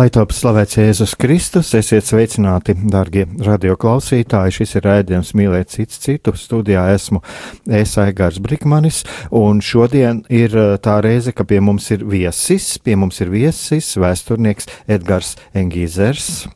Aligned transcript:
Lai 0.00 0.06
top 0.08 0.30
slavēts 0.32 0.78
Jēzus 0.78 1.10
Kristus, 1.20 1.74
esiet 1.76 2.06
sveicināti, 2.08 2.72
darbie 2.88 3.26
radioklausītāji. 3.44 4.54
Šis 4.56 4.78
ir 4.78 4.86
raidījums 4.86 5.34
Mīlēt 5.36 5.74
cits 5.74 6.00
citu. 6.00 6.32
Studijā 6.40 6.86
esmu 6.94 7.20
Es 7.68 7.92
Aigārs 8.00 8.38
Brikmanis, 8.40 9.02
un 9.36 9.60
šodien 9.60 10.22
ir 10.32 10.56
uh, 10.56 10.70
tā 10.80 10.96
reize, 11.04 11.34
ka 11.36 11.44
pie 11.44 11.60
mums 11.60 11.90
ir 11.92 12.06
viesis, 12.08 12.70
pie 12.80 12.96
mums 12.96 13.20
ir 13.20 13.28
viesis 13.34 13.92
vēsturnieks 14.00 14.70
Edgars 14.88 15.34
Engīzers. 15.52 16.46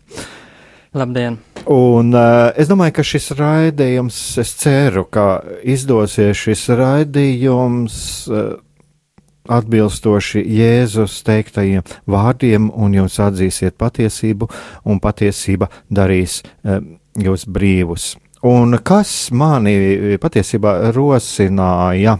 Labdien! 0.96 1.36
Un 1.68 2.16
uh, 2.16 2.48
es 2.56 2.72
domāju, 2.72 2.96
ka 2.96 3.08
šis 3.12 3.34
raidījums, 3.36 4.22
es 4.40 4.56
ceru, 4.62 5.04
ka 5.04 5.42
izdosies 5.60 6.46
šis 6.46 6.70
raidījums. 6.80 7.98
Uh, 8.30 8.54
atbilstoši 9.48 10.42
Jēzus 10.56 11.20
teiktajiem 11.26 11.84
vārdiem, 12.10 12.70
un 12.72 12.94
jūs 12.96 13.20
atzīsiet 13.22 13.76
patiesību, 13.80 14.48
un 14.88 15.00
patiesība 15.04 15.70
darīs 15.92 16.40
um, 16.62 16.94
jūs 17.20 17.48
brīvus. 17.50 18.14
Un 18.44 18.76
kas 18.84 19.30
mani 19.32 20.18
patiesībā 20.20 20.92
rosināja 20.92 22.18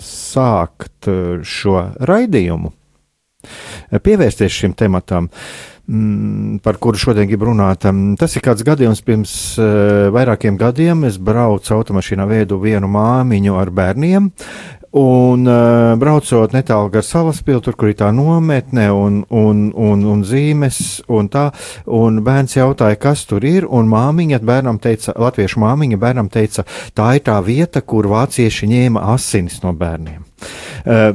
sākt 0.00 1.08
šo 1.44 1.74
raidījumu, 2.08 2.70
pievērsties 4.04 4.56
šim 4.56 4.72
tematam, 4.78 5.28
mm, 5.84 6.62
par 6.64 6.78
kuru 6.80 7.00
šodien 7.00 7.28
gribu 7.28 7.50
runāt. 7.50 7.84
Tas 8.18 8.36
ir 8.36 8.44
kāds 8.46 8.64
gadījums 8.64 9.02
pirms 9.04 9.34
vairākiem 10.14 10.56
gadiem. 10.60 11.04
Es 11.08 11.18
braucu 11.18 11.76
automašīnā, 11.76 12.28
veidu 12.30 12.60
vienu 12.62 12.88
māmiņu 12.92 13.58
ar 13.60 13.74
bērniem, 13.74 14.30
Un 14.92 15.46
uh, 15.48 15.94
braucot 15.96 16.52
netālu 16.52 16.90
gar 16.92 17.04
salaspilsētu, 17.06 17.64
tur, 17.64 17.76
kur 17.80 17.88
ir 17.88 17.96
tā 17.96 18.10
nometne 18.12 18.90
un, 18.92 19.22
un, 19.32 19.62
un, 19.72 20.04
un 20.12 20.24
zīmes, 20.28 21.00
un 21.08 21.30
tā, 21.32 21.46
un 21.88 22.20
bērns 22.24 22.58
jautāja, 22.58 22.98
kas 23.00 23.24
tur 23.30 23.46
ir, 23.48 23.64
un 23.64 23.88
māmiņa 23.88 24.42
bērnam 24.44 24.80
teica, 24.82 25.16
latviešu 25.16 25.62
māmiņa 25.64 26.00
bērnam 26.02 26.28
teica, 26.32 26.66
tā 26.92 27.14
ir 27.16 27.24
tā 27.24 27.38
vieta, 27.46 27.80
kur 27.80 28.10
vācieši 28.12 28.68
ņēma 28.68 29.06
asinis 29.14 29.62
no 29.64 29.72
bērniem. 29.72 30.20
Uh, 30.84 31.14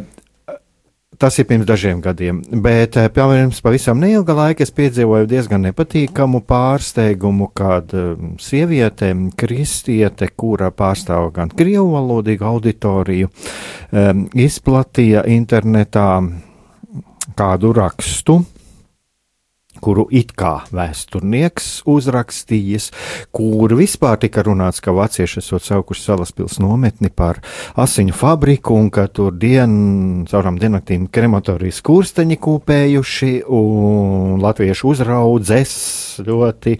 Tas 1.18 1.40
ir 1.42 1.48
pirms 1.50 1.66
dažiem 1.66 1.98
gadiem, 1.98 2.44
bet 2.62 2.94
eh, 3.02 3.08
pirms 3.10 3.58
pavisam 3.66 3.98
neilga 3.98 4.36
laika 4.38 4.62
es 4.62 4.70
piedzīvoju 4.78 5.26
diezgan 5.26 5.64
nepatīkamu 5.66 6.44
pārsteigumu, 6.46 7.48
kad 7.58 7.96
eh, 7.98 8.12
sieviete, 8.38 9.10
kristiete, 9.34 10.30
kura 10.38 10.70
pārstāv 10.70 11.32
gan 11.34 11.50
krievu 11.58 11.96
valodīgu 11.96 12.46
auditoriju, 12.46 13.32
eh, 13.34 14.12
izplatīja 14.46 15.26
internetā 15.34 16.12
kādu 17.38 17.74
rakstu, 17.74 18.38
kuru 19.82 20.08
it 20.14 20.34
kā 20.38 20.62
vēsturnieks 20.74 21.84
uzrakstījis, 21.90 22.90
kur 23.36 23.74
vispār 23.78 24.20
tika 24.22 24.44
runāts, 24.46 24.82
ka 24.84 24.94
vācieši 24.96 25.42
esot 25.42 25.66
saukuši 25.66 26.04
salaspils 26.04 26.58
nometni 26.64 27.12
par 27.14 27.42
asiņu 27.80 28.16
fabriku 28.18 28.78
un 28.78 28.90
ka 28.94 29.08
tur 29.12 29.36
dien, 29.38 30.26
caurām 30.30 30.60
dienaktīm 30.62 31.08
krematorijas 31.14 31.82
kursteņi 31.86 32.40
kūpējuši 32.44 33.32
un 33.58 34.42
latviešu 34.44 34.92
uzraudzes 34.94 35.76
ļoti, 36.28 36.78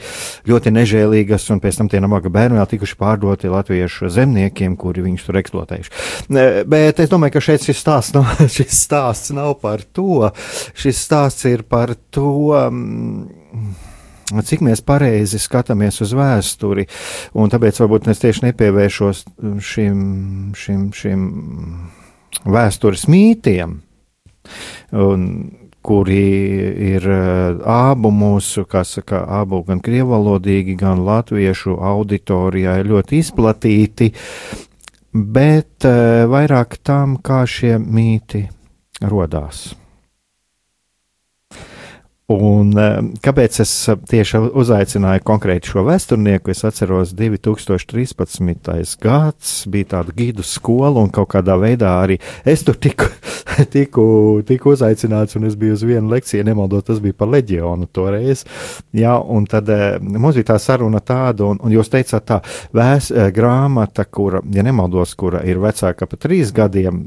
ļoti 0.50 0.74
nežēlīgas 0.78 1.48
un 1.54 1.62
pēc 1.64 1.82
tam 1.82 1.92
tie 1.92 2.02
nabaga 2.04 2.32
bērni 2.34 2.60
vēl 2.60 2.70
tikuši 2.74 3.00
pārdoti 3.00 3.52
latviešu 3.54 4.12
zemniekiem, 4.14 4.78
kuri 4.80 5.06
viņus 5.06 5.28
tur 5.28 5.42
eksploatējuši. 5.42 5.94
Bet 6.68 7.04
es 7.04 7.12
domāju, 7.12 7.38
ka 7.38 7.46
šeit 7.50 7.68
šis 7.68 7.84
stāsts 7.84 8.16
nav, 8.18 8.32
šis 8.58 8.74
stāsts 8.88 9.34
nav 9.36 9.58
par 9.62 9.84
to, 9.96 10.32
šis 10.78 11.04
stāsts 11.08 11.48
ir 11.50 11.66
par 11.68 11.94
to, 12.12 12.48
Mm, 12.78 12.87
cik 14.48 14.64
mēs 14.66 14.84
pareizi 14.86 15.40
skatāmies 15.42 16.02
uz 16.04 16.14
vēsturi, 16.18 16.88
un 17.38 17.52
tāpēc 17.54 17.80
varbūt 17.84 18.10
es 18.12 18.24
tieši 18.24 18.50
nepievēršos 18.50 19.24
šim, 19.64 20.02
šim, 20.58 20.90
šim 20.96 21.30
vēstures 22.48 23.08
mītiem, 23.12 23.80
un, 24.98 25.24
kuri 25.88 26.24
ir 26.84 27.06
abu 27.64 28.12
mūsu, 28.12 28.66
kā 28.68 28.84
saka, 28.84 29.22
abu 29.40 29.62
gan 29.68 29.80
krievalodīgi, 29.84 30.76
gan 30.80 31.06
latviešu 31.08 31.78
auditorijā 31.80 32.82
ļoti 32.84 33.22
izplatīti, 33.24 34.12
bet 35.16 35.88
vairāk 36.34 36.80
tam, 36.84 37.16
kā 37.24 37.46
šie 37.48 37.78
mīti 37.80 38.44
rodās. 39.08 39.70
Un 42.28 42.74
eh, 42.76 42.98
kāpēc 43.24 43.62
es 43.64 43.72
eh, 43.88 43.96
tieši 44.12 44.42
uzaicināju 44.60 45.22
konkrēti 45.24 45.70
šo 45.72 45.86
vēsturnieku? 45.88 46.52
Es 46.52 46.66
atceros, 46.68 47.14
2013. 47.16 48.98
gads 49.00 49.52
bija 49.72 49.88
tāda 49.94 50.12
gidu 50.12 50.44
skola, 50.44 51.00
un 51.00 51.08
kaut 51.16 51.30
kādā 51.32 51.56
veidā 51.56 51.94
arī 52.02 52.18
es 52.44 52.66
tur 52.68 52.76
tiku, 52.84 53.08
tiku, 53.76 54.08
tiku 54.44 54.74
uzaicināts, 54.76 55.38
un 55.40 55.48
es 55.48 55.56
biju 55.56 55.78
uz 55.78 55.86
vienu 55.88 56.12
lekciju, 56.12 56.44
nemaldot, 56.50 56.90
tas 56.90 57.00
bija 57.00 57.16
par 57.16 57.32
leģionu 57.32 57.88
toreiz. 57.96 58.44
Jā, 58.92 59.16
un 59.24 59.48
tad 59.48 59.72
eh, 59.72 59.96
mums 60.04 60.36
bija 60.36 60.50
tā 60.52 60.60
saruna 60.60 61.00
tāda, 61.00 61.48
un, 61.48 61.64
un 61.64 61.78
jūs 61.78 61.94
teicāt 61.96 62.28
tā, 62.28 62.42
vēs, 62.76 63.08
grāmata, 63.32 64.04
kura, 64.04 64.44
ja 64.52 64.68
nemaldos, 64.68 65.16
kura 65.16 65.46
ir 65.48 65.64
vecāka 65.64 66.12
par 66.12 66.24
trīs 66.28 66.52
gadiem, 66.52 67.00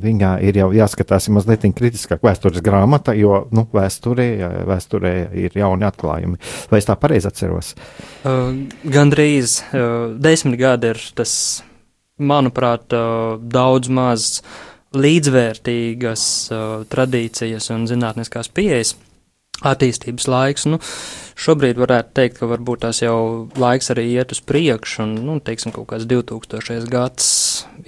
viņā 0.00 0.32
ir 0.48 0.62
jau 0.62 0.72
jāskatās 0.80 1.28
mazliet 1.28 1.68
kritiskāk 1.76 2.24
vēstures 2.24 2.64
grāmata, 2.64 3.12
jo, 3.12 3.44
nu, 3.52 3.68
vēsturē 3.76 4.30
vēsturē 4.68 5.14
ir 5.44 5.58
jauni 5.58 5.86
atklājumi. 5.88 6.40
Vai 6.70 6.80
es 6.82 6.88
tā 6.88 6.96
pareizi 7.00 7.30
atceros? 7.30 7.74
Uh, 8.22 8.64
Gan 8.84 9.12
drīz 9.12 9.60
uh, 9.72 10.12
desmit 10.22 10.58
gadi 10.60 10.92
ir 10.92 11.00
tas, 11.18 11.34
manuprāt, 12.22 12.92
uh, 12.94 13.38
daudz 13.40 13.90
maz 13.92 14.28
līdzvērtīgas 14.92 16.26
uh, 16.52 16.84
tradīcijas 16.92 17.70
un 17.72 17.88
zinātniskās 17.88 18.52
pieejas 18.52 18.94
attīstības 19.62 20.26
laiks. 20.30 20.66
Nu, 20.68 20.78
šobrīd 21.38 21.78
varētu 21.80 22.14
teikt, 22.18 22.38
ka 22.40 22.48
varbūt 22.50 22.82
tās 22.84 23.02
jau 23.02 23.48
laiks 23.58 23.92
arī 23.94 24.08
iet 24.16 24.34
uz 24.34 24.42
priekšu, 24.44 25.04
un, 25.04 25.14
nu, 25.26 25.38
teiksim, 25.44 25.74
kaut 25.74 25.88
kāds 25.92 26.06
2000. 26.10 26.88
gads 26.92 27.28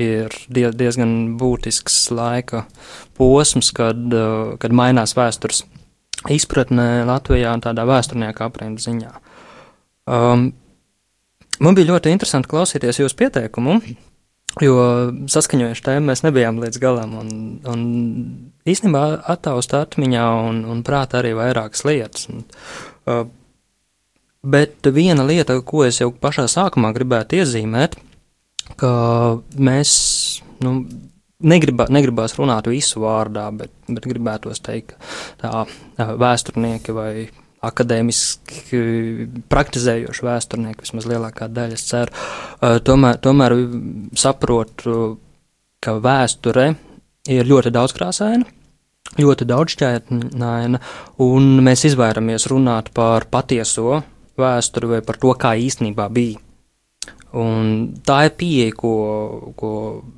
ir 0.00 0.34
diezgan 0.48 1.34
būtisks 1.40 2.06
laika 2.14 2.64
posms, 3.18 3.72
kad, 3.76 4.06
uh, 4.14 4.54
kad 4.62 4.76
mainās 4.76 5.16
vēstures 5.18 5.64
izpratnē 6.32 7.04
Latvijā 7.08 7.52
tādā 7.64 7.84
vēsturnieka 7.88 8.48
aprindu 8.48 8.82
ziņā. 8.84 9.12
Um, 10.04 10.50
man 11.60 11.76
bija 11.76 11.92
ļoti 11.92 12.12
interesanti 12.14 12.50
klausīties 12.50 13.00
jūsu 13.02 13.18
pieteikumu, 13.20 13.78
jo 14.64 14.74
saskaņojuši 15.30 15.86
tēmu 15.88 16.10
mēs 16.10 16.24
nebijām 16.26 16.60
līdz 16.62 16.80
galam, 16.82 17.14
un, 17.20 17.30
un 17.70 17.86
īstenībā 18.68 19.04
attaust 19.34 19.74
atmiņā 19.76 20.26
un, 20.48 20.60
un 20.70 20.82
prātā 20.86 21.20
arī 21.20 21.34
vairākas 21.38 21.84
lietas. 21.88 22.28
Un, 22.32 22.44
uh, 23.10 23.24
bet 24.44 24.92
viena 24.94 25.24
lieta, 25.26 25.58
ko 25.64 25.84
es 25.88 26.00
jau 26.02 26.12
pašā 26.12 26.46
sākumā 26.50 26.92
gribētu 26.96 27.40
iezīmēt, 27.40 27.96
ka 28.80 28.92
mēs, 29.56 29.90
nu, 30.64 30.78
negribā, 31.42 31.86
negribās 31.92 32.36
runāt 32.38 32.68
visu 32.70 33.02
vārdā, 33.04 33.48
bet, 33.56 33.72
bet 33.88 34.06
gribētos 34.06 34.62
teikt, 34.64 34.94
ka 35.40 35.64
tā 35.96 36.06
vēsturnieki 36.20 36.94
vai 36.94 37.10
akadēmiski 37.64 38.80
praktizējoši 39.52 40.26
vēsturnieki, 40.26 40.84
vismaz 40.84 41.08
lielākā 41.08 41.48
daļa, 41.48 41.78
es 41.78 41.86
ceru, 41.88 42.12
tomēr, 42.84 43.20
tomēr 43.24 43.56
saprotu, 44.20 45.16
ka 45.84 45.96
vēsture 46.04 46.74
ir 47.32 47.48
ļoti 47.48 47.72
daudzkrāsaina, 47.72 48.44
ļoti 49.20 49.48
daudzšķaitnaina, 49.48 50.80
un 51.24 51.50
mēs 51.64 51.86
izvairamies 51.88 52.48
runāt 52.52 52.90
par 52.96 53.28
patieso 53.32 54.02
vēsturi 54.40 54.96
vai 54.96 55.04
par 55.06 55.20
to, 55.22 55.32
kā 55.38 55.54
īstenībā 55.60 56.08
bija. 56.12 56.40
Un 57.34 57.70
tā 58.06 58.28
ir 58.28 58.34
pieeja, 58.38 58.74
ko, 58.78 58.94
ko 59.58 59.70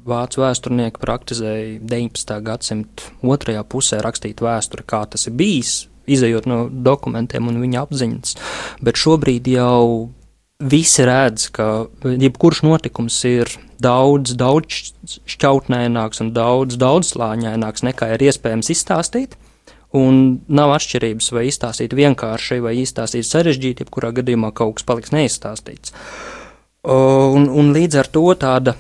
vācu 0.05 0.43
vēsturnieki 0.43 1.01
praktizēja 1.01 1.79
19. 1.81 2.35
gadsimta 2.45 3.13
otrajā 3.25 3.63
pusē, 3.65 4.03
rakstīt 4.05 4.43
vēsturi, 4.45 4.85
kā 4.85 5.01
tas 5.09 5.25
ir 5.31 5.37
bijis, 5.39 5.87
izējot 6.05 6.49
no 6.51 6.67
dokumentiem 6.69 7.49
un 7.49 7.63
viņa 7.63 7.87
apziņas. 7.87 8.37
Bet 8.85 9.01
šobrīd 9.01 9.49
jau 9.49 10.13
visi 10.61 11.09
redz, 11.09 11.49
ka 11.57 11.87
jebkurš 12.05 12.63
notikums 12.69 13.17
ir 13.29 13.57
daudz, 13.81 14.37
daudz 14.37 14.93
šķautnēnāks 15.25 16.21
un 16.21 16.37
daudz, 16.37 16.77
daudz 16.81 17.15
slāņaināks 17.17 17.85
nekā 17.89 18.13
ir 18.17 18.29
iespējams 18.29 18.73
izstāstīt. 18.77 19.41
Un 19.97 20.43
nav 20.53 20.75
atšķirības, 20.77 21.33
vai 21.33 21.47
izstāstīt 21.49 21.95
vienkārši, 21.97 22.61
vai 22.61 22.75
izstāstīt 22.83 23.25
sarežģīti, 23.25 23.87
jebkurā 23.87 24.11
gadījumā 24.19 24.51
kaut 24.53 24.77
kas 24.77 24.85
paliks 24.85 25.15
neizstāstīts. 25.15 25.95
Uh, 25.95 26.36
Un, 26.87 27.49
un 27.51 27.73
līdz 27.75 27.99
ar 27.99 28.09
to 28.15 28.25
tāda, 28.39 28.77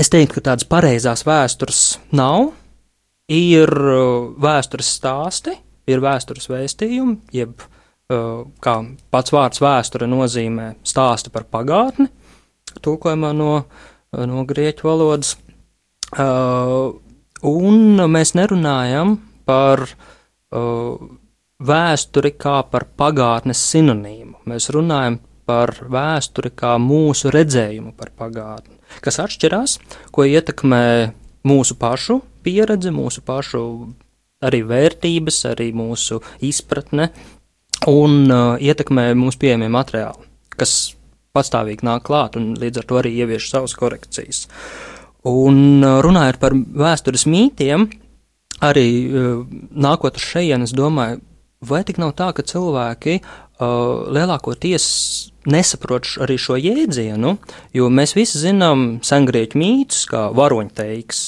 es 0.00 0.10
teiktu, 0.10 0.38
ka 0.38 0.50
tādas 0.50 0.66
pareizās 0.66 1.22
vēstures 1.26 1.82
nav. 2.18 2.52
Ir 3.28 3.68
vēstures 4.40 4.88
stāsti, 4.96 5.52
ir 5.86 6.00
vēstures 6.00 6.48
vēstījumi, 6.48 7.18
jeb 7.36 7.60
kā 8.64 8.74
pats 9.12 9.34
vārds 9.34 9.60
vēsture 9.60 10.08
nozīmē 10.08 10.70
stāstu 10.80 11.28
par 11.34 11.44
pagātni, 11.52 12.08
tulkojumā 12.80 13.34
no, 13.36 13.52
no 14.16 14.44
grieķu 14.48 14.88
valodas. 14.88 15.34
Un 17.52 18.04
mēs 18.16 18.32
nerunājam 18.34 19.18
par 19.44 19.84
vēsturi 21.58 22.32
kā 22.40 22.62
par 22.72 22.88
pagātnes 22.96 23.60
sinonīmu. 23.74 24.40
Mēs 24.48 24.70
runājam 24.72 25.20
par 25.48 25.72
vēsturi 25.88 26.52
kā 26.52 26.74
mūsu 26.82 27.32
redzējumu 27.32 27.94
par 27.96 28.12
pagātni, 28.18 28.76
kas 29.04 29.20
atšķirās, 29.24 29.78
ko 30.12 30.26
ietekmē 30.28 30.84
mūsu 31.48 31.78
pašu 31.80 32.20
pieredze, 32.44 32.92
mūsu 32.94 33.24
pašu 33.24 33.62
arī 34.44 34.62
vērtības, 34.68 35.40
arī 35.52 35.72
mūsu 35.76 36.20
izpratne 36.44 37.08
un 37.90 38.28
uh, 38.30 38.54
ietekmē 38.60 39.10
mūsu 39.18 39.40
pieejamie 39.42 39.70
materiāli, 39.72 40.26
kas 40.58 40.94
pastāvīgi 41.36 41.86
nāk 41.86 42.06
klāt 42.08 42.38
un 42.38 42.52
līdz 42.58 42.82
ar 42.82 42.88
to 42.88 43.00
arī 43.00 43.14
ievieš 43.22 43.50
savas 43.52 43.76
korekcijas. 43.78 44.46
Un 45.28 45.82
uh, 45.82 45.98
runājot 46.04 46.38
par 46.42 46.54
vēstures 46.54 47.26
mītiem, 47.30 47.88
arī 48.64 48.88
uh, 49.06 49.42
nākot 49.74 50.18
uz 50.18 50.28
šejienes, 50.32 50.74
domāju, 50.76 51.22
vai 51.68 51.82
tik 51.86 51.98
nav 52.02 52.14
tā, 52.18 52.30
ka 52.34 52.46
cilvēki 52.46 53.18
uh, 53.18 54.08
lielākoties 54.14 54.86
nesaprot 55.50 56.14
arī 56.24 56.38
šo 56.40 56.58
jēdzienu, 56.60 57.34
jo 57.76 57.90
mēs 57.92 58.14
visi 58.16 58.40
zinām 58.42 58.98
sengrieķu 59.04 59.58
mītus, 59.60 60.06
kā 60.10 60.28
varoņteiks. 60.36 61.26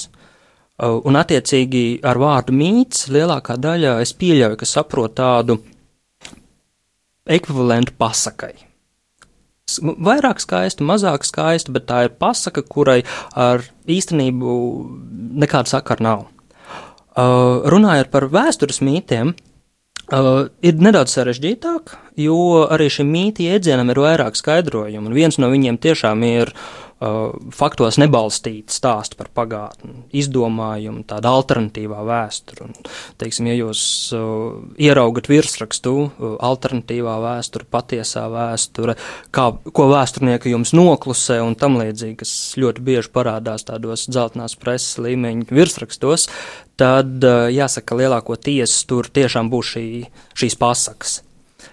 Un, 0.80 1.18
attiecīgi, 1.20 2.00
ar 2.08 2.16
vārdu 2.20 2.54
mīts 2.56 3.10
lielākā 3.12 3.58
daļa 3.60 3.98
es 4.00 4.14
pieļauju, 4.16 4.56
ka 4.60 4.68
saprot 4.68 5.12
tādu 5.18 5.58
ekvivalentu 7.30 7.92
pasakai. 8.00 8.54
Vairāk 9.80 10.40
skaista, 10.42 10.82
mazāk 10.82 11.26
skaista, 11.28 11.70
bet 11.74 11.86
tā 11.86 12.06
ir 12.08 12.16
pasaka, 12.18 12.64
kurai 12.66 13.02
ar 13.38 13.62
īstenību 13.86 14.54
nekāda 15.44 15.76
sakara 15.76 16.06
nav. 16.08 16.24
Uh, 17.10 17.66
runājot 17.70 18.10
par 18.10 18.28
vēstures 18.32 18.80
mītiem, 18.86 19.34
Uh, 20.10 20.48
ir 20.66 20.80
nedaudz 20.82 21.12
sarežģītāk, 21.14 21.92
jo 22.18 22.64
arī 22.66 22.88
šim 22.90 23.12
mītī 23.14 23.46
jēdzienam 23.46 23.92
ir 23.92 24.00
vairāk 24.02 24.34
skaidrojumu, 24.34 25.06
un 25.06 25.14
viens 25.14 25.38
no 25.38 25.46
viņiem 25.52 25.78
tiešām 25.78 26.24
ir 26.26 26.50
uh, 26.50 26.89
faktos 27.00 27.96
nebalstīti 28.00 28.74
stāsti 28.74 29.16
par 29.16 29.30
pagātni, 29.32 30.02
izdomājumu, 30.20 31.00
tāda 31.08 31.32
alternatīvā 31.32 32.02
vēsture. 32.04 32.66
Un, 32.66 32.90
teiksim, 33.20 33.48
ja 33.48 33.56
jūs 33.56 33.82
uh, 34.16 34.58
ieraugat 34.76 35.30
virsrakstu, 35.32 35.94
uh, 36.10 36.34
alternatīvā 36.44 37.16
vēsture, 37.24 37.64
patiesā 37.72 38.26
vēsture, 38.32 38.98
kā, 39.32 39.46
ko 39.72 39.88
vēsturnieki 39.94 40.52
jums 40.52 40.74
noklusē 40.76 41.40
un 41.44 41.56
tam 41.56 41.80
līdzīgi, 41.80 42.18
kas 42.20 42.34
ļoti 42.60 42.84
bieži 42.84 43.14
parādās 43.16 43.64
tādos 43.68 44.04
dzeltenās 44.10 44.58
preses 44.60 45.00
līmeņa 45.00 45.48
virsrakstos, 45.56 46.28
tad 46.80 47.24
jāsaka, 47.52 47.96
lielākoties 47.96 48.76
tur 48.88 49.08
tiešām 49.08 49.48
būs 49.52 49.74
šī, 49.74 49.88
šīs 50.36 50.60
pasakas. 50.60 51.20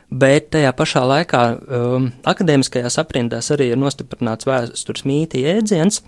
Bet 0.07 0.51
tajā 0.56 0.71
pašā 0.71 1.04
laikā 1.04 1.42
um, 1.51 2.07
akadēmiskajās 2.27 2.95
aprindās 3.01 3.51
arī 3.51 3.74
ir 3.74 3.80
nostiprināts 3.81 4.48
vēstures 4.48 5.04
mītī 5.07 5.44
jēdziens, 5.44 6.00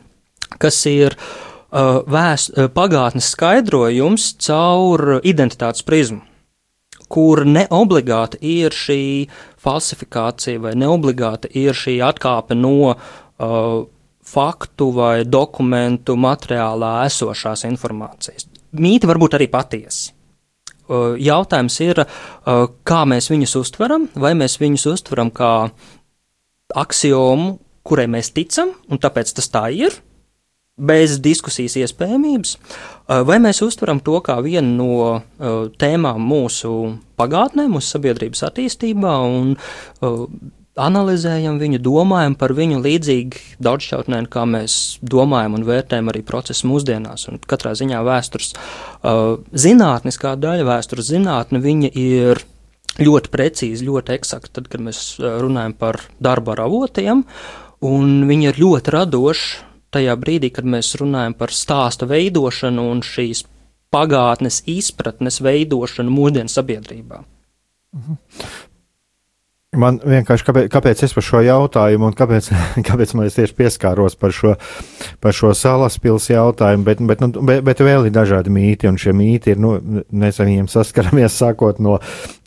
kas 0.61 0.77
ir 0.87 1.17
uh, 1.17 1.99
vēst, 2.07 2.53
uh, 2.55 2.69
pagātnes 2.71 3.33
skaidrojums 3.35 4.31
caur 4.45 5.19
identitātes 5.19 5.83
prizmu, 5.83 6.21
kur 7.11 7.43
neobligāti 7.43 8.39
ir 8.61 8.75
šī 8.75 9.01
falsifikācija 9.59 10.63
vai 10.63 10.77
neobligāti 10.79 11.51
ir 11.59 11.75
šī 11.75 11.97
atkāpe 12.07 12.55
no 12.55 12.93
uh, 12.93 13.81
faktu 14.29 14.93
vai 14.95 15.25
dokumentu 15.27 16.15
materiālā 16.15 16.93
esošās 17.09 17.67
informācijas 17.67 18.47
mīti 18.71 19.09
var 19.09 19.19
būt 19.21 19.37
arī 19.37 19.49
patiesi. 19.51 20.13
Jautājums 20.89 21.79
ir, 21.85 22.03
kā 22.89 22.99
mēs 23.09 23.29
viņus 23.31 23.55
uztveram, 23.61 24.09
vai 24.17 24.33
mēs 24.37 24.57
viņus 24.61 24.87
uztveram 24.93 25.31
kā 25.33 25.53
axiomu, 26.77 27.57
kurai 27.85 28.07
mēs 28.11 28.33
ticam, 28.33 28.73
un 28.89 29.01
tāpēc 29.01 29.33
tas 29.37 29.49
tā 29.53 29.67
ir, 29.73 29.95
bez 30.79 31.17
diskusijas 31.19 31.75
iespējamības, 31.81 32.55
vai 33.27 33.39
mēs 33.43 33.61
uztveram 33.65 33.99
to 34.03 34.19
kā 34.23 34.37
vienu 34.45 34.75
no 34.77 35.69
tēmām 35.81 36.23
mūsu 36.23 36.75
pagātnē, 37.19 37.67
mūsu 37.71 37.97
sabiedrības 37.97 38.45
attīstībā, 38.47 39.15
un 39.27 39.53
analizējam 40.79 41.59
viņu, 41.61 41.79
domājam 41.83 42.35
par 42.39 42.53
viņu 42.57 42.79
līdzīgi 42.83 43.43
daudzšķautnēni, 43.63 44.29
kā 44.31 44.45
mēs 44.49 44.75
domājam 45.03 45.57
un 45.59 45.65
vērtējam 45.67 46.11
arī 46.11 46.23
procesu 46.25 46.69
mūsdienās. 46.71 47.27
Un 47.31 47.39
katrā 47.49 47.75
ziņā 47.77 48.01
vēstures 48.07 48.53
uh, 48.55 49.37
zinātniskā 49.53 50.35
daļa, 50.39 50.67
vēstures 50.67 51.11
zinātne, 51.11 51.61
viņa 51.63 51.91
ir 51.99 52.43
ļoti 52.99 53.31
precīzi, 53.33 53.87
ļoti 53.87 54.15
eksakti, 54.17 54.53
tad, 54.57 54.69
kad 54.71 54.83
mēs 54.83 55.03
uh, 55.19 55.37
runājam 55.43 55.75
par 55.79 56.01
darba 56.19 56.55
ar 56.55 56.65
avotiem, 56.67 57.25
un 57.85 58.15
viņi 58.29 58.51
ir 58.51 58.61
ļoti 58.63 58.95
radoši 58.95 59.65
tajā 59.93 60.15
brīdī, 60.21 60.51
kad 60.53 60.67
mēs 60.69 60.93
runājam 61.01 61.35
par 61.37 61.53
stāstu 61.55 62.09
veidošanu 62.09 62.85
un 62.91 63.03
šīs 63.05 63.45
pagātnes 63.93 64.61
izpratnes 64.69 65.39
veidošanu 65.41 66.13
mūsdienu 66.13 66.51
sabiedrībā. 66.53 67.23
Man 69.77 69.99
vienkārši, 70.01 70.45
kāpēc, 70.47 70.67
kāpēc 70.73 71.01
es 71.05 71.11
par 71.13 71.23
šo 71.27 71.39
jautājumu 71.45 72.07
un 72.07 72.15
kāpēc, 72.17 72.47
kāpēc 72.87 73.11
man 73.13 73.27
tieši 73.29 73.53
pieskāros 73.53 74.15
par 74.17 74.33
šo, 74.33 74.55
par 75.21 75.35
šo 75.37 75.51
salas 75.53 75.99
pils 76.01 76.25
jautājumu, 76.31 76.87
bet, 76.87 77.03
bet, 77.05 77.21
nu, 77.21 77.43
bet, 77.45 77.61
bet 77.67 77.83
vēl 77.85 78.07
ir 78.09 78.15
dažādi 78.15 78.49
mīti, 78.49 78.89
un 78.89 78.97
šie 78.97 79.13
mīti 79.13 79.53
ir, 79.53 79.61
nu, 79.61 79.75
mēs 80.09 80.41
ar 80.41 80.49
viņiem 80.49 80.71
saskaramies 80.73 81.37
sākot 81.43 81.83
no, 81.85 81.99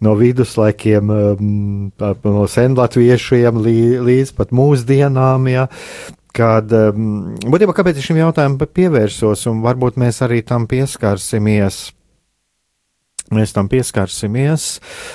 no 0.02 0.16
viduslaikiem, 0.18 1.14
um, 1.14 1.86
no 2.26 2.48
senlatviešiem 2.50 3.62
līdz 4.02 4.34
pat 4.40 4.50
mūsdienām, 4.50 5.46
ja, 5.52 5.68
kad, 6.34 6.74
um, 6.74 7.36
būtībā, 7.46 7.78
kāpēc 7.78 8.02
es 8.02 8.10
šim 8.10 8.18
jautājumam 8.18 8.66
pievērsos, 8.66 9.46
un 9.52 9.62
varbūt 9.62 10.02
mēs 10.02 10.24
arī 10.26 10.42
tam 10.42 10.66
pieskārsimies 10.66 11.84
Mēs 13.32 13.54
tam 13.56 13.70
pieskarsimies. 13.72 14.68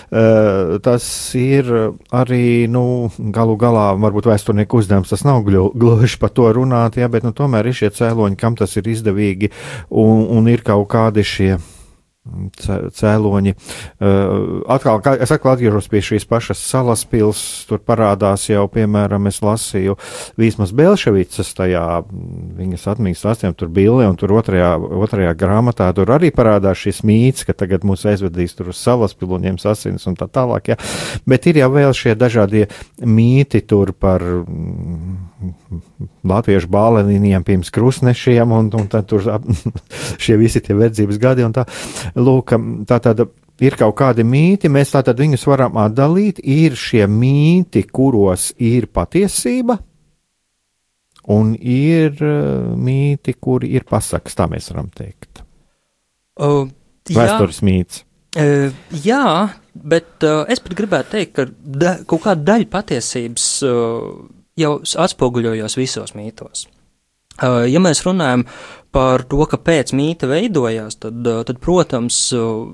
Uh, 0.10 0.78
tas 0.84 1.06
ir 1.38 1.70
arī, 2.16 2.68
nu, 2.72 3.12
galu 3.36 3.58
galā, 3.60 3.92
varbūt 4.02 4.30
vēsturnieku 4.32 4.82
uzdevums 4.82 5.14
tas 5.14 5.26
nav 5.28 5.44
gluži 5.48 6.20
par 6.22 6.34
to 6.36 6.50
runāt, 6.58 7.00
jā, 7.00 7.10
bet, 7.12 7.26
nu, 7.28 7.34
tomēr 7.36 7.70
ir 7.70 7.78
šie 7.78 7.92
cēloņi, 7.94 8.40
kam 8.40 8.58
tas 8.60 8.76
ir 8.80 8.90
izdevīgi, 8.90 9.52
un, 9.90 10.28
un 10.38 10.50
ir 10.52 10.66
kaut 10.66 10.90
kādi 10.94 11.26
šie 11.28 11.56
cēloņi. 12.98 13.54
Uh, 14.00 14.64
atkal, 14.74 15.02
es 15.18 15.34
atkal 15.34 15.56
atgriežos 15.56 15.90
pie 15.92 16.02
šīs 16.06 16.28
pašas 16.30 16.62
salas 16.62 17.04
pils, 17.10 17.42
tur 17.70 17.82
parādās 17.84 18.48
jau, 18.50 18.66
piemēram, 18.72 19.30
es 19.30 19.42
lasīju 19.46 19.98
Vīsmas 20.40 20.74
Belševicas 20.78 21.54
tajā 21.58 21.86
viņas 22.58 22.88
atmiņas 22.94 23.24
stāstiem, 23.24 23.56
tur 23.58 23.72
billi, 23.74 24.08
un 24.08 24.18
tur 24.20 24.34
otrajā, 24.38 24.74
otrajā 24.78 25.34
grāmatā 25.38 25.90
tur 25.98 26.12
arī 26.16 26.32
parādās 26.36 26.84
šis 26.84 27.04
mīts, 27.08 27.46
ka 27.48 27.56
tagad 27.58 27.86
mūs 27.88 28.06
aizvedīs 28.10 28.58
tur 28.58 28.72
uz 28.74 28.82
salas 28.82 29.16
pilu 29.18 29.38
un 29.38 29.48
ņems 29.50 29.68
asinis 29.72 30.08
un 30.10 30.18
tā 30.20 30.30
tālāk, 30.32 30.74
jā. 30.74 30.80
Bet 31.28 31.48
ir 31.50 31.62
jau 31.64 31.72
vēl 31.74 31.96
šie 31.98 32.16
dažādie 32.20 32.68
mīti 33.04 33.64
tur 33.68 33.94
par 33.98 34.24
mm, 34.24 35.27
latviešu 36.28 36.70
bālenīniem 36.74 37.44
pirms 37.46 37.70
krustnešiem, 37.74 38.54
un, 38.54 38.70
un 38.74 38.88
tad 38.92 39.08
tur 39.10 39.26
šie 40.24 40.38
visi 40.40 40.62
tie 40.64 40.78
verdzības 40.78 41.20
gadi 41.22 41.46
un 41.46 41.56
tā. 41.56 41.68
Lūk, 42.18 42.56
tā 42.90 43.00
tad 43.04 43.26
ir 43.64 43.78
kaut 43.78 43.98
kādi 44.00 44.26
mīti, 44.28 44.72
mēs 44.72 44.94
tātad 44.96 45.20
viņus 45.22 45.46
varam 45.50 45.78
atdalīt. 45.82 46.42
Ir 46.42 46.78
šie 46.80 47.06
mīti, 47.12 47.86
kuros 47.90 48.52
ir 48.58 48.90
patiesība, 48.94 49.78
un 51.34 51.54
ir 51.60 52.18
uh, 52.24 52.74
mīti, 52.78 53.36
kuri 53.40 53.74
ir 53.78 53.88
pasakas, 53.90 54.38
tā 54.38 54.50
mēs 54.52 54.72
varam 54.74 54.92
teikt. 54.96 55.44
Uh, 56.38 56.68
Vēstures 57.08 57.64
mīts. 57.66 58.04
Uh, 58.38 58.70
jā, 59.04 59.50
bet 59.74 60.26
uh, 60.28 60.44
es 60.52 60.62
pat 60.62 60.76
gribētu 60.78 61.16
teikt, 61.16 61.34
ka 61.38 61.48
da, 61.50 61.96
kaut 62.06 62.26
kāda 62.28 62.44
daļa 62.52 62.68
patiesības 62.74 63.48
uh, 63.66 64.12
jau 64.58 64.74
atspoguļojos 64.82 65.78
visos 65.80 66.16
mītos. 66.18 66.68
Uh, 67.38 67.68
ja 67.70 67.78
mēs 67.84 68.02
runājam 68.02 68.48
par 68.96 69.22
to, 69.30 69.44
kāpēc 69.46 69.94
mīta 69.94 70.30
veidojās, 70.30 70.98
tad, 71.04 71.22
uh, 71.22 71.44
tad 71.46 71.60
protams, 71.62 72.18
uh, 72.34 72.66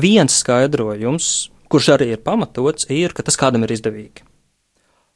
viens 0.00 0.36
skaidrojums, 0.42 1.30
kurš 1.72 1.94
arī 1.96 2.10
ir 2.12 2.20
pamatots, 2.24 2.90
ir, 2.92 3.16
ka 3.16 3.24
tas 3.24 3.40
kādam 3.40 3.64
ir 3.64 3.72
izdevīgi. 3.72 4.26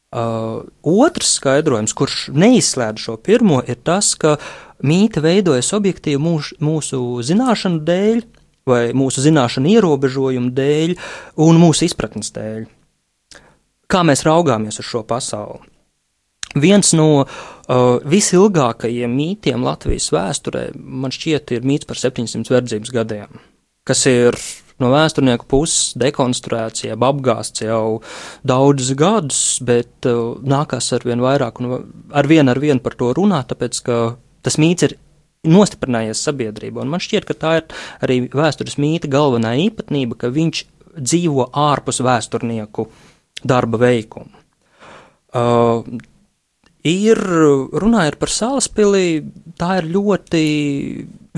Uh, 0.08 0.64
otrs 0.88 1.34
skaidrojums, 1.36 1.92
kurš 1.92 2.30
neizslēdz 2.32 3.04
šo 3.04 3.18
pirmo, 3.20 3.60
ir 3.68 3.76
tas, 3.84 4.14
ka 4.16 4.38
mīta 4.80 5.20
veidojas 5.20 5.74
objektīvi 5.76 6.20
mūs, 6.22 6.54
mūsu 6.64 7.20
zināšanu 7.28 7.84
dēļ, 7.84 8.22
vai 8.68 8.82
mūsu 8.96 9.20
zināšanu 9.24 9.68
ierobežojumu 9.76 10.54
dēļ, 10.56 10.94
un 11.44 11.60
mūsu 11.60 11.84
izpratnes 11.88 12.32
dēļ. 12.32 12.64
Kā 13.88 14.00
mēs 14.04 14.24
raugāmies 14.24 14.80
uz 14.80 14.88
šo 14.88 15.04
pasauli? 15.08 15.68
Viens 16.56 16.94
no 16.96 17.08
uh, 17.24 17.98
visilgākajiem 18.08 19.12
mītiem 19.12 19.66
Latvijas 19.66 20.08
vēsturē, 20.14 20.70
man 20.78 21.12
šķiet, 21.12 21.52
ir 21.58 21.66
mīts 21.68 21.88
par 21.88 22.00
700 22.00 22.54
verdzības 22.54 22.94
gadiem, 22.94 23.42
kas 23.88 24.06
ir 24.08 24.38
no 24.80 24.92
vēsturnieku 24.92 25.48
puses 25.50 25.92
dekonstruēts, 25.98 26.86
jeb 26.86 27.04
apgāsts 27.04 27.66
jau 27.66 28.00
daudzus 28.46 28.94
gadus, 28.96 29.42
bet 29.60 30.08
uh, 30.08 30.38
nākās 30.40 30.88
ar 30.96 31.04
vien 31.04 31.20
vairāk 31.24 31.60
un 31.60 31.76
ar 32.16 32.30
vien 32.30 32.48
ar 32.48 32.62
vien 32.62 32.80
par 32.80 32.96
to 32.96 33.12
runāt, 33.18 33.50
tāpēc 33.52 33.82
ka 33.84 34.00
tas 34.46 34.56
mīts 34.56 34.88
ir 34.88 34.96
nostiprinājies 35.48 36.24
sabiedrībā. 36.24 36.82
Un 36.82 36.92
man 36.94 37.02
šķiet, 37.02 37.28
ka 37.28 37.36
tā 37.36 37.54
ir 37.60 37.78
arī 38.04 38.20
vēstures 38.32 38.78
mīta 38.80 39.10
galvenā 39.10 39.54
īpatnība, 39.68 40.18
ka 40.18 40.32
viņš 40.34 40.64
dzīvo 40.98 41.50
ārpus 41.54 42.00
vēsturnieku 42.02 42.88
darba 43.46 43.80
veikumu. 43.84 44.32
Uh, 45.28 45.84
Ir 46.88 47.20
runājot 47.20 48.16
par 48.20 48.32
salaspili, 48.32 49.22
tā 49.60 49.80
ir 49.80 49.88
ļoti 49.92 50.42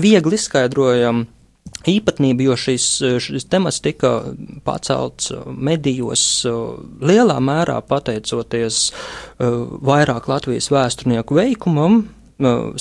viegli 0.01 0.37
izskaidrojama 0.37 1.25
īpatnība, 1.89 2.45
jo 2.45 2.55
šis, 2.59 2.85
šis 3.25 3.47
temats 3.49 3.81
tika 3.81 4.11
pacelts 4.67 5.31
medijos 5.49 6.23
lielā 7.01 7.39
mērā 7.41 7.79
pateicoties 7.87 8.91
vairāk 9.39 10.29
Latvijas 10.29 10.69
vēsturnieku 10.73 11.39
veikumam, 11.39 12.03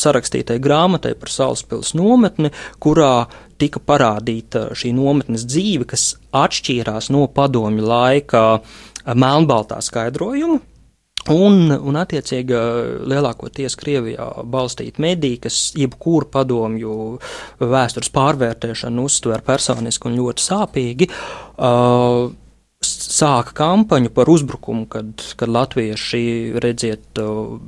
sarakstītai 0.00 0.58
grāmatai 0.62 1.14
par 1.20 1.32
Salaspils 1.32 1.94
nometni, 1.96 2.52
kurā 2.80 3.26
tika 3.60 3.80
parādīta 3.84 4.70
šī 4.76 4.94
nometnes 4.96 5.44
dzīve, 5.48 5.88
kas 5.88 6.14
atšķīrās 6.36 7.10
no 7.12 7.26
padomju 7.32 7.84
laika 7.84 8.44
melnbaltā 9.04 9.80
skaidrojuma, 9.84 10.60
Un, 11.28 11.68
un 11.68 11.98
attiecīgi, 12.00 12.56
lielākoties 13.10 13.76
Krievijā 13.78 14.26
balstīta 14.48 15.02
medija, 15.04 15.42
kas 15.44 15.58
jebkuru 15.76 16.30
padomju 16.32 16.94
vēstures 17.60 18.08
pārvērtēšanu 18.14 19.04
uztver 19.04 19.44
personiski 19.44 20.08
un 20.08 20.16
ļoti 20.16 20.46
sāpīgi, 20.46 21.10
uh, 21.60 22.30
sāka 22.80 23.52
kampaņu 23.60 24.14
par 24.16 24.32
uzbrukumu, 24.32 24.86
kad, 24.88 25.12
kad 25.36 25.52
latvieši, 25.52 26.24
redziet, 26.64 27.20
uh, 27.20 27.60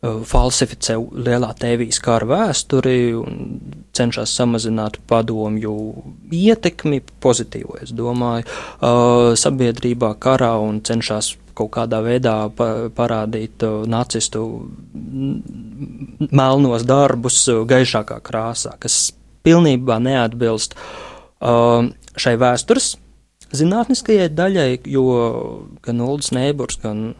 falsificē 0.00 0.96
lielā 0.96 1.50
tēvijas 1.60 2.00
kara 2.00 2.28
vēsturi 2.28 3.12
un 3.20 3.34
cenšas 3.96 4.32
samazināt 4.38 4.96
padomju 5.10 5.74
ietekmi, 6.32 7.02
pozitīvo, 7.20 7.76
es 7.84 7.92
domāju, 7.96 8.46
uh, 8.46 9.32
sabiedrībā 9.36 10.14
karā 10.22 10.54
un 10.62 10.80
cenšas 10.86 11.34
kaut 11.58 11.72
kādā 11.76 12.00
veidā 12.04 12.36
pa, 12.56 12.88
parādīt 12.96 13.60
uh, 13.66 13.82
nacistu 13.84 14.46
melnos 16.30 16.86
darbus 16.88 17.42
uh, 17.52 17.62
gaišākā 17.68 18.22
krāsā, 18.24 18.78
kas 18.80 19.10
pilnībā 19.44 20.00
neatbilst 20.00 20.78
uh, 20.78 21.84
šai 22.16 22.36
vēstures 22.40 22.94
zinātniskajai 23.56 24.30
daļai, 24.32 24.70
jo 24.88 25.04
gan 25.84 26.02
Uldis 26.04 26.30
Nēburs, 26.34 26.78
gan, 26.82 27.10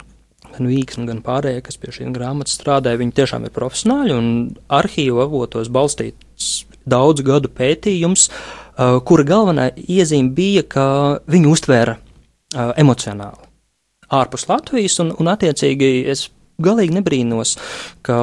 gan 0.54 0.70
Vīksni, 0.70 1.06
gan 1.08 1.22
pārējie, 1.26 1.64
kas 1.66 1.78
pie 1.80 1.92
šīm 1.94 2.14
grāmatas 2.16 2.56
strādāja, 2.58 3.00
viņi 3.00 3.16
tiešām 3.20 3.46
ir 3.46 3.54
profesionāļi 3.56 4.16
un 4.16 4.32
arhīvu 4.80 5.22
avotos 5.24 5.70
balstīts 5.72 6.64
daudzu 6.90 7.26
gadu 7.26 7.52
pētījums, 7.52 8.28
uh, 8.30 8.98
kura 9.06 9.26
galvenā 9.28 9.70
iezīme 9.76 10.34
bija, 10.36 10.64
ka 10.66 10.84
viņi 11.30 11.52
uztvēra 11.52 11.96
uh, 12.00 12.74
emocionāli 12.80 13.48
ārpus 14.10 14.48
Latvijas, 14.50 14.98
un, 15.02 15.14
un 15.22 15.30
attiecīgi 15.30 15.90
es 16.10 16.26
galīgi 16.60 16.96
nebrīnos, 16.98 17.54
ka 18.06 18.16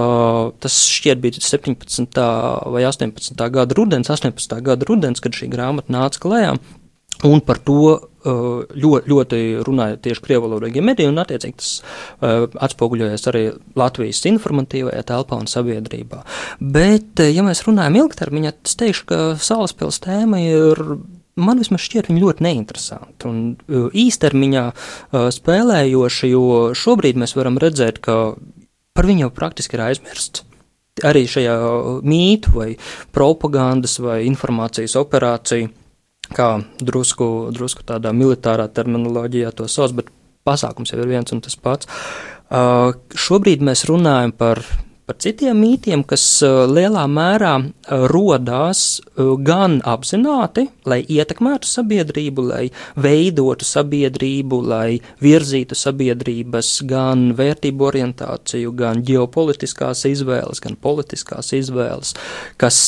tas 0.61 0.75
šķiet 0.91 1.21
bija 1.23 1.41
17. 1.41 2.25
vai 2.73 2.83
18. 2.85 3.45
gada 3.53 3.77
rudens, 3.77 4.11
18. 4.13 4.59
gada 4.65 4.87
rudens, 4.89 5.23
kad 5.23 5.35
šī 5.35 5.49
grāmata 5.53 5.93
nāca 5.93 6.21
klajā. 6.21 6.53
Un 7.25 7.41
par 7.41 7.57
to 7.65 7.95
ļoti, 8.27 9.09
ļoti 9.09 9.37
runāja 9.65 9.97
tieši 10.03 10.21
krievalodīgie 10.25 10.83
mediji, 10.83 11.09
un 11.09 11.21
attiecīgi 11.21 11.55
tas 11.57 11.69
atspoguļojas 12.67 13.29
arī 13.31 13.43
Latvijas 13.79 14.19
informatīvajā 14.29 15.05
telpā 15.07 15.39
un 15.41 15.47
sabiedrībā. 15.49 16.23
Bet, 16.59 17.23
ja 17.23 17.45
mēs 17.47 17.63
runājam 17.65 18.01
ilgtermiņā, 18.03 18.51
es 18.67 18.75
teikšu, 18.77 19.07
ka 19.09 19.21
Salaspils 19.41 20.01
tēma 20.03 20.41
ir 20.43 20.83
man 21.37 21.61
vismaz 21.61 21.85
šķiet 21.85 22.09
viņa 22.09 22.23
ļoti 22.23 22.45
neinteresanti 22.45 23.29
un 23.29 23.41
uh, 23.53 23.87
īstermiņā 23.93 24.65
uh, 24.67 25.27
spēlējoša, 25.33 26.29
jo 26.33 26.45
šobrīd 26.77 27.19
mēs 27.21 27.37
varam 27.37 27.59
redzēt, 27.61 28.01
ka 28.03 28.35
par 28.97 29.09
viņu 29.09 29.27
jau 29.27 29.33
praktiski 29.33 29.77
ir 29.77 29.85
aizmirsts. 29.91 30.43
Arī 31.05 31.27
šajā 31.29 31.55
mītu 32.09 32.55
vai 32.55 32.71
propagandas 33.13 33.99
vai 34.01 34.23
informācijas 34.25 34.95
operācija, 34.97 35.69
kā 36.35 36.49
drusku, 36.79 37.49
drusku 37.55 37.85
tādā 37.87 38.13
militārā 38.15 38.67
terminoloģijā 38.67 39.53
to 39.55 39.69
sauc, 39.71 39.95
bet 39.97 40.11
pasākums 40.47 40.93
jau 40.93 41.01
ir 41.03 41.11
viens 41.11 41.35
un 41.35 41.43
tas 41.43 41.55
pats. 41.59 41.89
Uh, 42.47 42.93
šobrīd 43.11 43.63
mēs 43.65 43.87
runājam 43.89 44.31
par 44.35 44.63
par 45.07 45.15
citiem 45.23 45.55
mītiem, 45.55 46.01
kas 46.03 46.23
uh, 46.43 46.65
lielā 46.67 47.05
mērā 47.07 47.53
uh, 47.63 48.01
rodās 48.11 48.99
gan 49.47 49.77
apzināti, 49.87 50.65
lai 50.83 50.97
ietekmētu 50.99 51.69
sabiedrību, 51.69 52.43
lai 52.49 52.65
veidotu 52.99 53.63
sabiedrību, 53.67 54.59
lai 54.67 54.97
virzītu 55.23 55.79
sabiedrības 55.79 56.73
gan 56.91 57.29
vērtību 57.39 57.87
orientāciju, 57.87 58.75
gan 58.75 58.99
ģeopolitiskās 59.07 60.03
izvēles, 60.11 60.59
gan 60.63 60.75
politiskās 60.75 61.53
izvēles, 61.55 62.11
kas 62.59 62.81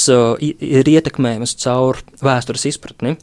ir 0.44 0.92
ietekmējamas 0.92 1.56
caur 1.64 2.04
vēstures 2.20 2.68
izpratni. 2.74 3.16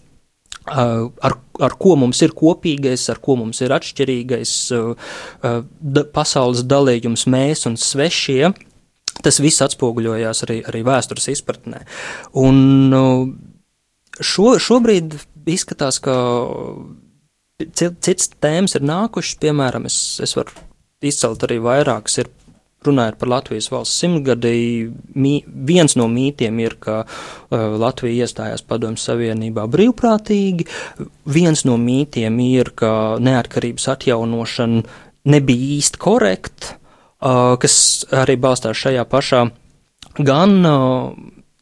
Ar, 0.67 1.35
ar 1.63 1.75
ko 1.79 1.95
mums 1.95 2.19
ir 2.27 2.33
kopīgais, 2.35 3.05
ar 3.13 3.21
ko 3.23 3.37
mums 3.39 3.61
ir 3.63 3.75
atšķirīgais 3.77 4.55
da, 4.73 6.03
pasaules 6.11 6.65
dalījums, 6.67 7.29
mēs 7.31 7.69
un 7.71 7.79
svešie, 7.79 8.51
Tas 9.25 9.41
viss 9.41 9.63
atspoguļojās 9.65 10.45
arī, 10.45 10.59
arī 10.69 10.83
vēstures 10.87 11.31
izpratnē. 11.33 11.83
Un 12.37 12.93
šo, 14.21 14.57
šobrīd 14.61 15.17
izskatās, 15.49 16.01
ka 16.05 16.17
cits 17.57 18.33
tēmas 18.43 18.77
ir 18.77 18.85
nākušas, 18.87 19.39
piemēram, 19.41 19.89
es, 19.89 19.97
es 20.25 20.37
varu 20.37 20.53
izcelt 21.07 21.45
arī 21.47 21.59
vairākas, 21.65 22.21
ir 22.23 22.31
runājot 22.87 23.19
par 23.21 23.31
Latvijas 23.33 23.69
valsts 23.73 24.01
simtgadī, 24.03 24.89
mī, 25.15 25.35
viens 25.47 25.97
no 25.99 26.09
mītiem 26.13 26.61
ir, 26.63 26.79
ka 26.83 27.03
uh, 27.05 27.77
Latvija 27.81 28.27
iestājās 28.27 28.65
Padomju 28.67 29.03
Savienībā 29.03 29.67
brīvprātīgi, 29.73 30.69
viens 31.37 31.67
no 31.69 31.77
mītiem 31.81 32.41
ir, 32.47 32.73
ka 32.79 32.91
neatkarības 33.23 33.89
atjaunošana 33.97 34.83
nebija 35.27 35.71
īsti 35.79 36.03
korekta, 36.03 36.77
uh, 37.21 37.55
kas 37.61 37.79
arī 38.15 38.39
balstās 38.41 38.79
šajā 38.81 39.07
pašā 39.11 39.47
gan 40.19 40.59
uh, 40.65 41.15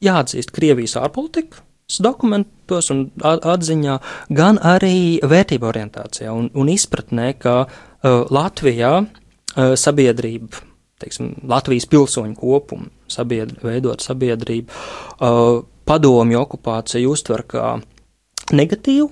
jāatzīst 0.05 0.53
Krievijas 0.55 0.99
ārpolitika 1.01 1.63
dokumentos 2.01 2.89
un 2.91 3.07
atziņā, 3.23 3.99
gan 4.33 4.59
arī 4.65 5.21
vērtību 5.23 5.69
orientācijā 5.69 6.33
un, 6.33 6.49
un 6.55 6.71
izpratnē, 6.73 7.35
ka 7.39 7.57
uh, 7.65 8.25
Latvijā 8.33 8.95
uh, 9.05 9.75
sabiedrība 9.79 10.74
teiksim, 11.03 11.35
Latvijas 11.49 11.89
pilsoņu 11.91 12.37
kopumu, 12.39 12.91
sabiedr, 13.11 13.59
veidot 13.65 14.05
sabiedrību, 14.05 14.71
uh, 15.19 15.65
padomju 15.89 16.41
okupāciju 16.41 17.13
uztver 17.15 17.45
kā 17.49 17.75
negatīvu 18.55 19.11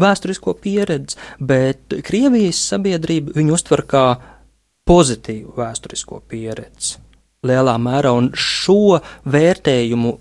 vēsturisko 0.00 0.54
pieredzi, 0.62 1.18
bet 1.40 1.98
Krievijas 2.06 2.60
sabiedrība 2.72 3.34
viņu 3.36 3.54
uztver 3.56 3.84
kā 3.88 4.04
pozitīvu 4.88 5.54
vēsturisko 5.58 6.22
pieredzi. 6.30 6.98
Lielā 7.46 7.76
mērā, 7.80 8.12
un 8.16 8.30
šo 8.36 9.00
vērtējumu 9.32 10.16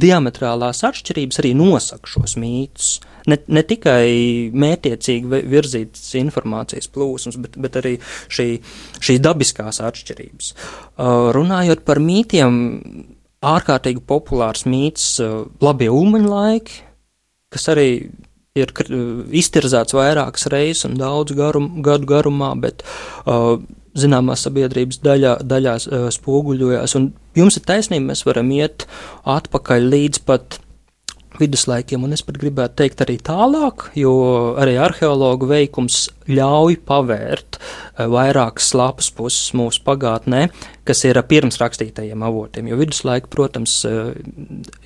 diametrālās 0.00 0.82
atšķirības 0.86 1.40
arī 1.42 1.52
nosaka 1.58 2.10
šos 2.10 2.36
mītus. 2.40 2.94
Ne, 3.30 3.38
ne 3.48 3.62
tikai 3.64 4.50
mētiecīgi 4.52 5.40
virzītas 5.48 6.10
informācijas 6.20 6.90
plūsmas, 6.92 7.38
bet, 7.40 7.56
bet 7.60 7.78
arī 7.80 7.94
šī, 8.28 8.48
šīs 9.00 9.22
dabiskās 9.24 9.80
atšķirības. 9.84 10.50
Uh, 10.52 11.30
runājot 11.36 11.86
par 11.88 12.02
mītiem, 12.04 12.58
ārkārtīgi 13.44 14.04
populārs 14.08 14.66
mīts 14.68 15.14
uh, 15.24 15.46
labie 15.64 15.88
ulmaņa 15.92 16.34
laiki, 16.34 16.82
kas 17.54 17.70
arī 17.72 17.88
ir 18.54 18.70
iztirzēts 19.34 19.96
vairākas 19.96 20.46
reizes 20.52 20.84
un 20.86 20.98
daudz 20.98 21.34
garum, 21.34 21.80
gadu 21.86 22.06
garumā, 22.10 22.52
bet 22.60 22.84
uh, 23.24 23.56
zināmās 23.98 24.44
sabiedrības 24.46 25.00
daļā, 25.04 25.36
daļās 25.46 25.88
spoguļojās. 26.18 26.96
Un 26.98 27.12
jums 27.38 27.58
ir 27.58 27.66
taisnība, 27.68 28.10
mēs 28.12 28.24
varam 28.26 28.50
iet 28.54 28.86
atpakaļ 29.36 29.88
līdz 29.94 30.24
pat 30.28 30.58
viduslaikiem, 31.40 32.04
un 32.06 32.14
es 32.14 32.22
pat 32.24 32.38
gribētu 32.40 32.78
teikt 32.82 33.02
arī 33.04 33.16
tālāk, 33.22 33.88
jo 33.98 34.14
arī 34.60 34.76
arheologu 34.82 35.48
veikums 35.50 36.06
ļauj 36.30 36.78
pavērt 36.88 37.58
uh, 37.58 38.06
vairākas 38.12 38.70
lapas 38.76 39.10
puses 39.14 39.52
mūsu 39.56 39.82
pagātnē, 39.86 40.46
kas 40.88 41.04
ir 41.08 41.20
pirms 41.28 41.58
rakstītajiem 41.60 42.22
avotiem, 42.26 42.68
jo 42.70 42.78
viduslaika, 42.80 43.30
protams, 43.32 43.76
uh, 43.88 44.12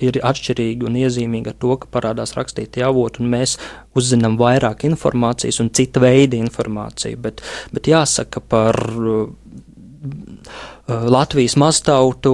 ir 0.03 0.19
atšķirīgi 0.25 0.89
un 0.89 0.97
iezīmīgi 1.03 1.53
ar 1.53 1.59
to, 1.61 1.75
ka 1.81 1.91
parādās 1.99 2.35
rakstītie 2.39 2.83
avoti, 2.87 3.23
un 3.23 3.31
mēs 3.35 3.57
uzzinām 3.99 4.39
vairāk 4.39 4.87
informācijas 4.89 5.61
un 5.63 5.71
cita 5.75 6.01
veida 6.03 6.39
informāciju, 6.39 7.21
bet, 7.23 7.45
bet 7.75 7.91
jāsaka 7.93 8.43
par 8.43 8.79
Latvijas 10.89 11.55
maztautu 11.59 12.33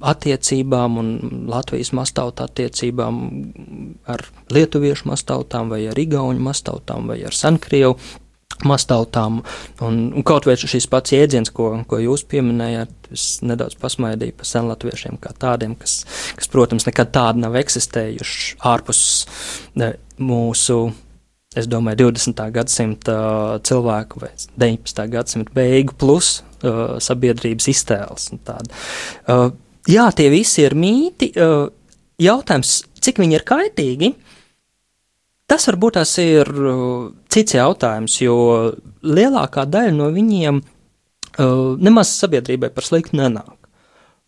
attiecībām 0.00 0.98
un 1.00 1.08
Latvijas 1.50 1.92
maztautu 1.96 2.44
attiecībām 2.44 3.22
ar 4.10 4.22
lietuviešu 4.54 5.08
maztautām 5.10 5.72
vai 5.72 5.84
ar 5.90 5.98
igauņu 5.98 6.44
maztautām 6.44 7.08
vai 7.10 7.22
ar 7.26 7.34
sankrievu 7.34 7.96
maztautām. 8.64 9.40
Un, 9.82 10.00
un 10.14 10.26
kaut 10.26 10.46
vai 10.46 10.54
šis 10.60 10.86
pats 10.90 11.14
jēdziens, 11.14 11.50
ko, 11.54 11.72
ko 11.90 11.98
jūs 11.98 12.22
pieminējāt, 12.30 12.92
es 13.14 13.26
nedaudz 13.42 13.76
pasmaidīju 13.80 14.36
par 14.38 14.48
senlatviešiem 14.48 15.18
kā 15.22 15.34
tādiem, 15.40 15.74
kas, 15.80 16.02
kas 16.38 16.50
protams, 16.52 16.86
nekad 16.88 17.10
tādi 17.14 17.42
nav 17.42 17.58
eksistējuši 17.58 18.60
ārpus 18.70 19.00
ne, 19.80 19.94
mūsu 20.22 20.86
es 21.58 21.68
domāju, 21.70 22.10
20. 22.10 22.42
gadsimta 22.54 23.16
cilvēku 23.66 24.22
vai 24.22 24.30
19. 24.60 25.06
gadsimta 25.12 25.54
beigu 25.54 25.96
plus 25.98 26.38
uh, 26.62 26.96
sabiedrības 27.02 27.68
iztēles. 27.70 28.30
Uh, 28.34 29.50
jā, 29.90 30.08
tie 30.16 30.28
visi 30.32 30.64
ir 30.64 30.76
mīti. 30.78 31.32
Uh, 31.38 31.68
jautājums, 32.20 32.82
cik 33.02 33.20
viņi 33.22 33.38
ir 33.38 33.46
kaitīgi, 33.48 34.12
tas 35.50 35.66
varbūt 35.70 35.98
tas 35.98 36.14
ir 36.22 36.48
uh, 36.50 37.10
cits 37.32 37.56
jautājums, 37.58 38.20
jo 38.22 38.36
lielākā 39.04 39.66
daļa 39.68 39.94
no 39.96 40.10
viņiem 40.14 40.62
uh, 40.62 41.74
nemaz 41.78 42.14
sabiedrībai 42.18 42.72
par 42.74 42.86
sliktu 42.86 43.18
nenāk. 43.20 43.63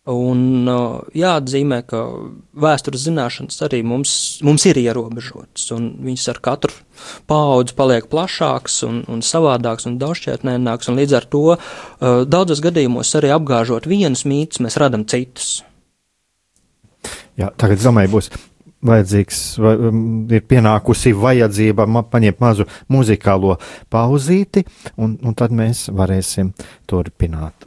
Un 0.07 0.69
uh, 0.71 1.01
jāatzīmē, 1.19 1.81
ka 1.89 1.99
vēstures 2.55 3.01
zināšanas 3.09 3.59
arī 3.67 3.81
mums, 3.83 4.11
mums 4.47 4.63
ir 4.69 4.79
ierobežotas, 4.79 5.65
un 5.75 5.89
viņas 6.05 6.27
ar 6.31 6.39
katru 6.45 6.71
paudzi 7.27 7.75
paliek 7.75 8.07
plašāks 8.07 8.79
un, 8.87 9.01
un 9.11 9.19
savādāks 9.25 9.89
un 9.89 9.97
daudzšķietnēnāks, 9.99 10.87
un 10.87 11.01
līdz 11.01 11.17
ar 11.19 11.27
to 11.27 11.43
uh, 11.51 11.59
daudzos 12.23 12.63
gadījumos 12.63 13.11
arī 13.19 13.33
apgāžot 13.35 13.89
vienus 13.91 14.23
mītus, 14.23 14.63
mēs 14.63 14.79
radam 14.79 15.03
citus. 15.11 15.57
Jā, 17.37 17.51
tagad, 17.59 17.83
domāju, 17.83 18.15
būs 18.15 18.31
vajadzīgs, 18.87 19.41
vai, 19.59 19.75
um, 19.89 20.01
ir 20.31 20.47
pienākusi 20.47 21.11
vajadzība 21.19 21.87
ma, 21.89 22.07
paņemt 22.07 22.43
mazu 22.43 22.67
muzikālo 22.93 23.57
pauzīti, 23.91 24.63
un, 24.95 25.19
un 25.19 25.35
tad 25.35 25.51
mēs 25.51 25.89
varēsim 25.91 26.53
turpināt. 26.87 27.66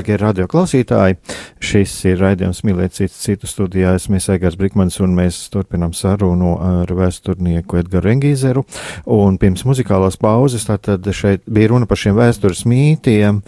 Darbie 0.00 0.16
radioklausītāji, 0.16 1.16
šis 1.60 1.92
ir 2.08 2.22
raidījums 2.22 2.62
Mīlēt 2.64 2.94
citu, 2.96 3.12
citu 3.20 3.48
studijā. 3.50 3.92
Es 3.98 4.06
esmu 4.06 4.16
Aigars 4.32 4.56
Brikmans 4.56 4.96
un 5.04 5.12
mēs 5.12 5.42
turpinām 5.52 5.92
sarunu 5.92 6.54
ar 6.56 6.88
vēsturnieku 6.88 7.82
Edgaru 7.82 8.14
Engīzeru. 8.14 8.64
Un 9.12 9.36
pirms 9.40 9.66
muzikālās 9.68 10.16
pauzes 10.16 10.64
tātad 10.70 11.04
šeit 11.12 11.44
bija 11.44 11.74
runa 11.74 11.90
par 11.90 12.00
šiem 12.00 12.16
vēstures 12.16 12.64
mītiem 12.70 13.42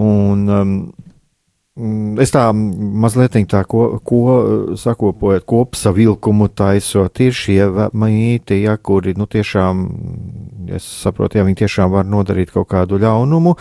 un 0.00 0.48
um, 0.48 0.74
es 2.20 2.32
tā 2.32 2.46
mazliet 2.54 3.36
tā, 3.50 3.60
ko, 3.68 4.00
ko 4.04 4.20
sakopojot, 4.80 5.44
kopsavilkumu 5.48 6.48
taisot, 6.56 7.20
ir 7.20 7.36
šie 7.36 7.60
mīti, 7.92 8.62
ja, 8.64 8.76
kuri, 8.76 9.14
nu, 9.18 9.28
tiešām, 9.30 9.84
es 10.76 10.86
saprotu, 11.04 11.38
ja 11.38 11.46
viņi 11.46 11.62
tiešām 11.62 11.90
var 11.94 12.06
nodarīt 12.08 12.52
kaut 12.54 12.68
kādu 12.70 13.00
ļaunumu, 13.02 13.56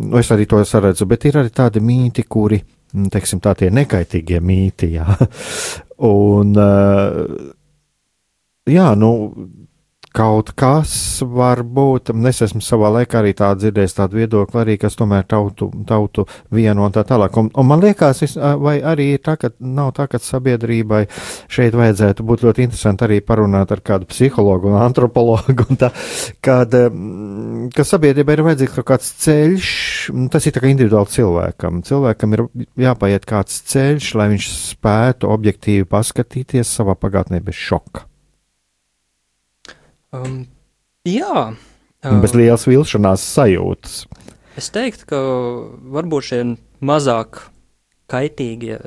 nu, 0.00 0.16
es 0.20 0.30
arī 0.34 0.48
to 0.50 0.62
saredzu, 0.64 1.08
bet 1.10 1.28
ir 1.28 1.40
arī 1.42 1.52
tādi 1.54 1.82
mīti, 1.84 2.26
kuri, 2.28 2.60
mm, 2.92 3.10
teiksim, 3.14 3.42
tā 3.44 3.54
tie 3.58 3.70
nekaitīgie 3.74 4.40
mīti, 4.40 4.94
jā. 4.96 5.06
Un, 6.10 6.52
jā, 8.68 8.88
nu, 9.00 9.10
kaut 10.16 10.52
kas 10.56 10.92
var 11.20 11.60
būt, 11.60 12.12
es 12.30 12.40
esmu 12.46 12.62
savā 12.64 12.88
laikā 12.94 13.20
arī 13.20 13.34
tā 13.36 13.50
dzirdējis 13.58 13.96
tādu 13.98 14.20
viedokli 14.20 14.60
arī, 14.62 14.76
kas 14.80 14.96
tomēr 14.96 15.26
tautu, 15.28 15.68
tautu 15.88 16.24
vieno 16.54 16.86
un 16.86 16.94
tā 16.94 17.04
tālāk. 17.08 17.36
Un, 17.36 17.50
un 17.52 17.68
man 17.68 17.84
liekas, 17.84 18.22
vai 18.62 18.78
arī 18.80 19.10
ir 19.16 19.22
tā, 19.26 19.36
ka 19.40 19.52
nav 19.60 19.92
tā, 19.98 20.08
ka 20.10 20.20
sabiedrībai 20.22 21.02
šeit 21.52 21.76
vajadzētu 21.76 22.24
būt 22.26 22.46
ļoti 22.46 22.66
interesanti 22.66 23.06
arī 23.06 23.20
parunāt 23.24 23.76
ar 23.76 23.84
kādu 23.84 24.08
psihologu 24.08 24.72
un 24.72 24.78
antropologu, 24.80 25.68
un 25.68 25.80
tā, 25.84 25.92
kad, 26.44 26.74
ka 27.76 27.88
sabiedrībai 27.92 28.38
ir 28.38 28.44
vajadzīgs 28.48 28.76
kaut 28.78 28.90
kāds 28.94 29.12
ceļš, 29.26 29.70
tas 30.32 30.48
ir 30.48 30.56
tā 30.56 30.64
kā 30.64 30.72
individuāli 30.72 31.12
cilvēkam. 31.18 31.84
Cilvēkam 31.86 32.36
ir 32.38 32.46
jāpaiet 32.88 33.28
kāds 33.28 33.60
ceļš, 33.68 34.12
lai 34.16 34.32
viņš 34.32 34.50
spētu 34.72 35.32
objektīvi 35.36 35.88
paskatīties 35.92 36.76
savā 36.80 36.96
pagātnē 36.96 37.44
bez 37.44 37.66
šoka. 37.68 38.08
Um, 40.16 40.38
jā. 41.08 41.50
Um, 42.06 42.22
Bez 42.22 42.34
lielas 42.36 42.66
vilšanās 42.68 43.24
sajūtas. 43.36 44.00
Es 44.56 44.70
teiktu, 44.72 45.08
ka 45.10 45.20
varbūt 45.96 46.30
šie 46.30 46.40
mazāk 46.86 47.42
kaitīgie, 48.10 48.78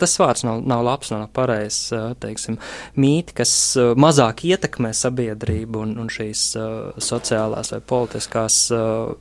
tas 0.00 0.16
vārds 0.20 0.44
nav, 0.44 0.60
nav 0.68 0.82
labs, 0.84 1.12
nav 1.12 1.28
pareizs, 1.36 1.86
uh, 1.94 2.10
teiksim, 2.20 2.58
mīti, 3.00 3.36
kas 3.38 3.52
uh, 3.80 3.94
mazāk 3.96 4.44
ietekmē 4.48 4.92
sabiedrību 4.96 5.86
un, 5.86 5.96
un 6.02 6.12
šīs 6.12 6.42
uh, 6.60 6.68
sociālās 7.00 7.72
vai 7.72 7.80
politiskās 7.94 8.60
uh, 8.76 9.14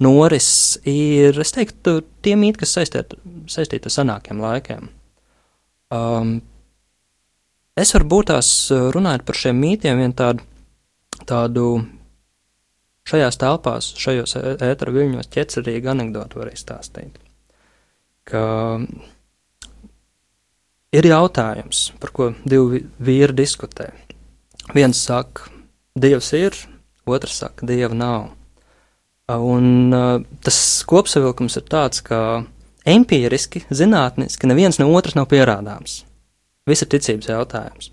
norises, 0.00 0.78
ir, 0.88 1.36
es 1.42 1.52
teiktu, 1.52 2.00
tie 2.24 2.36
mīti, 2.38 2.62
kas 2.64 2.76
saistīti 2.78 3.20
saistīt 3.52 3.86
ar 3.86 3.94
senākiem 3.94 4.40
laikiem. 4.42 4.88
Um, 5.94 6.38
es 7.78 7.92
varbūt 7.94 8.32
tās 8.32 8.50
uh, 8.74 8.88
runājot 8.94 9.26
par 9.28 9.38
šiem 9.38 9.60
mītiem, 9.62 10.00
vien 10.02 10.16
tādu 10.16 10.46
tādu 11.28 11.66
šajās 13.06 13.38
telpās, 13.40 13.92
šajos 14.00 14.36
ētera 14.40 14.94
viļņos 14.94 15.30
ķecerīgu 15.34 15.92
anekdotu 15.92 16.40
var 16.40 16.50
izstāstīt. 16.50 17.18
Ka 18.26 18.42
ir 20.96 21.10
jautājums, 21.10 21.90
par 22.02 22.12
ko 22.16 22.30
divi 22.48 22.82
vīri 22.98 23.36
diskutē. 23.36 23.92
Viens 24.74 24.98
saka, 24.98 25.52
Dievs 25.96 26.32
ir, 26.36 26.56
otrs 27.08 27.38
saka, 27.40 27.66
Dieva 27.68 27.94
nav. 27.96 28.26
Un 29.32 29.94
tas 30.44 30.58
kopsavilkums 30.86 31.56
ir 31.58 31.64
tāds, 31.70 32.02
ka 32.04 32.44
empiriski, 32.86 33.64
zinātniski 33.70 34.50
neviens 34.50 34.78
no 34.82 34.90
otras 34.94 35.16
nav 35.18 35.30
pierādāms. 35.30 36.02
Viss 36.66 36.82
ir 36.82 36.90
ticības 36.90 37.30
jautājums. 37.30 37.92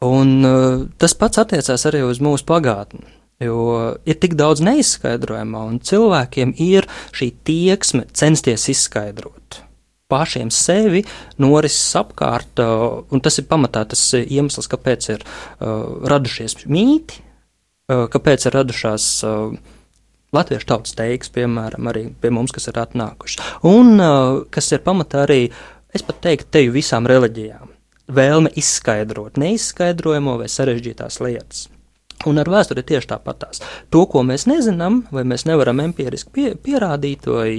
Un 0.00 0.44
uh, 0.48 0.84
tas 0.96 1.12
pats 1.12 1.42
attiecās 1.42 1.84
arī 1.88 2.00
uz 2.06 2.22
mūsu 2.24 2.46
pagātni. 2.48 3.04
Jo 3.40 3.96
ir 4.08 4.18
tik 4.20 4.34
daudz 4.36 4.60
neizskaidrojamā, 4.64 5.62
un 5.72 5.80
cilvēkiem 5.84 6.52
ir 6.60 6.88
šī 7.16 7.30
tieksme 7.48 8.04
censties 8.16 8.68
izskaidrot 8.72 9.62
pašiem 10.10 10.50
sevi, 10.50 11.04
norises 11.40 11.94
apkārt, 12.00 12.60
uh, 12.64 13.00
un 13.14 13.22
tas 13.22 13.38
ir 13.38 13.46
pamatā 13.50 13.84
tas 13.92 14.02
iemesls, 14.18 14.68
kāpēc 14.72 15.10
ir 15.14 15.22
uh, 15.22 16.00
radušies 16.10 16.64
mīti, 16.66 17.20
uh, 17.22 18.08
kāpēc 18.10 18.48
ir 18.48 18.56
radušās 18.58 19.08
uh, 19.28 19.54
latviešu 20.34 20.70
tautas 20.72 20.96
teiks, 20.98 21.30
piemēram, 21.34 21.90
arī 21.92 22.08
pie 22.10 22.32
mums, 22.34 22.54
kas 22.54 22.66
ir 22.70 22.80
atnākuši, 22.82 23.40
un 23.70 24.02
kas 24.54 24.72
ir 24.74 24.82
pamatā 24.84 25.24
arī, 25.26 25.40
es 25.94 26.06
pat 26.06 26.20
teiktu, 26.26 26.50
teju 26.54 26.74
visām 26.76 27.08
reliģijām 27.10 27.69
vēlme 28.14 28.52
izskaidrot 28.58 29.38
neizskaidrojamo 29.40 30.38
vai 30.40 30.48
sarežģītās 30.50 31.20
lietas. 31.24 31.68
Un 32.28 32.36
ar 32.36 32.50
vēsturi 32.52 32.82
tieši 32.84 33.08
tāpatās. 33.14 33.62
To, 33.92 34.02
ko 34.10 34.20
mēs 34.28 34.44
nezinām, 34.48 35.00
vai 35.14 35.22
mēs 35.28 35.46
nevaram 35.48 35.80
empiriski 35.80 36.32
pie, 36.34 36.48
pierādīt, 36.52 37.24
vai 37.24 37.54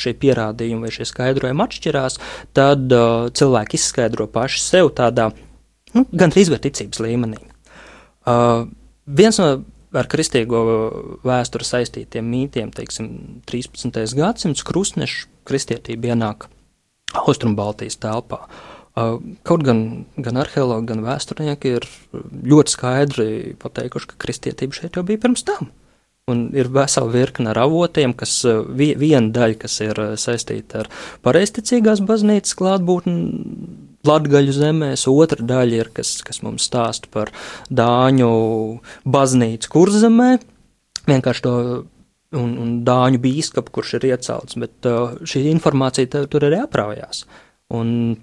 šie 0.00 0.14
pierādījumi 0.16 0.86
vai 0.86 0.92
šie 0.94 1.04
skaidrojumi 1.10 1.64
atšķirās, 1.66 2.16
tad 2.56 2.94
uh, 2.96 3.26
cilvēki 3.36 3.76
izskaidro 3.76 4.28
paši 4.32 4.62
sev 4.64 4.94
tādā 4.96 5.28
nu, 5.92 6.06
gandrīz 6.08 6.48
vai 6.52 6.60
ticības 6.64 7.02
līmenī. 7.04 7.42
Uh, 8.24 8.64
viens 9.04 9.40
no 9.42 9.50
ar 9.98 10.08
kristīgo 10.08 10.64
vēsturi 11.28 11.68
saistītiem 11.68 12.32
mītiem, 12.32 12.72
teiksim, 12.72 13.12
13. 13.48 13.92
gadsimts 14.16 14.64
krustnešu 14.64 15.28
kristietība 15.48 16.14
ienāk 16.14 16.48
Austrumbaltijas 17.28 18.00
telpā. 18.00 18.40
Uh, 18.48 18.77
Kaut 19.46 19.64
gan, 19.66 19.82
gan 20.16 20.40
arheologi, 20.40 20.88
gan 20.90 21.04
vēsturnieki 21.04 21.74
ir 21.76 21.86
ļoti 22.48 22.72
skaidri 22.72 23.28
pateikuši, 23.60 24.10
ka 24.10 24.22
kristietība 24.24 24.78
šeit 24.78 24.96
jau 24.98 25.04
bija 25.06 25.22
pirms 25.22 25.44
tam. 25.46 25.70
Un 26.28 26.48
ir 26.56 26.68
vesela 26.72 27.08
virkne 27.08 27.52
ar 27.52 27.60
avotiem, 27.62 28.12
kas 28.16 28.34
viena 28.76 29.30
daļa, 29.32 29.58
kas 29.62 29.78
ir 29.84 30.00
saistīta 30.20 30.82
ar 30.82 30.90
pareizticīgās 31.24 32.02
baznīcas 32.04 32.56
klātbūtni 32.58 33.14
Latgaļu 34.08 34.52
zemēs, 34.54 35.08
otra 35.10 35.42
daļa 35.44 35.80
ir, 35.82 35.88
kas, 35.92 36.18
kas 36.24 36.38
mums 36.44 36.68
stāsta 36.68 37.10
par 37.12 37.32
Dāņu 37.68 38.28
baznīcu 39.08 39.72
kurzemē, 39.72 40.28
vienkārši 41.08 41.44
to 41.44 41.54
un, 42.38 42.54
un 42.62 42.70
Dāņu 42.86 43.20
bīskapu, 43.24 43.74
kurš 43.74 43.96
ir 43.98 44.08
iecelts, 44.12 44.58
bet 44.60 44.88
šī 45.28 45.48
informācija 45.50 46.24
tur 46.30 46.48
arī 46.48 46.62
apraujās. 46.62 47.24
Un 47.74 48.16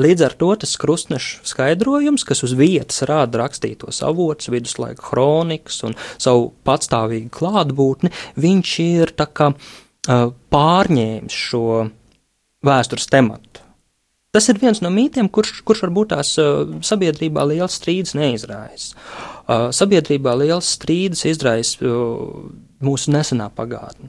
Līdz 0.00 0.22
ar 0.24 0.34
to 0.40 0.46
tas 0.56 0.70
krustnešu 0.80 1.42
skaidrojums, 1.44 2.22
kas 2.24 2.40
uz 2.46 2.54
vietas 2.56 3.02
rāda 3.04 3.42
rakstītos 3.42 3.98
avotus, 4.06 4.48
viduslaika 4.48 5.04
kronikas 5.04 5.82
un 5.84 5.96
savu 6.16 6.46
patstāvīgu 6.64 7.28
klātbūtni, 7.36 8.08
viņš 8.40 8.72
ir 8.86 9.12
kā 9.36 9.50
pārņēmis 10.08 11.36
šo 11.36 11.66
vēstures 12.64 13.10
tematu. 13.12 13.60
Tas 14.32 14.48
ir 14.48 14.56
viens 14.62 14.80
no 14.80 14.88
mītiem, 14.88 15.28
kurš, 15.28 15.58
kurš 15.60 15.84
varbūt 15.84 16.14
tās 16.14 16.32
sabiedrībā 16.88 17.44
liels 17.50 17.76
strīds 17.76 18.16
neizraisa. 18.16 18.96
Sabiedrībā 19.76 20.32
liels 20.40 20.72
strīds 20.72 21.26
izraisa 21.28 21.92
mūsu 22.80 23.12
nesenā 23.12 23.52
pagātne. 23.52 24.08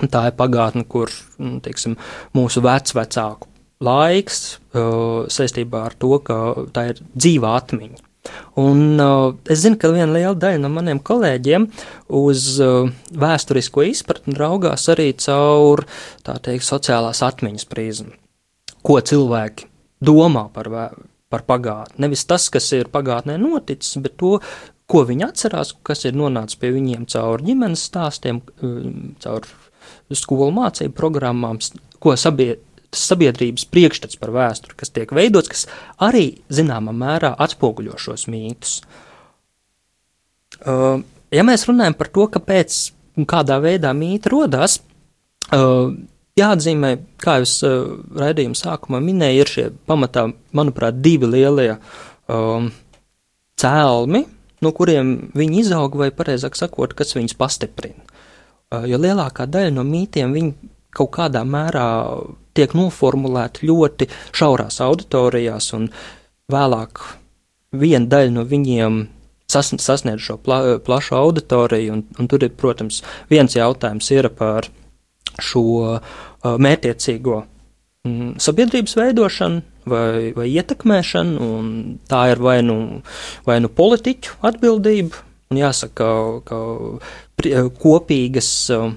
Tā 0.00 0.30
ir 0.30 0.36
pagātne, 0.38 0.86
kur 0.88 1.12
nu, 1.36 1.58
teiksim, 1.60 1.98
mūsu 2.32 2.64
vecvecāku 2.64 3.49
laiks 3.84 4.60
uh, 4.76 5.26
saistībā 5.32 5.86
ar 5.88 5.96
to, 6.00 6.12
ka 6.24 6.36
tā 6.74 6.90
ir 6.92 7.02
dzīva 7.14 7.56
atmiņa. 7.60 8.00
Un 8.60 9.00
uh, 9.00 9.32
es 9.48 9.62
zinu, 9.62 9.78
ka 9.80 9.88
viena 9.94 10.12
liela 10.12 10.36
daļa 10.36 10.60
no 10.60 10.70
maniem 10.72 11.00
kolēģiem 11.00 11.66
uz 12.20 12.50
uh, 12.60 12.90
vēsturisko 13.16 13.86
izpratni 13.88 14.36
raugās 14.36 14.84
arī 14.92 15.10
caur, 15.24 15.86
teikt, 16.26 16.66
sociālās 16.66 17.22
atmiņas 17.24 17.68
prizmu. 17.70 18.12
Ko 18.84 19.00
cilvēki 19.00 19.68
domā 20.04 20.46
par, 20.52 20.68
par 21.32 21.46
pagātni? 21.48 22.04
Nevis 22.04 22.26
tas, 22.28 22.50
kas 22.52 22.68
ir 22.76 22.92
pagātnē 22.92 23.38
noticis, 23.40 23.96
bet 24.04 24.18
to, 24.20 24.36
ko 24.90 25.04
viņi 25.08 25.24
atcerās, 25.30 25.72
kas 25.86 26.04
ir 26.04 26.16
nonācis 26.20 26.60
pie 26.60 26.74
viņiem 26.76 27.08
caur 27.08 27.44
ģimenes 27.44 27.88
stāstiem, 27.88 28.42
um, 28.60 29.14
caur 29.24 29.48
skolu 30.12 30.52
mācību 30.52 30.96
programmām, 30.96 31.60
ko 32.00 32.16
sabiedrība 32.20 32.69
tas 32.90 33.06
sabiedrības 33.12 33.66
priekšstats 33.70 34.18
par 34.20 34.32
vēsturi, 34.34 34.76
kas 34.78 34.92
tiek 34.94 35.12
veidots, 35.14 35.50
kas 35.50 35.66
arī 36.02 36.40
zināmā 36.52 36.94
mērā 36.96 37.32
atspoguļo 37.38 37.98
šos 38.00 38.26
mītus. 38.30 38.80
Uh, 40.60 41.00
ja 41.32 41.44
mēs 41.46 41.68
runājam 41.68 41.96
par 41.96 42.10
to, 42.12 42.26
kāpēc 42.34 42.80
un 43.20 43.28
kādā 43.30 43.60
veidā 43.62 43.92
mīti 43.96 44.32
radās, 44.32 44.80
uh, 45.54 45.94
jāatzīmē, 46.40 46.92
kā 47.22 47.38
jau 47.40 47.48
uh, 47.68 47.94
raidījuma 48.20 48.58
sākumā 48.58 49.00
minēju, 49.04 49.44
ir 49.44 49.54
šie 49.54 49.66
pamatā, 49.88 50.26
manuprāt, 50.56 51.00
divi 51.04 51.30
lielie 51.30 51.72
um, 51.76 52.70
cēlmi, 53.60 54.24
no 54.60 54.74
kuriem 54.76 55.30
viņi 55.36 55.62
izaug, 55.62 55.96
vai 56.00 56.10
pareizāk 56.14 56.58
sakot, 56.58 56.94
kas 56.98 57.14
viņus 57.16 57.38
pastiprina. 57.38 58.02
Uh, 58.70 58.84
jo 58.90 59.00
lielākā 59.00 59.46
daļa 59.50 59.74
no 59.74 59.86
mītiem 59.86 60.34
viņi 60.36 60.70
kaut 60.94 61.14
kādā 61.14 61.42
mērā 61.46 61.86
tiek 62.56 62.74
noformulēti 62.76 63.68
ļoti 63.70 64.08
šaurās 64.36 64.80
auditorijās, 64.84 65.72
un 65.76 65.88
vēlāk 66.50 67.02
viena 67.76 68.10
daļa 68.10 68.34
no 68.34 68.44
viņiem 68.48 69.00
sas, 69.50 69.72
sasniedz 69.78 70.24
šo 70.24 70.38
pla, 70.42 70.78
plašu 70.84 71.16
auditoriju, 71.18 71.94
un, 71.94 72.04
un 72.18 72.30
tur 72.30 72.44
ir, 72.46 72.54
protams, 72.58 73.02
viens 73.30 73.56
jautājums 73.56 74.10
ir 74.14 74.30
par 74.38 74.68
šo 75.40 75.64
uh, 75.78 76.20
mērķiecīgo 76.42 77.40
mm, 78.06 78.36
sabiedrības 78.42 78.96
veidošanu 78.98 79.62
vai, 79.90 80.30
vai 80.36 80.48
ietekmēšanu, 80.52 81.50
un 81.58 81.68
tā 82.10 82.26
ir 82.34 82.42
vai 82.42 82.60
nu, 82.66 82.78
vai 83.46 83.60
nu 83.62 83.70
politiķu 83.72 84.40
atbildība, 84.50 85.22
un 85.50 85.62
jāsaka, 85.62 86.10
ka, 86.46 86.60
ka 87.40 87.64
kopīgas 87.80 88.50
uh, 88.74 88.90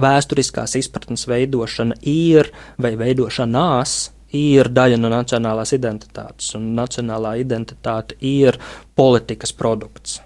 vēsturiskās 0.00 0.76
izpratnes 0.78 1.26
veidošana 1.30 1.98
ir 2.08 2.50
vai 2.80 2.94
veidošanās 3.00 3.98
ir 4.36 4.68
daļa 4.74 4.98
no 5.00 5.10
nacionālās 5.12 5.72
identitātes, 5.76 6.52
un 6.58 6.74
nacionālā 6.76 7.38
identitāte 7.40 8.18
ir 8.20 8.58
politikas 8.98 9.54
produkts. 9.56 10.20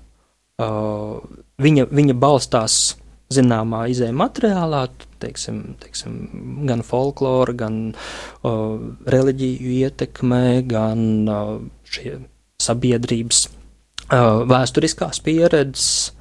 Uh, 0.63 1.23
viņa, 1.63 1.87
viņa 1.91 2.17
balstās 2.19 2.97
zināmā 3.33 3.87
izējuma 3.93 4.27
materiālā, 4.27 4.83
teiksim, 5.23 5.63
teiksim, 5.81 6.19
gan 6.69 6.83
folklora, 6.87 7.55
gan 7.57 7.79
uh, 7.93 8.77
reliģiju 9.15 9.77
ietekmē, 9.87 10.45
gan 10.69 11.07
uh, 11.31 11.55
sabiedrības 12.63 13.47
uh, 13.49 14.43
vēsturiskās 14.51 15.23
pieredzes, 15.25 16.13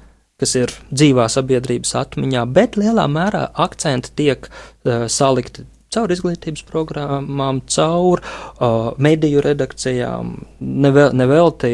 kas 0.42 0.56
ir 0.58 0.72
dzīvā 0.90 1.28
sabiedrības 1.30 1.94
atmiņā, 2.02 2.42
bet 2.50 2.76
lielā 2.80 3.06
mērā 3.10 3.46
akcenti 3.62 4.10
tiek 4.18 4.48
uh, 4.50 5.06
salikti 5.06 5.66
caur 5.92 6.12
izglītības 6.12 6.64
programmām, 6.68 7.60
caur 7.70 8.22
uh, 8.22 8.92
mediju 9.02 9.42
redakcijām. 9.44 10.34
Nevel, 10.60 11.12
nevelti 11.16 11.72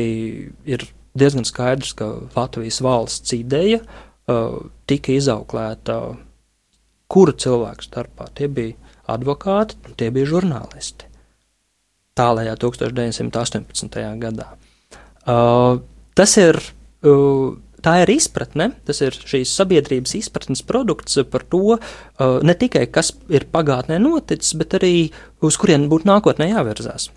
ir 0.68 0.84
diezgan 1.18 1.46
skaidrs, 1.48 1.94
ka 1.98 2.10
Latvijas 2.36 2.80
valsts 2.84 3.34
ideja 3.36 3.80
uh, 3.82 4.58
tika 4.90 5.14
izauklēta 5.14 6.00
kuru 7.08 7.34
cilvēku 7.40 7.86
starpā. 7.86 8.28
Tie 8.36 8.50
bija 8.52 8.76
advokāti, 9.08 9.78
tie 9.96 10.10
bija 10.14 10.28
žurnālisti. 10.34 11.08
Tālējā 12.18 12.56
1918. 12.58 14.02
gadā. 14.20 14.50
Uh, 15.28 15.78
tas 16.18 16.34
ir 16.40 16.58
uh, 16.58 17.54
tā 17.84 17.98
ir 18.02 18.12
izpratne, 18.14 18.70
tas 18.88 19.02
ir 19.04 19.16
šīs 19.16 19.52
sabiedrības 19.60 20.16
izpratnes 20.18 20.64
produkts 20.66 21.20
par 21.30 21.44
to, 21.50 21.78
uh, 21.78 22.40
ne 22.42 22.56
tikai 22.58 22.86
kas 22.92 23.12
ir 23.32 23.48
pagātnē 23.52 24.00
noticis, 24.02 24.56
bet 24.58 24.78
arī 24.80 25.10
uz 25.44 25.60
kurien 25.60 25.88
būtu 25.92 26.10
nākotnē 26.10 26.52
jāvirzās. 26.52 27.10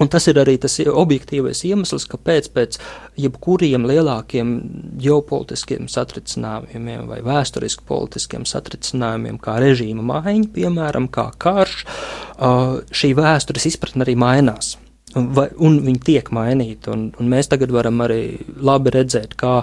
Un 0.00 0.08
tas 0.10 0.24
ir 0.26 0.38
arī 0.40 0.56
tas 0.58 0.74
objektīvais 0.80 1.60
iemesls, 1.68 2.06
kāpēc 2.10 2.48
pēc 2.56 2.78
jebkuriem 3.20 3.84
lielākiem 3.86 4.54
ģeopolitiskiem 4.98 5.86
satricinājumiem 5.92 7.04
vai 7.10 7.20
vēsturiski 7.22 7.86
politiskiem 7.86 8.46
satricinājumiem, 8.48 9.38
kā 9.42 9.60
režīma 9.62 10.02
maiņa, 10.08 10.48
piemēram, 10.56 11.06
kā 11.14 11.28
karš, 11.38 11.84
uh, 11.84 12.80
šī 12.90 13.12
vēstures 13.20 13.68
izpratne 13.70 14.08
arī 14.08 14.16
mainās. 14.18 14.74
Vai, 15.14 15.46
un 15.62 15.76
viņi 15.84 16.00
tiek 16.02 16.28
mainīti. 16.34 16.90
Un, 16.90 17.04
un 17.20 17.28
mēs 17.30 17.46
tagad 17.52 17.70
varam 17.74 18.02
arī 18.02 18.36
labi 18.58 18.90
redzēt, 18.96 19.36
kā 19.38 19.60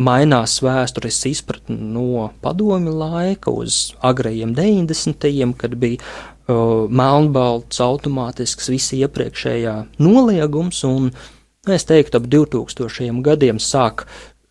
mainās 0.00 0.56
vēstures 0.64 1.18
izpratne 1.28 1.76
no 1.76 2.30
padomju 2.44 2.94
laika 3.02 3.52
uz 3.52 3.92
agrējiem 4.04 4.54
90. 4.56 5.52
kad 5.60 5.76
bija 5.80 6.00
uh, 6.00 6.88
melnbalts, 6.88 7.82
automātisks, 7.84 8.72
visi 8.72 9.02
iepriekšējā 9.04 9.76
noliegums. 10.00 10.80
Un, 10.88 11.12
es 11.68 11.84
teiktu, 11.90 12.22
ap 12.22 12.30
2000 12.32 13.20
gadiem 13.28 13.60
sāk, 13.60 14.06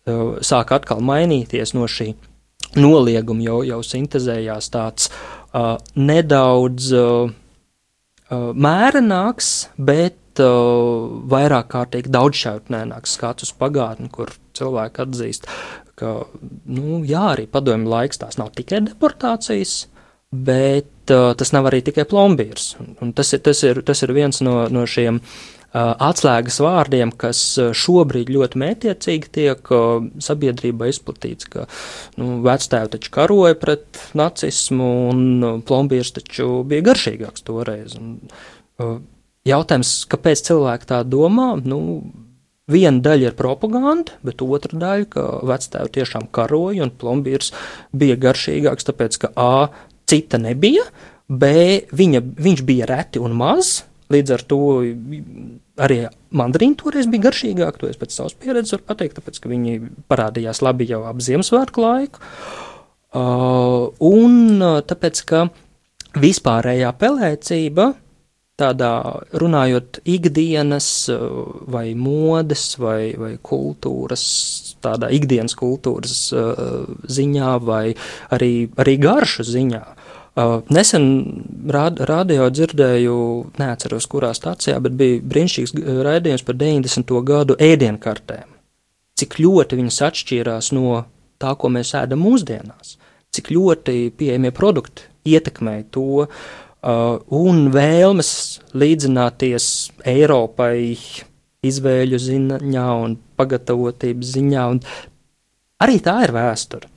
uh, 0.06 0.36
sāk 0.38 0.74
atkal 0.78 1.02
mainīties 1.02 1.74
no 1.74 1.90
šī 1.90 2.12
nolieguma, 2.78 3.42
jau, 3.42 3.62
jau 3.66 3.82
sintēzējās 3.86 4.70
tāds 4.70 5.10
uh, 5.10 5.80
nedaudz 5.98 6.92
uh, 6.94 7.32
mērenāks, 8.30 9.56
bet 9.78 10.20
uh, 10.42 11.06
vairāk 11.30 11.70
kārtīgi 11.74 12.12
daudzšķautnēnāks 12.14 13.16
skats 13.18 13.46
uz 13.46 13.54
pagātni, 13.58 14.10
kur 14.12 14.32
cilvēki 14.58 15.02
atzīst, 15.04 15.48
ka, 15.98 16.14
nu, 16.66 17.00
jā, 17.06 17.24
arī 17.34 17.48
padomju 17.50 17.90
laiks 17.90 18.22
tās 18.22 18.38
nav 18.40 18.52
tikai 18.56 18.82
deportācijas, 18.88 19.84
bet 20.34 21.14
uh, 21.14 21.32
tas 21.38 21.52
nav 21.54 21.70
arī 21.70 21.82
tikai 21.86 22.06
plombīrs. 22.10 22.74
Un, 22.82 22.94
un 23.02 23.12
tas, 23.16 23.32
ir, 23.36 23.44
tas, 23.46 23.62
ir, 23.66 23.82
tas 23.86 24.02
ir 24.02 24.14
viens 24.16 24.40
no, 24.42 24.56
no 24.72 24.82
šiem 24.90 25.20
uh, 25.20 25.94
atslēgas 26.08 26.58
vārdiem, 26.64 27.14
kas 27.18 27.42
uh, 27.62 27.70
šobrīd 27.76 28.32
ļoti 28.34 28.60
mētiecīgi 28.64 29.32
tiek 29.38 29.72
uh, 29.74 30.02
sabiedrībā 30.26 30.90
izplatīts, 30.90 31.48
ka 31.50 31.68
nu, 32.20 32.40
vectēvi 32.46 32.94
taču 32.96 33.14
karoja 33.14 33.58
pret 33.60 34.02
nacismu 34.18 34.90
un 35.12 35.24
uh, 35.38 35.58
plombīrs 35.66 36.14
taču 36.18 36.62
bija 36.68 36.90
garšīgāks 36.90 37.46
toreiz. 37.46 37.98
Un, 38.00 38.16
uh, 38.82 38.96
Jautājums, 39.44 39.90
kāpēc 40.08 40.40
cilvēki 40.46 40.88
tā 40.88 41.02
domā? 41.04 41.50
Nu, 41.60 41.78
viena 42.70 43.02
daļa 43.04 43.30
ir 43.30 43.34
propaganda, 43.36 44.14
bet 44.24 44.40
otra 44.44 44.78
daļa, 44.80 45.08
ka 45.12 45.24
vectēvi 45.44 45.92
tiešām 45.98 46.30
karoja 46.32 46.86
un 46.86 46.92
plombīrs 46.96 47.52
bija 47.92 48.16
garšīgāks, 48.20 48.88
tāpēc 48.88 49.18
ka 49.20 49.32
A 49.36 49.68
cita 50.08 50.40
nebija, 50.40 50.86
B 51.28 51.50
viņa, 51.92 52.22
viņš 52.40 52.62
bija 52.64 52.88
reti 52.88 53.20
un 53.20 53.36
maz, 53.36 53.82
līdz 54.12 54.32
ar 54.36 54.44
to 54.48 54.60
arī 55.84 55.98
mandarīni 56.36 56.78
toreiz 56.80 57.08
bija 57.10 57.26
garšīgāki, 57.28 57.80
to 57.80 57.90
es 57.90 58.00
pēc 58.00 58.14
savas 58.16 58.36
pieredzes 58.38 58.76
varu 58.76 58.86
pateikt, 58.88 59.18
tāpēc 59.18 59.40
ka 59.40 59.50
viņi 59.52 59.76
parādījās 60.12 60.62
labi 60.64 60.88
jau 60.88 61.02
ap 61.08 61.20
Ziemassvētku 61.24 61.84
laiku. 61.84 62.24
Uh, 63.14 63.92
un 64.02 64.56
uh, 64.58 64.80
tāpēc, 64.82 65.20
ka 65.28 65.44
vispārējā 66.18 66.90
pelēcība 66.98 67.92
tādā 68.60 68.90
runājot 69.34 69.98
ikdienas 70.06 70.88
eh, 71.10 71.22
vai 71.74 71.88
modes 71.98 72.74
vai, 72.78 73.14
vai 73.18 73.34
kultūras, 73.42 74.24
tādā 74.84 75.10
ikdienas 75.16 75.56
kultūras 75.56 76.18
uh, 76.36 76.84
ziņā 77.08 77.52
vai 77.64 77.94
arī, 78.36 78.68
arī 78.76 78.94
garšu 79.00 79.46
ziņā. 79.48 79.80
Uh, 80.34 80.58
nesen 80.74 81.06
rād, 81.72 82.02
radio 82.04 82.50
dzirdēju, 82.52 83.16
neatceros, 83.62 84.06
kurā 84.10 84.34
stācijā, 84.36 84.76
bet 84.84 84.98
bija 84.98 85.22
brīnišķīgs 85.24 85.72
raidījums 86.04 86.44
par 86.44 86.58
90. 86.60 87.14
gadu 87.24 87.56
ēdienkartēm. 87.56 88.50
Cik 89.16 89.38
ļoti 89.40 89.78
viņas 89.80 90.02
atšķīrās 90.10 90.72
no 90.76 91.04
tā, 91.40 91.54
ko 91.56 91.70
mēs 91.72 91.94
ēdam 91.96 92.20
mūsdienās, 92.26 92.98
cik 93.34 93.54
ļoti 93.54 94.10
pieejamie 94.18 94.52
produkti 94.54 95.08
ietekmēja 95.32 95.88
to, 95.96 96.26
uh, 96.26 96.54
un 96.84 97.68
vēlmes 97.72 98.30
līdzināties 98.76 99.66
Eiropai 100.04 100.96
izvēļu 101.64 102.18
ziņā 102.20 102.88
un 103.00 103.16
pagatavotības 103.38 104.32
ziņā. 104.36 104.64
Un 104.74 104.82
arī 105.84 106.00
tā 106.04 106.18
ir 106.26 106.34
vēsture. 106.36 106.90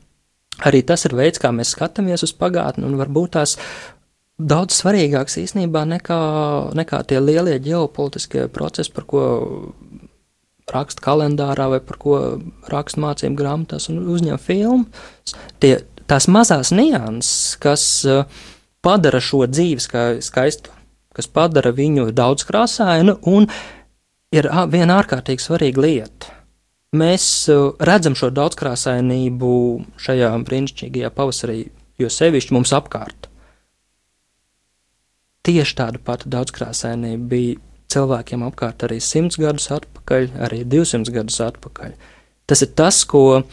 Arī 0.67 0.81
tas 0.83 1.05
ir 1.05 1.13
veids, 1.15 1.39
kā 1.39 1.53
mēs 1.53 1.75
skatāmies 1.75 2.25
uz 2.25 2.33
pagātni, 2.33 2.87
un 2.87 2.97
varbūt 2.97 3.35
tās 3.37 3.55
daudz 4.37 4.75
svarīgāks 4.81 5.37
īstenībā 5.43 5.83
nekā, 5.85 6.19
nekā 6.77 7.03
tie 7.09 7.21
lielie 7.21 7.57
ģeopolitiskie 7.61 8.47
procesi, 8.53 8.93
par 8.93 9.05
ko 9.09 9.23
raksta 10.67 11.03
kalendārā 11.05 11.69
vai 11.71 11.79
par 11.79 11.99
ko 12.01 12.17
raksta 12.67 13.01
mācību 13.05 13.39
grāmatās 13.39 13.87
un 13.93 14.01
uzņem 14.11 14.41
filmas. 14.41 15.35
Tie, 15.61 15.77
tās 16.09 16.27
mazās 16.27 16.73
nianses, 16.75 17.55
kas 17.61 17.85
uh, 18.09 18.25
padara 18.85 19.21
šo 19.23 19.45
dzīvi 19.49 19.83
skaistu, 20.23 20.73
kas 21.15 21.29
padara 21.33 21.73
viņu 21.75 22.11
daudzkrāsainu, 22.15 23.17
un 23.29 23.47
ir 24.35 24.49
viena 24.71 24.99
ārkārtīgi 25.01 25.43
svarīga 25.43 25.83
lieta. 25.83 26.33
Mēs 26.97 27.25
redzam 27.83 28.15
šo 28.15 28.29
daudzkrāsainību 28.31 29.53
šajā 29.99 30.29
brīnišķīgajā 30.47 31.09
pavasarī, 31.15 31.57
jo 31.99 32.09
sevišķi 32.11 32.55
mums 32.55 32.71
apkārt. 32.77 33.27
Tieši 35.47 35.75
tāda 35.79 35.99
pati 36.03 36.31
daudzkrāsainība 36.31 37.27
bija 37.31 37.59
cilvēkiem 37.91 38.43
apkārt 38.47 38.83
arī 38.87 38.99
100 39.03 39.39
gadus 39.41 39.69
atpakaļ, 39.75 40.29
arī 40.47 40.61
200 40.67 41.13
gadus 41.15 41.39
atpakaļ. 41.43 41.93
Tas 42.47 42.63
ir 42.63 42.71
tas, 42.79 43.01
ko 43.07 43.43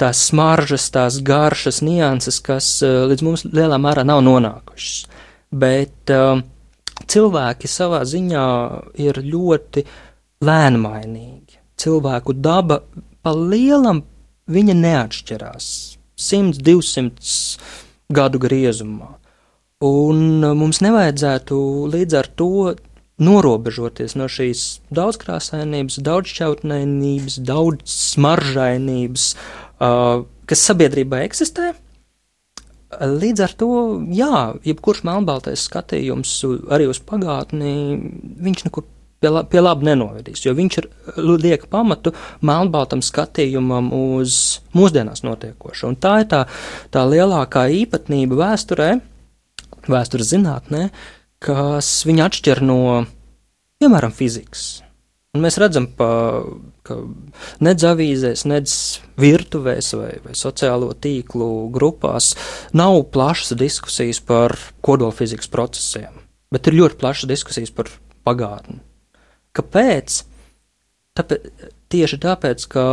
tās 0.00 0.26
smaržas, 0.30 0.88
tās 0.92 1.20
garšas, 1.24 1.80
nianses, 1.84 2.40
kas 2.44 2.68
uh, 2.84 3.04
līdz 3.10 3.24
mums 3.24 3.46
lielā 3.48 3.78
mērā 3.80 4.04
nav 4.06 4.22
nonākušas. 4.26 5.06
Bet 5.56 6.12
uh, 6.12 6.40
cilvēki 7.04 7.70
savā 7.70 8.02
ziņā 8.08 8.46
ir 9.02 9.20
ļoti 9.24 9.84
lēnmainīgi. 10.46 11.60
Cilvēku 11.76 12.36
daba 12.40 12.80
pa 13.24 13.34
lielam 13.36 14.02
viņa 14.52 14.76
neatšķirās 14.80 15.68
100, 16.16 16.62
200 16.64 18.16
gadu 18.16 18.40
griezumā. 18.40 19.16
Un 19.84 20.40
mums 20.56 20.80
nevajadzētu 20.80 21.56
līdz 21.92 22.16
ar 22.16 22.28
to 22.40 22.50
norobežoties 23.20 24.14
no 24.16 24.28
šīs 24.28 24.62
daudzkrāsainības, 24.96 25.98
daudzšķautnēnības, 26.04 27.38
daudz 27.48 27.92
smaržainības, 28.14 29.28
uh, 29.34 29.65
kas 29.78 30.64
sabiedrībā 30.70 31.22
eksistē. 31.26 31.72
Līdz 32.96 33.42
ar 33.44 33.54
to, 33.58 33.70
jā, 34.14 34.42
jebkurš 34.64 35.02
melnbaltais 35.04 35.64
skatījums 35.66 36.38
arī 36.72 36.86
uz 36.88 37.00
pagātni, 37.02 37.72
viņš 38.46 38.68
nekur 38.68 38.86
pie, 39.20 39.30
la, 39.32 39.42
pie 39.48 39.60
laba 39.60 39.86
nenovedīs, 39.88 40.44
jo 40.46 40.54
viņš 40.56 40.78
ir 40.80 40.88
liek 41.18 41.66
pamatu 41.72 42.12
melnbaltam 42.46 43.02
skatījumam 43.04 43.90
uz 43.96 44.60
mūsdienās 44.76 45.24
notiekošo. 45.26 45.90
Un 45.92 45.98
tā 46.00 46.20
ir 46.22 46.30
tā, 46.30 46.44
tā 46.94 47.04
lielākā 47.08 47.66
īpatnība 47.82 48.38
vēsturē, 48.44 48.90
vēstures 49.90 50.32
zinātnē, 50.32 50.88
kas 51.42 51.90
viņu 52.08 52.26
atšķir 52.26 52.62
no, 52.64 52.80
piemēram, 53.82 54.14
fizikas. 54.14 54.68
Un 55.36 55.44
mēs 55.44 55.58
redzam, 55.60 55.90
pa, 55.92 56.08
ka 56.86 56.98
nedz 57.64 57.84
avīzēs, 57.86 58.44
nedz 58.48 58.76
virtuvēs 59.20 59.92
vai, 59.98 60.12
vai 60.24 60.36
sociālo 60.38 60.92
tīklu 60.94 61.68
grupās 61.74 62.32
nav 62.76 63.02
plašas 63.14 63.56
diskusijas 63.58 64.22
par 64.24 64.56
kodolfizikas 64.86 65.50
procesiem, 65.52 66.22
bet 66.54 66.70
ir 66.70 66.78
ļoti 66.80 67.00
plašas 67.02 67.30
diskusijas 67.30 67.74
par 67.74 67.90
pagātni. 68.26 68.80
Kāpēc? 69.56 70.22
Tāpēc, 71.16 71.46
tieši 71.92 72.18
tāpēc, 72.20 72.66
ka 72.72 72.86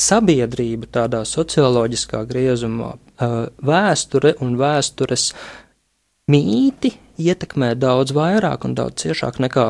sabiedrība 0.00 0.88
tādā 0.90 1.22
socioloģiskā 1.28 2.24
griezumā, 2.26 2.94
vēsture 3.62 4.34
un 4.42 4.56
vēstures 4.58 5.30
mīti 6.30 6.94
ietekmē 7.20 7.74
daudz 7.78 8.14
vairāk 8.16 8.66
un 8.66 8.74
daudz 8.74 9.04
ciešāk 9.04 9.38
nekā 9.44 9.66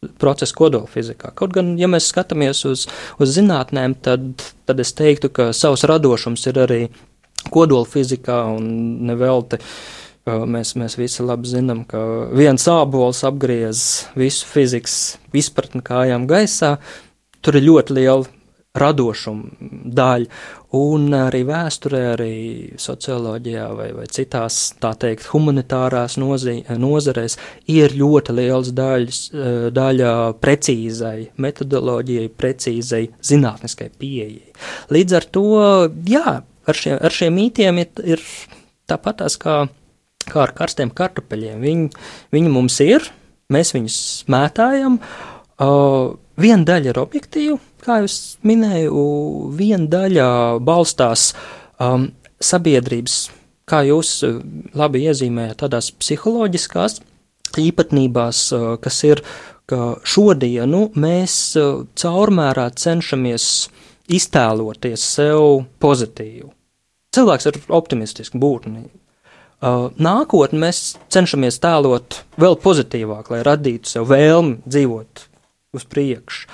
procesa 0.00 0.56
kodolfizikā. 0.56 1.34
Kaut 1.36 1.52
gan, 1.52 1.74
ja 1.76 1.88
mēs 1.90 2.06
skatāmies 2.08 2.62
uz, 2.64 2.86
uz 3.20 3.32
zinātnēm, 3.36 3.98
tad, 4.00 4.30
tad 4.64 4.80
es 4.80 4.94
teiktu, 4.96 5.28
ka 5.28 5.50
savs 5.56 5.84
radošums 5.88 6.46
ir 6.48 6.60
arī 6.62 6.78
kodolfizikā 7.52 8.38
un 8.54 8.70
nevelti. 9.10 9.60
Mēs, 10.24 10.72
mēs 10.80 10.96
visi 10.96 11.24
labi 11.24 11.52
zinām, 11.52 11.82
ka 11.88 12.00
viens 12.36 12.64
ābols 12.72 13.20
apgriez 13.28 13.84
visu 14.16 14.48
fizikas 14.48 14.96
izpratni 15.36 15.84
kājām 15.84 16.24
gaisā. 16.30 16.78
Tur 17.44 17.60
ir 17.60 17.68
ļoti 17.68 17.96
liela 17.96 18.39
radošuma 18.78 19.70
daļa. 19.90 20.26
Un 20.78 21.08
arī 21.16 21.40
vēsturē, 21.48 22.00
arī 22.12 22.34
socioloģijā 22.78 23.64
vai, 23.74 23.88
vai 23.96 24.04
citās, 24.12 24.58
tā 24.78 24.92
teikt, 25.02 25.26
humanitārās 25.32 26.14
nozī, 26.22 26.60
nozarēs 26.78 27.34
ir 27.72 27.96
ļoti 27.98 28.36
liels 28.38 28.70
daļas, 28.76 29.20
daļa 29.74 30.12
precīzai 30.38 31.16
metodoloģijai, 31.42 32.28
precīzai 32.30 33.02
zinātniskai 33.26 33.90
pieejai. 33.98 34.54
Līdz 34.94 35.18
ar 35.18 35.26
to, 35.34 35.46
jā, 36.06 36.36
ar 36.70 36.80
šiem, 36.82 37.00
ar 37.02 37.16
šiem 37.18 37.34
mītiem 37.40 37.82
ir, 37.82 38.04
ir 38.14 38.22
tāpatās 38.90 39.34
kā, 39.42 39.64
kā 40.30 40.44
ar 40.44 40.54
karstiem 40.54 40.94
kartupeļiem. 40.94 41.58
Viņi, 41.66 41.90
viņi 42.36 42.54
mums 42.54 42.78
ir, 42.86 43.10
mēs 43.50 43.74
viņus 43.74 43.98
mētājam. 44.30 45.00
Uh, 45.60 46.14
viena 46.40 46.64
daļa 46.70 46.94
ir 46.94 47.02
objektīva, 47.02 47.58
kā 47.84 48.00
jau 48.02 48.10
minēju, 48.46 49.04
viena 49.56 49.88
daļa 49.90 50.28
balstās 50.64 51.30
um, 51.80 52.10
sabiedrības, 52.42 53.18
kā 53.70 53.82
jūs 53.88 54.12
uh, 54.26 54.40
labi 54.76 55.04
iezīmējat, 55.08 55.60
tādās 55.64 55.90
psiholoģiskās 56.00 57.00
īpatnībās, 57.60 58.44
uh, 58.56 58.70
kas 58.82 59.02
ir, 59.08 59.24
ka 59.70 59.96
šodienu 60.02 60.88
mēs 60.98 61.36
uh, 61.60 61.84
caurmērā 61.98 62.70
cenšamies 62.76 63.50
iztēloties 64.10 65.04
sev 65.16 65.66
pozitīvu. 65.82 66.50
Cilvēks 67.14 67.48
ir 67.50 67.58
optimistisks 67.74 68.38
būtne. 68.38 68.84
Nākotnē 69.60 70.60
mēs 70.62 70.78
cenšamies 71.12 71.58
tēlot 71.60 72.20
vēl 72.40 72.54
pozitīvāk, 72.62 73.32
lai 73.34 73.42
radītu 73.44 73.90
sev 73.90 74.06
vēlmi 74.08 74.62
dzīvot 74.64 75.24
uz 75.76 75.84
priekšu. 75.90 76.46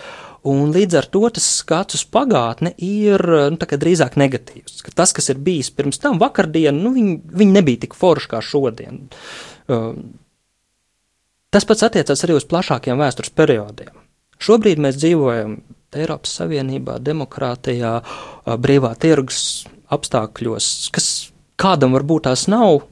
Un 0.47 0.71
līdz 0.71 0.99
ar 1.01 1.09
to 1.11 1.25
tas 1.35 1.47
skats 1.59 1.99
uz 1.99 2.05
pagātni 2.07 2.71
ir 2.83 3.23
nu, 3.51 3.59
drīzāk 3.59 4.15
negatīvs. 4.21 4.79
Ka 4.87 4.95
tas, 5.03 5.15
kas 5.17 5.33
ir 5.33 5.41
bijis 5.43 5.73
pirms 5.75 5.99
tam, 6.03 6.21
vakardien, 6.23 6.77
nu, 6.85 6.93
viņi, 6.95 7.17
viņi 7.41 7.57
nebija 7.57 7.83
tik 7.87 7.97
forši 7.99 8.31
kā 8.31 8.43
šodien. 8.45 9.01
Uh, 9.67 9.97
tas 11.51 11.67
pats 11.67 11.89
attiecas 11.89 12.23
arī 12.23 12.39
uz 12.39 12.47
plašākiem 12.47 13.03
vēstures 13.03 13.35
periodiem. 13.35 13.91
Šobrīd 14.39 14.83
mēs 14.85 15.01
dzīvojam 15.01 15.59
Eiropas 15.97 16.39
Savienībā, 16.39 17.01
demokrātijā, 17.03 17.97
uh, 17.99 18.59
brīvā 18.61 18.95
tirgus 19.03 19.67
apstākļos, 19.91 20.73
kas 20.95 21.09
kādam 21.59 21.97
varbūt 21.99 22.29
tās 22.29 22.47
nav 22.53 22.85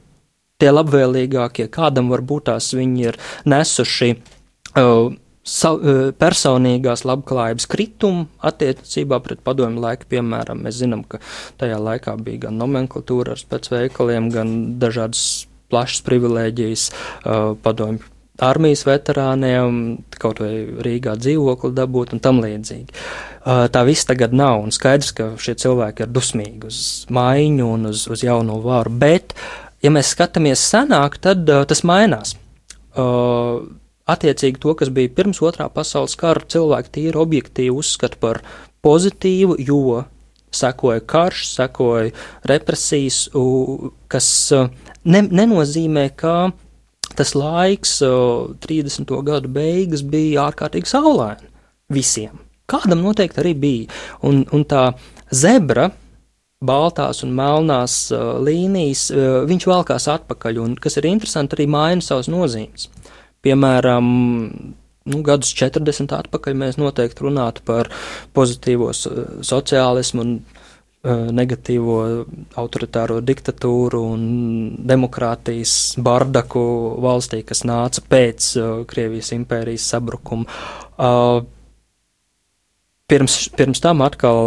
tie 0.59 0.71
labvēlīgākie, 0.71 1.69
kādam 1.71 2.11
varbūt 2.11 2.49
tās 2.51 2.73
viņi 2.75 3.07
ir 3.13 3.19
nesuši 3.47 4.15
uh, 4.15 5.13
sa, 5.45 5.73
e, 5.77 5.95
personīgās 6.17 7.05
labklājības 7.05 7.67
kritumu 7.69 8.25
attiecībā 8.45 9.21
pret 9.23 9.43
padomju 9.45 9.83
laiku. 9.83 10.09
Piemēram, 10.15 10.63
mēs 10.65 10.81
zinām, 10.81 11.05
ka 11.07 11.21
tajā 11.61 11.77
laikā 11.81 12.17
bija 12.25 12.47
gan 12.47 12.57
nomenklatūra 12.61 13.35
ar 13.35 13.41
spēcveikaliem, 13.41 14.31
gan 14.33 14.55
dažādas 14.81 15.45
plašas 15.73 16.03
privilēģijas 16.05 16.89
uh, 16.91 17.55
padomju 17.65 18.11
armijas 18.45 18.83
veterāniem, 18.85 19.77
kaut 20.19 20.41
vai 20.43 20.65
Rīgā 20.85 21.15
dzīvokli 21.17 21.71
dabūt 21.73 22.13
un 22.13 22.21
tam 22.21 22.41
līdzīgi. 22.43 22.93
Uh, 23.45 23.65
tā 23.71 23.81
viss 23.87 24.05
tagad 24.05 24.35
nav, 24.35 24.59
un 24.65 24.75
skaidrs, 24.75 25.13
ka 25.15 25.29
šie 25.41 25.55
cilvēki 25.63 26.05
ir 26.05 26.11
dusmīgi 26.13 26.69
uz 26.69 26.79
maiņu 27.15 27.69
un 27.77 27.89
uz, 27.93 28.05
uz 28.11 28.25
jauno 28.25 28.59
vāru, 28.65 28.93
bet, 29.01 29.33
ja 29.81 29.93
mēs 29.93 30.11
skatāmies 30.13 30.67
senāk, 30.69 31.17
tad 31.23 31.47
tas 31.47 31.85
mainās. 31.87 32.35
Uh, 34.05 34.11
attiecīgi 34.11 34.61
to, 34.61 34.73
kas 34.77 34.91
bija 34.93 35.13
pirms 35.17 35.41
otrā 35.45 35.67
pasaules 35.73 36.15
kara, 36.19 36.43
cilvēki 36.51 36.93
tīri 36.97 37.21
objektīvi 37.21 37.73
uzskata 37.73 38.19
par 38.21 38.41
pozitīvu, 38.85 39.57
jo 39.65 40.03
sekoja 40.55 41.01
karš, 41.03 41.47
sekoja 41.49 42.11
represijas, 42.47 43.25
kas 44.11 44.29
ne, 45.03 45.23
nenozīmē, 45.25 46.07
ka 46.15 46.35
tas 47.15 47.33
laiks, 47.35 47.97
30. 48.63 49.11
gadu 49.25 49.51
beigas, 49.51 50.05
bija 50.05 50.47
ārkārtīgi 50.49 50.91
saulaini 50.91 51.51
visiem. 51.91 52.39
Kādam 52.69 53.03
noteikti 53.05 53.41
arī 53.43 53.51
bija. 53.61 53.99
Un, 54.25 54.41
un 54.55 54.63
tā 54.65 54.87
zebra, 55.29 55.89
baltās 56.65 57.21
un 57.25 57.35
melnās 57.37 57.97
uh, 58.15 58.39
līnijas, 58.41 59.09
uh, 59.13 59.43
viņš 59.45 59.67
velkās 59.69 60.07
atpakaļ, 60.15 60.61
un, 60.63 60.73
kas 60.81 60.97
ir 60.97 61.05
interesanti, 61.11 61.59
arī 61.59 61.67
maina 61.69 62.01
savas 62.01 62.31
nozīmes. 62.31 62.87
Piemēram, 63.45 64.05
nu, 65.05 65.21
gadus 65.25 65.53
40 65.57 66.15
atpakaļ 66.17 66.55
mēs 66.57 66.79
noteikti 66.81 67.27
runātu 67.27 67.65
par 67.67 67.91
pozitīvo 68.33 68.89
sociālismu 68.95 70.23
un 70.23 70.31
uh, 70.39 71.27
negatīvo 71.35 71.97
autoritāro 72.61 73.19
diktatūru 73.25 74.01
un 74.15 74.23
demokrātijas 74.89 75.75
bardaku 76.01 76.65
valstī, 77.05 77.43
kas 77.45 77.61
nāca 77.69 78.01
pēc 78.09 78.49
uh, 78.57 78.71
Krievijas 78.89 79.33
impērijas 79.37 79.85
sabrukuma. 79.93 80.49
Uh, 80.95 81.43
pirms, 83.11 83.37
pirms 83.53 83.83
tam 83.83 84.01
atkal 84.05 84.41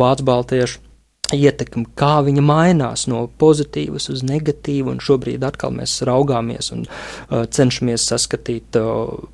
Vācu 0.00 0.26
baltiešu 0.32 0.83
ietekmi, 1.32 1.86
kā 1.96 2.18
viņa 2.26 2.42
mainās 2.44 3.06
no 3.08 3.24
pozitīvas 3.40 4.10
uz 4.12 4.24
negatīvu, 4.26 4.92
un 4.92 5.00
šobrīd 5.02 5.44
atkal 5.46 5.72
mēs 5.76 6.02
raugāmies 6.06 6.72
un 6.74 6.84
uh, 6.84 7.44
cenšamies 7.48 8.04
saskatīt 8.10 8.76
uh, 8.80 9.24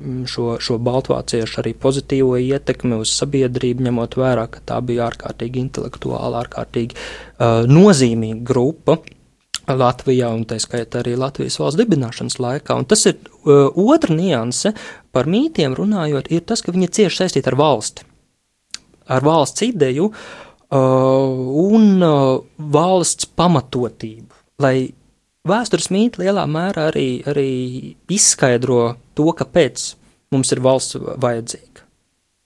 šo, 0.00 0.56
šo 0.62 0.78
baltvāciešu 0.80 1.60
arī 1.60 1.74
pozitīvo 1.76 2.38
ietekmi 2.40 3.02
uz 3.02 3.12
sabiedrību, 3.18 3.84
ņemot 3.88 4.16
vērā, 4.20 4.46
ka 4.52 4.64
tā 4.72 4.80
bija 4.84 5.10
ārkārtīgi 5.10 5.64
intelektuāla, 5.66 6.44
ārkārtīgi 6.44 6.96
uh, 6.96 7.64
nozīmīga 7.68 8.44
grupa. 8.52 9.00
Latvijā, 9.70 10.32
un 10.34 10.40
tā 10.50 10.56
skaitā 10.58 10.98
arī 10.98 11.12
Latvijas 11.20 11.60
valsts 11.60 11.78
dibināšanas 11.78 12.40
laikā. 12.42 12.74
Un 12.80 12.88
tas 12.90 13.04
ir 13.06 13.20
uh, 13.20 13.68
otra 13.78 14.16
nianse 14.16 14.72
par 15.14 15.28
mītiem 15.30 15.76
runājot, 15.78 16.30
ir 16.32 16.42
tas, 16.48 16.64
ka 16.64 16.74
viņi 16.74 16.88
cieši 16.96 17.20
saistīti 17.20 17.52
ar 17.52 17.58
valsti, 17.60 18.08
ar 19.14 19.26
valsts 19.28 19.68
ideju, 19.68 20.08
Uh, 20.10 20.49
un 20.70 22.04
uh, 22.04 22.40
valsts 22.72 23.28
pamatotību, 23.38 24.36
lai 24.62 24.90
vēstures 25.48 25.90
mīti 25.90 26.22
lielā 26.22 26.44
mērā 26.46 26.90
arī, 26.92 27.08
arī 27.26 27.50
izskaidro 28.12 28.94
to, 29.18 29.30
kāpēc 29.34 29.86
mums 30.30 30.52
ir 30.54 30.62
valsts 30.62 30.98
vajadzīga. 31.00 31.86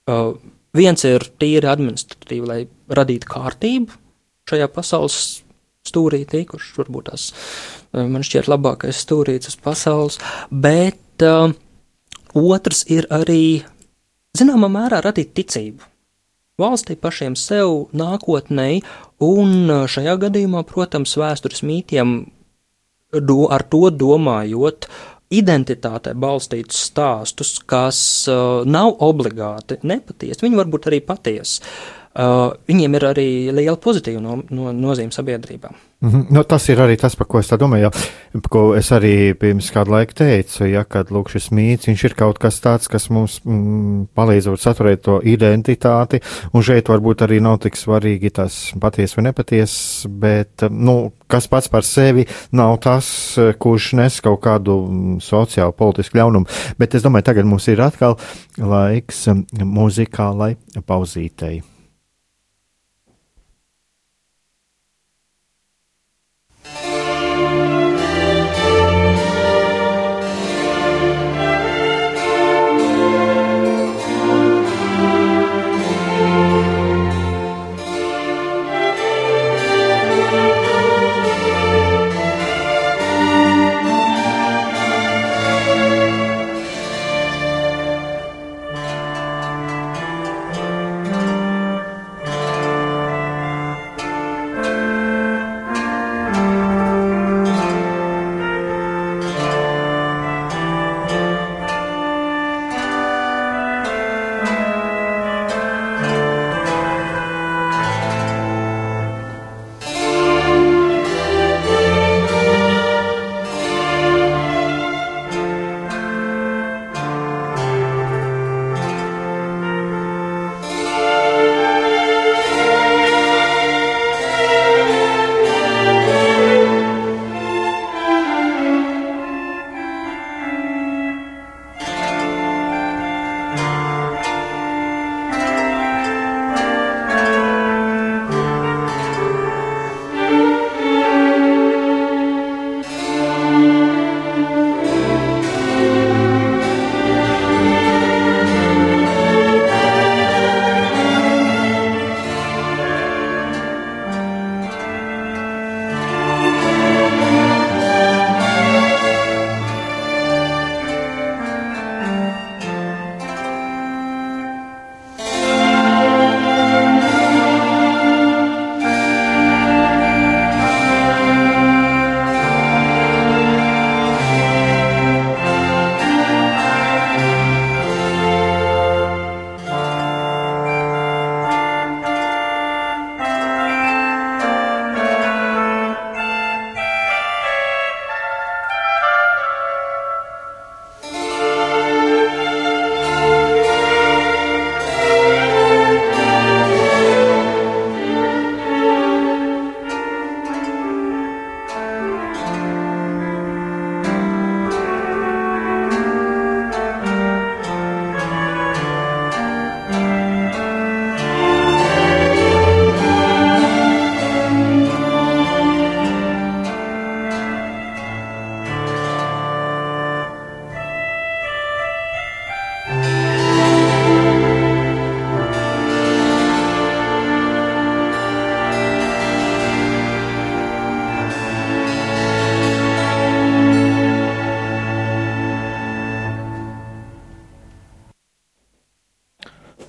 Uh, 0.09 0.35
viens 0.77 1.05
ir 1.05 1.25
tīri 1.41 1.69
administratīvi, 1.69 2.49
lai 2.49 2.61
radītu 2.97 3.29
kārtību 3.29 4.01
šajā 4.49 4.69
pasaules 4.73 5.21
stūrītī, 5.85 6.45
kurš 6.49 6.75
varbūt 6.79 7.11
tas 7.11 7.31
man 7.95 8.25
šķiet 8.27 8.49
labākais 8.51 8.99
stūrīts 9.05 9.53
uz 9.53 9.57
pasaules, 9.61 10.19
bet 10.51 11.25
uh, 11.25 11.53
otrs 12.35 12.85
ir 12.93 13.07
arī, 13.15 13.63
zināmā 14.37 14.71
mērā, 14.73 15.01
radīt 15.05 15.35
ticību. 15.37 15.94
Valstī 16.61 16.95
pašiem 16.95 17.35
sev, 17.35 17.89
nākotnē, 17.99 18.69
un 19.27 19.73
šajā 19.91 20.15
gadījumā, 20.23 20.63
protams, 20.69 21.17
vēstures 21.19 21.65
mītiem 21.67 22.15
do, 23.11 23.41
ar 23.51 23.65
to 23.67 23.89
domājot, 23.91 24.87
identitātē 25.35 26.13
balstītus 26.15 26.79
stāstus, 26.93 27.57
kas 27.67 27.99
uh, 28.31 28.63
nav 28.63 28.95
obligāti 29.03 29.81
nepatiesi, 29.83 30.45
viņi 30.47 30.61
var 30.61 30.71
būt 30.71 30.91
arī 30.93 31.03
patiesi. 31.03 31.59
Uh, 31.59 32.04
viņiem 32.15 32.95
ir 32.95 33.09
arī 33.09 33.29
liela 33.51 33.77
pozitīva 33.81 34.23
no, 34.23 34.39
no, 34.55 34.71
nozīme 34.73 35.11
sabiedrībā. 35.15 35.73
Mm 36.05 36.11
-hmm. 36.11 36.27
nu, 36.31 36.43
tas 36.45 36.69
ir 36.69 36.79
arī 36.79 36.97
tas, 37.01 37.17
par 37.17 37.27
ko 37.27 37.39
es 37.39 37.49
domāju, 37.49 37.89
jā, 37.89 37.91
ko 38.51 38.75
es 38.77 38.93
arī 38.93 39.35
pirms 39.35 39.71
kādu 39.73 39.91
laiku 39.91 40.15
teicu, 40.15 40.65
ja 40.65 40.85
kad 40.85 41.11
lūk 41.11 41.31
šis 41.31 41.51
mīts, 41.51 42.05
ir 42.05 42.15
kaut 42.15 42.39
kas 42.39 42.61
tāds, 42.61 42.89
kas 42.89 43.11
mums 43.11 43.41
mm, 43.45 44.07
palīdzot 44.15 44.61
saturēt 44.61 45.01
to 45.03 45.21
identitāti, 45.25 46.21
un 46.53 46.63
šeit 46.63 46.89
varbūt 46.89 47.23
arī 47.23 47.41
nav 47.41 47.59
tik 47.59 47.77
svarīgi 47.77 48.31
tas 48.31 48.73
paties 48.81 49.17
vai 49.17 49.25
nepaties, 49.25 50.07
bet, 50.09 50.63
nu, 50.71 51.13
kas 51.27 51.49
pats 51.49 51.69
par 51.69 51.83
sevi 51.83 52.27
nav 52.53 52.79
tas, 52.79 53.39
kurš 53.59 53.93
nes 53.93 54.21
kaut 54.21 54.41
kādu 54.41 54.87
mm, 54.87 55.19
sociālu, 55.21 55.73
politisku 55.73 56.19
ļaunumu, 56.19 56.47
bet 56.79 56.95
es 56.95 57.03
domāju, 57.03 57.25
tagad 57.25 57.45
mums 57.45 57.69
ir 57.69 57.81
atkal 57.81 58.19
laiks 58.59 59.29
muzikālai 59.53 60.57
pauzītei. 60.87 61.74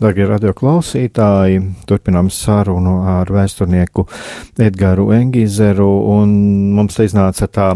Darbie 0.06 0.26
radioklausītāji, 0.30 1.62
turpinām 1.90 2.28
sarunu 2.30 3.00
ar 3.10 3.30
vēsturnieku 3.34 4.04
Edgāru 4.62 5.08
Engizeru, 5.16 5.88
un 6.14 6.36
mums 6.78 7.00
te 7.00 7.08
iznāca 7.08 7.48
tā 7.50 7.72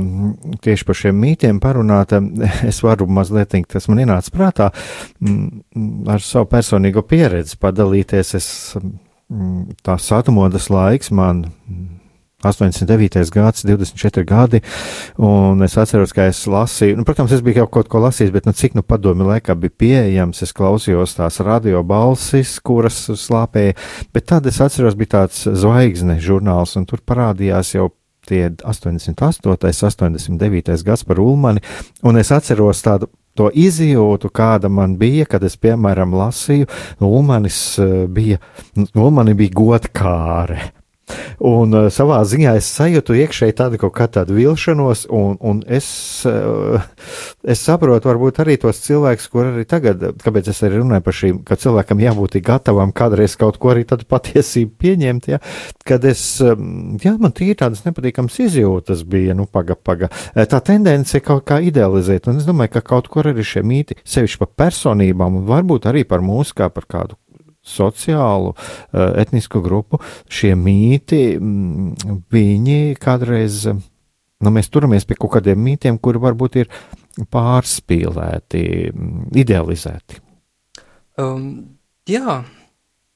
tieši 0.61 0.85
par 0.85 0.99
šiem 0.99 1.17
mītiem 1.17 1.61
parunāt. 1.63 2.13
Es 2.69 2.83
varu 2.85 3.07
mazliet, 3.09 3.55
tas 3.71 3.89
man 3.89 4.03
ienāca 4.03 4.35
prātā, 4.35 4.67
ar 6.13 6.21
savu 6.21 6.51
personīgo 6.51 7.01
pieredzi 7.09 7.57
padalīties. 7.57 8.35
Es, 8.37 8.51
tās 9.85 10.11
atmodas 10.13 10.69
laiks 10.73 11.09
man 11.09 11.47
89. 12.43 13.29
gads, 13.33 13.65
24 13.67 14.25
gadi, 14.25 14.61
un 15.17 15.63
es 15.65 15.75
atceros, 15.77 16.13
ka 16.15 16.29
es 16.31 16.45
lasīju, 16.47 16.99
nu, 16.99 17.05
protams, 17.07 17.33
es 17.35 17.43
biju 17.43 17.63
jau 17.63 17.67
kaut 17.79 17.91
ko 17.91 18.01
lasījis, 18.05 18.31
bet, 18.35 18.47
nu, 18.47 18.55
cik 18.55 18.77
nu 18.79 18.83
padomi 18.85 19.27
laikā 19.27 19.57
bija 19.59 19.75
pieejams, 19.83 20.43
es 20.45 20.55
klausījos 20.55 21.17
tās 21.19 21.41
radio 21.43 21.83
balsis, 21.83 22.57
kuras 22.63 23.05
slāpēja, 23.11 23.75
bet 24.15 24.29
tad 24.31 24.47
es 24.47 24.61
atceros, 24.63 24.97
bija 24.99 25.17
tāds 25.19 25.43
zvaigzne 25.43 26.19
žurnāls, 26.23 26.77
un 26.79 26.87
tur 26.89 27.03
parādījās 27.03 27.75
jau 27.75 27.91
tie 28.29 28.49
88. 28.63 29.49
89. 29.83 30.83
gads 30.85 31.03
par 31.03 31.19
Ulmani, 31.19 31.63
un 32.03 32.19
es 32.19 32.31
atceros 32.31 32.83
tādu 32.85 33.09
to 33.39 33.49
izjūtu, 33.55 34.31
kāda 34.35 34.69
man 34.71 34.97
bija, 34.99 35.27
kad 35.29 35.43
es, 35.47 35.55
piemēram, 35.61 36.15
lasīju, 36.17 36.67
Ulmanis 37.05 37.61
eh, 37.79 37.95
bija, 38.11 38.39
Ulmani 38.95 39.35
bija 39.39 39.55
godkāre. 39.55 40.59
Un 41.39 41.75
uh, 41.75 41.87
savā 41.93 42.19
ziņā 42.27 42.55
es 42.59 42.67
sajūtu 42.75 43.15
iekšēji 43.23 43.55
tādu 43.59 43.79
kaut 43.81 43.93
kā 43.95 44.09
tādu 44.11 44.35
vilšanos, 44.37 45.05
un, 45.15 45.37
un 45.39 45.61
es, 45.67 45.87
uh, 46.27 46.81
es 47.43 47.63
saprotu 47.63 48.09
varbūt 48.11 48.41
arī 48.43 48.57
tos 48.61 48.81
cilvēkus, 48.83 49.29
kur 49.31 49.49
arī 49.51 49.65
tagad, 49.69 50.03
kāpēc 50.23 50.51
es 50.51 50.59
arī 50.67 50.81
runāju 50.81 51.05
par 51.05 51.17
šīm, 51.19 51.39
ka 51.47 51.59
cilvēkam 51.59 52.03
jābūt 52.03 52.39
gatavam 52.45 52.91
kādreiz 52.95 53.37
kaut 53.39 53.59
ko 53.61 53.73
arī 53.73 53.85
tādu 53.89 54.07
patiesību 54.09 54.75
pieņemt, 54.83 55.29
ja, 55.31 55.39
kad 55.87 56.05
es, 56.07 56.23
um, 56.43 56.97
jā, 57.01 57.15
man 57.21 57.35
tīri 57.35 57.57
tādas 57.59 57.85
nepatīkamas 57.87 58.39
izjūtas 58.47 59.05
bija, 59.07 59.37
nu, 59.37 59.47
paga, 59.49 59.77
paga. 59.79 60.11
Tā 60.35 60.61
tendence 60.65 61.23
kaut 61.23 61.45
kā 61.49 61.61
idealizēt, 61.63 62.27
un 62.29 62.41
es 62.41 62.47
domāju, 62.49 62.75
ka 62.77 62.85
kaut 62.93 63.09
kur 63.11 63.31
arī 63.31 63.45
šie 63.45 63.63
mīti, 63.65 63.99
sevišķi 64.03 64.43
par 64.43 64.53
personībām, 64.65 65.41
un 65.41 65.49
varbūt 65.49 65.89
arī 65.89 66.05
par 66.07 66.23
mūsu 66.25 66.57
kā 66.59 66.69
par 66.73 66.87
kādu 66.89 67.19
sociālu, 67.65 68.53
eh, 68.93 69.21
etnisku 69.21 69.61
grupu, 69.61 69.99
šie 70.29 70.55
mīti, 70.55 71.37
mm, 71.37 72.23
viņi 72.31 72.97
kādreiz, 72.99 73.65
nu, 74.39 74.49
mēs 74.49 74.69
turamies 74.69 75.05
pie 75.05 75.15
kaut 75.15 75.37
kādiem 75.37 75.59
mītiem, 75.59 75.99
kuri 75.99 76.19
varbūt 76.19 76.55
ir 76.63 76.69
pārspīlēti, 77.19 78.93
mm, 78.93 79.27
idealizēti. 79.35 80.21
Um, 81.17 81.77
jā, 82.07 82.45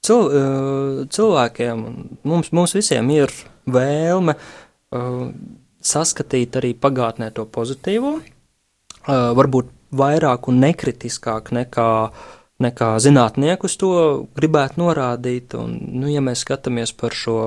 Cil, 0.04 0.20
uh, 0.28 1.06
cilvēkiem, 1.08 1.84
mums, 2.28 2.50
mums 2.52 2.74
visiem 2.76 3.08
ir 3.16 3.32
vēlme 3.72 4.36
uh, 4.36 5.32
saskatīt 5.80 6.58
arī 6.60 6.74
pagātnē 6.76 7.32
to 7.32 7.46
pozitīvo, 7.46 8.18
uh, 8.20 9.32
varbūt 9.32 9.72
vairāk 9.96 10.50
un 10.52 10.60
nekritiskāk 10.60 11.54
nekā 11.56 11.88
uh, 12.10 12.43
nekā 12.64 12.96
zinātnieki 13.04 13.68
uz 13.68 13.76
to 13.80 13.94
gribētu 14.38 14.82
norādīt. 14.82 15.56
Un, 15.60 15.76
nu, 16.00 16.10
ja 16.12 16.24
mēs 16.24 16.46
skatāmies 16.46 16.94
par 16.98 17.16
šo 17.18 17.38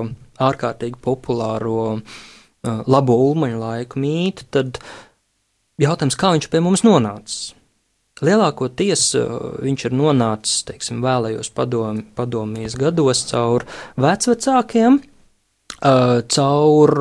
ārkārtīgi 0.42 1.00
populāro 1.02 1.80
uh, 1.96 2.80
labo 2.86 3.18
ulmaņu 3.30 3.60
laiku 3.62 4.02
mītu, 4.02 4.48
tad 4.54 4.80
jautājums, 5.82 6.18
kā 6.18 6.34
viņš 6.36 6.50
pie 6.52 6.62
mums 6.64 6.84
nonācis? 6.86 7.52
Lielākoties 8.24 9.10
uh, 9.18 9.34
viņš 9.64 9.88
ir 9.88 9.96
nonācis, 9.96 10.62
teiksim, 10.68 11.02
vēlējos 11.04 11.52
padomi, 11.56 12.06
padomijas 12.16 12.76
gados 12.80 13.26
caur 13.28 13.66
vecvecākiem, 14.00 15.00
uh, 15.00 16.20
caur 16.32 16.94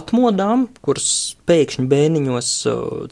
atmodām, 0.00 0.68
kuras 0.84 1.08
pēkšņi 1.48 1.88
bēniņos 1.90 2.54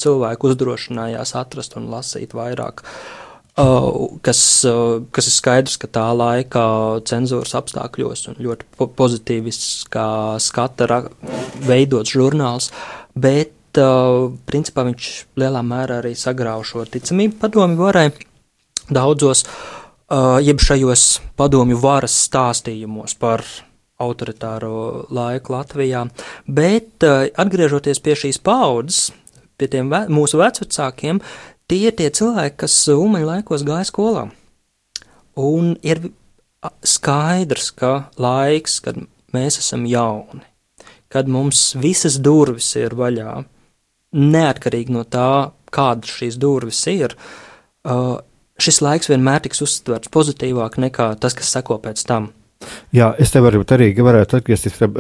cilvēku 0.05 0.53
uzdrošinājās 0.53 1.37
atrast 1.41 1.77
un 1.81 1.93
lasīt 1.93 2.37
vairāk 2.37 2.85
Uh, 2.85 3.22
kas, 3.57 4.65
uh, 4.65 5.03
kas 5.13 5.29
ir 5.29 5.35
skaidrs, 5.35 5.77
ka 5.77 5.89
tā 5.93 6.07
laika 6.17 6.65
cenzūras 7.05 7.53
apstākļos 7.59 8.29
un 8.33 8.39
ļoti 8.41 8.69
po 8.79 8.89
pozitīviskā 8.97 10.39
skata 10.41 11.03
veidots 11.61 12.15
žurnāls, 12.17 12.71
bet 13.13 13.53
uh, 13.81 14.33
principā 14.49 14.87
viņš 14.89 15.11
lielā 15.37 15.61
mērā 15.63 16.01
arī 16.01 16.15
sagrauj 16.17 16.71
šo 16.73 16.87
ticamību 16.89 17.41
padomi 17.43 17.77
varai 17.77 18.07
daudzos, 18.89 19.45
uh, 19.45 20.41
jeb 20.41 20.61
šajos 20.61 21.21
padomju 21.37 21.77
varas 21.83 22.17
stāstījumos 22.29 23.19
par 23.21 23.45
autoritāro 24.03 25.07
laiku 25.13 25.53
Latvijā, 25.53 26.07
bet 26.49 27.05
uh, 27.05 27.29
atgriežoties 27.37 28.01
pie 28.03 28.17
šīs 28.19 28.41
paudzes, 28.43 29.11
pie 29.61 29.69
tiem 29.71 29.93
ve 29.93 30.07
mūsu 30.11 30.41
vecvecākiem, 30.41 31.21
tie 31.73 31.87
ir 31.89 31.97
tie 31.97 32.11
cilvēki, 32.13 32.59
kas 32.65 32.77
Ulmaņa 32.93 33.29
laikos 33.29 33.65
gāja 33.65 33.89
skolā. 33.89 34.27
Un 35.41 35.73
ir 35.81 36.11
skaidrs, 36.85 37.71
ka 37.79 37.93
laiks, 38.21 38.79
kad 38.85 38.99
mēs 39.33 39.59
esam 39.63 39.87
jauni, 39.89 40.45
kad 41.13 41.31
mums 41.33 41.73
visas 41.81 42.19
durvis 42.21 42.69
ir 42.77 42.93
vaļā, 42.99 43.41
neatkarīgi 44.13 44.93
no 44.93 45.07
tā, 45.09 45.53
kādas 45.73 46.13
šīs 46.19 46.37
durvis 46.41 46.83
ir, 46.93 47.17
šis 48.63 48.83
laiks 48.85 49.09
vienmēr 49.09 49.43
tiks 49.47 49.65
uztverts 49.65 50.13
pozitīvāk 50.13 50.79
nekā 50.85 51.15
tas, 51.21 51.37
kas 51.39 51.57
seko 51.57 51.81
pēc 51.83 52.05
tam. 52.09 52.31
Jā, 52.95 53.09
es 53.19 53.33
te 53.35 53.41
varbūt 53.43 53.73
arī 53.75 53.89
varētu 53.97 54.37
atgriezties, 54.39 54.77
uh, 54.85 54.93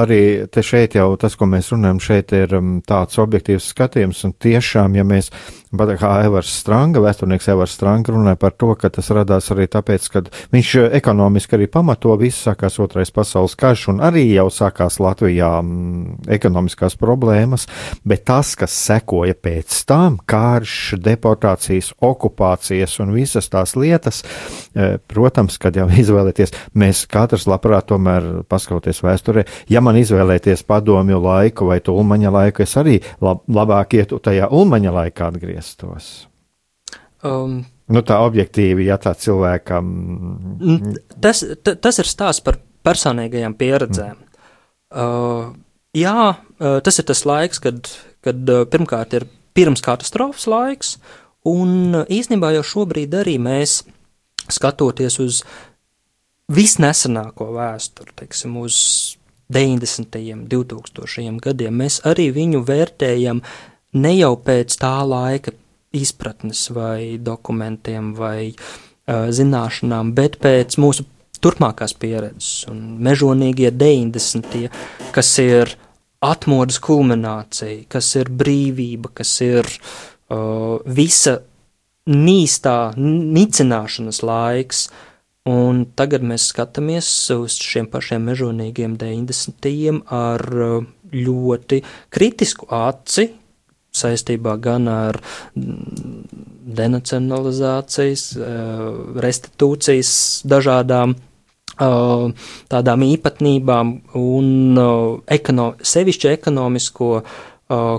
arī 0.00 0.20
te 0.48 0.62
šeit 0.64 0.94
jau 0.96 1.10
tas, 1.20 1.34
ko 1.36 1.44
mēs 1.50 1.68
runājam, 1.74 2.00
šeit 2.00 2.32
ir 2.38 2.54
tāds 2.88 3.18
objektīvs 3.20 3.66
skatījums, 3.74 4.22
un 4.24 4.32
tiešām, 4.40 4.96
ja 4.96 5.04
mēs 5.04 5.28
Pat 5.72 5.88
kā 5.96 6.08
Evers 6.26 6.50
Stranga, 6.52 7.00
vēsturnieks 7.00 7.46
Evers 7.48 7.72
Stranga 7.78 8.12
runāja 8.12 8.36
par 8.36 8.52
to, 8.60 8.74
ka 8.76 8.90
tas 8.92 9.06
radās 9.16 9.46
arī 9.54 9.64
tāpēc, 9.72 10.08
ka 10.12 10.20
viņš 10.52 10.72
eh, 10.76 10.88
ekonomiski 10.98 11.56
arī 11.56 11.68
pamato 11.72 12.12
visu, 12.20 12.42
sākās 12.50 12.76
otrais 12.82 13.08
pasaules 13.14 13.54
karš 13.56 13.86
un 13.94 14.02
arī 14.04 14.26
jau 14.34 14.50
sākās 14.52 14.98
Latvijā 15.00 15.48
m, 15.62 15.70
mm, 15.70 16.26
ekonomiskās 16.36 16.98
problēmas, 17.00 17.64
bet 18.04 18.26
tas, 18.28 18.50
kas 18.60 18.74
sekoja 18.76 19.32
pēc 19.32 19.78
tam, 19.88 20.18
karš, 20.28 20.98
deportācijas, 21.00 21.94
okupācijas 22.04 22.98
un 23.00 23.16
visas 23.16 23.48
tās 23.48 23.72
lietas, 23.72 24.20
eh, 24.76 24.98
protams, 25.08 25.56
kad 25.56 25.80
jau 25.80 25.88
izvēlēties, 26.04 26.52
mēs 26.76 27.06
katrs 27.08 27.48
labprāt 27.48 27.88
tomēr 27.94 28.44
paskauties 28.44 29.00
vēsturē, 29.06 29.46
ja 29.72 29.80
man 29.80 29.96
izvēlēties 30.04 30.68
padomju 30.68 31.24
laiku 31.24 31.72
vai 31.72 31.80
tulmaņa 31.80 32.36
laiku, 32.36 32.68
es 32.68 32.76
arī 32.76 33.00
lab, 33.24 33.40
labāk 33.48 33.96
ietu 34.02 34.20
tajā 34.20 34.52
ulmaņa 34.52 34.96
laikā 35.00 35.32
atgriezties 35.32 35.61
atgrieztos? 35.62 36.26
Um, 37.22 37.62
nu, 37.86 38.02
tā 38.02 38.18
objektīvi, 38.26 38.88
ja 38.88 38.98
tā 38.98 39.14
cilvēkam. 39.14 40.58
Tas, 41.22 41.44
tas 41.62 41.98
ir 41.98 42.08
stāsts 42.10 42.42
par 42.42 42.58
personīgajām 42.82 43.54
pieredzēm. 43.54 44.18
Mm. 44.18 44.28
Uh, 44.92 45.54
jā, 45.94 46.34
uh, 46.34 46.80
tas 46.82 46.98
ir 46.98 47.06
tas 47.06 47.24
laiks, 47.24 47.62
kad, 47.62 47.88
kad 48.20 48.42
uh, 48.50 48.66
pirmkārt 48.66 49.14
ir 49.14 49.28
pirms 49.54 49.82
katastrofas 49.84 50.48
laiks, 50.50 50.96
un 51.46 51.94
uh, 51.94 52.06
īstenībā 52.10 52.52
jau 52.58 52.64
šobrīd 52.74 53.14
arī 53.14 53.38
mēs, 53.38 53.84
skatoties 54.50 55.20
uz 55.22 55.42
visnesenāko 56.52 57.52
vēsturi, 57.54 58.12
teiksim, 58.18 58.58
uz 58.58 59.16
90. 59.52 60.18
un 60.34 60.46
2000. 60.50 61.38
gadiem, 61.44 61.78
mēs 61.84 62.00
arī 62.08 62.32
viņu 62.34 62.64
vērtējam 62.66 63.44
ne 63.92 64.14
jau 64.16 64.34
pēc 64.40 64.76
tā 64.80 64.94
laika 65.06 65.52
izpratnes 65.92 66.64
vai 66.72 67.18
dokumentiem 67.20 68.12
vai 68.16 68.52
uh, 68.52 69.28
zināšanām, 69.28 70.14
bet 70.16 70.38
pēc 70.42 70.78
mūsu 70.80 71.04
turpmākās 71.42 71.94
pieredzes 71.98 72.66
un 72.70 72.82
mežonīgie 73.02 73.72
90. 73.74 74.68
kas 75.12 75.32
ir 75.42 75.76
atmodas 76.22 76.78
kulminācija, 76.82 77.88
kas 77.90 78.14
ir 78.20 78.30
brīvība, 78.30 79.10
kas 79.20 79.34
ir 79.44 79.66
uh, 79.66 80.78
visa 80.86 81.40
nīstā 82.08 82.94
nicināšanas 82.98 84.22
laiks, 84.26 84.86
un 85.50 85.84
tagad 85.98 86.24
mēs 86.26 86.48
skatāmies 86.52 87.10
uz 87.34 87.58
šiem 87.58 87.88
pašiem 87.90 88.24
mežonīgiem 88.30 88.96
90. 88.98 90.02
ar 90.14 90.46
ļoti 91.12 91.82
kritisku 92.14 92.70
aci, 92.72 93.28
saistībā 93.96 94.56
gan 94.62 94.88
ar 94.88 95.20
denacionalizācijas, 96.80 98.24
eh, 98.36 98.42
restitūcijas 99.26 100.12
dažādām 100.48 101.14
eh, 101.14 102.26
tādām 102.72 103.06
īpatnībām 103.08 103.94
un 104.18 104.78
eh, 104.78 105.34
ekono, 105.38 105.72
sevišķi 105.80 106.32
ekonomisko 106.36 107.14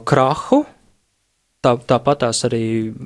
krahu, 0.05 0.59
Tā, 1.63 1.77
tāpatās 1.87 2.41
arī 2.43 2.65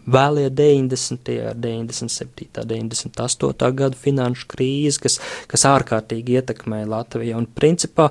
vēlie 0.09 0.47
90. 0.49 1.29
ar 1.51 1.59
97. 1.61 2.47
98. 2.65 3.67
gadu 3.77 3.99
finanšu 4.01 4.47
krīzi, 4.49 4.97
kas, 5.03 5.19
kas 5.45 5.65
ārkārtīgi 5.69 6.39
ietekmēja 6.39 6.89
Latviju. 6.89 7.35
Un 7.37 7.45
principā 7.53 8.07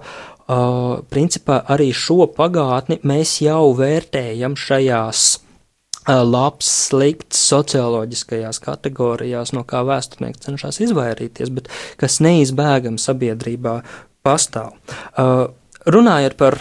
Uh, 0.46 1.00
principā 1.10 1.58
arī 1.74 1.88
šo 1.90 2.28
pagātni 2.30 3.00
mēs 3.02 3.40
jau 3.42 3.72
vērtējam 3.74 4.54
šajās 4.54 5.22
uh, 5.34 6.20
labs, 6.22 6.68
slikts 6.86 7.40
socioloģiskajās 7.50 8.62
kategorijās, 8.62 9.50
no 9.56 9.64
kā 9.66 9.82
vēsturnieks 9.88 10.44
cenšas 10.46 10.78
izvairīties, 10.86 11.50
bet 11.50 11.72
kas 11.98 12.20
neizbēgami 12.22 13.02
sabiedrībā 13.02 13.80
pastāv. 14.22 14.76
Uh, 15.18 15.48
runājot 15.90 16.38
par 16.38 16.60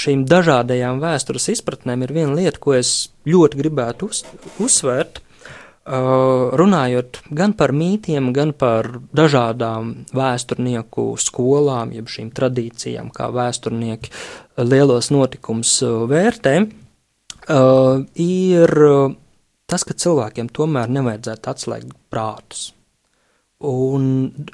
šīm 0.00 0.24
dažādajām 0.26 0.98
vēstures 1.02 1.46
izpratnēm, 1.54 2.02
ir 2.06 2.14
viena 2.16 2.34
lieta, 2.34 2.58
ko 2.58 2.74
es 2.78 3.12
ļoti 3.30 3.62
gribētu 3.62 4.10
uz, 4.10 4.24
uzsvērt. 4.58 5.22
Runājot 5.88 7.22
gan 7.32 7.54
par 7.56 7.72
mītiem, 7.72 8.32
gan 8.36 8.52
par 8.52 8.86
dažādām 9.16 9.94
vēsturnieku 10.12 11.14
skolām, 11.18 11.94
jeb 11.96 12.10
šīm 12.12 12.28
tradīcijām, 12.36 13.08
kā 13.14 13.30
vēsturnieki 13.32 14.12
lielos 14.60 15.08
notikumus 15.10 15.78
vērtē, 15.82 16.54
ir 18.20 18.74
tas, 19.70 19.86
ka 19.86 19.96
cilvēkiem 19.96 20.52
tomēr 20.52 20.92
nevajadzētu 20.92 21.50
atslēgt 21.54 21.96
prātus 22.12 22.68
un 23.60 24.04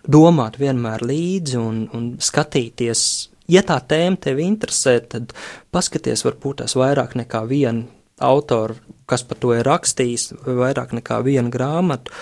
domāt 0.02 0.58
vienmēr 0.58 1.04
līdzi 1.06 1.58
un, 1.60 1.82
un 1.94 2.06
skatīties. 2.22 3.02
Ja 3.50 3.62
tā 3.62 3.78
tēma 3.78 4.18
tevi 4.18 4.46
interesē, 4.46 4.98
tad 5.06 5.34
paskaties, 5.74 6.24
varbūt 6.26 6.64
tās 6.64 6.74
vairāk 6.78 7.14
nekā 7.18 7.44
vienu 7.46 7.86
autoru, 8.22 8.76
kas 9.06 9.24
par 9.26 9.38
to 9.40 9.52
ir 9.56 9.66
rakstījis, 9.66 10.30
vairāk 10.46 10.94
nekā 10.96 11.20
vienu 11.26 11.52
grāmatu, 11.52 12.14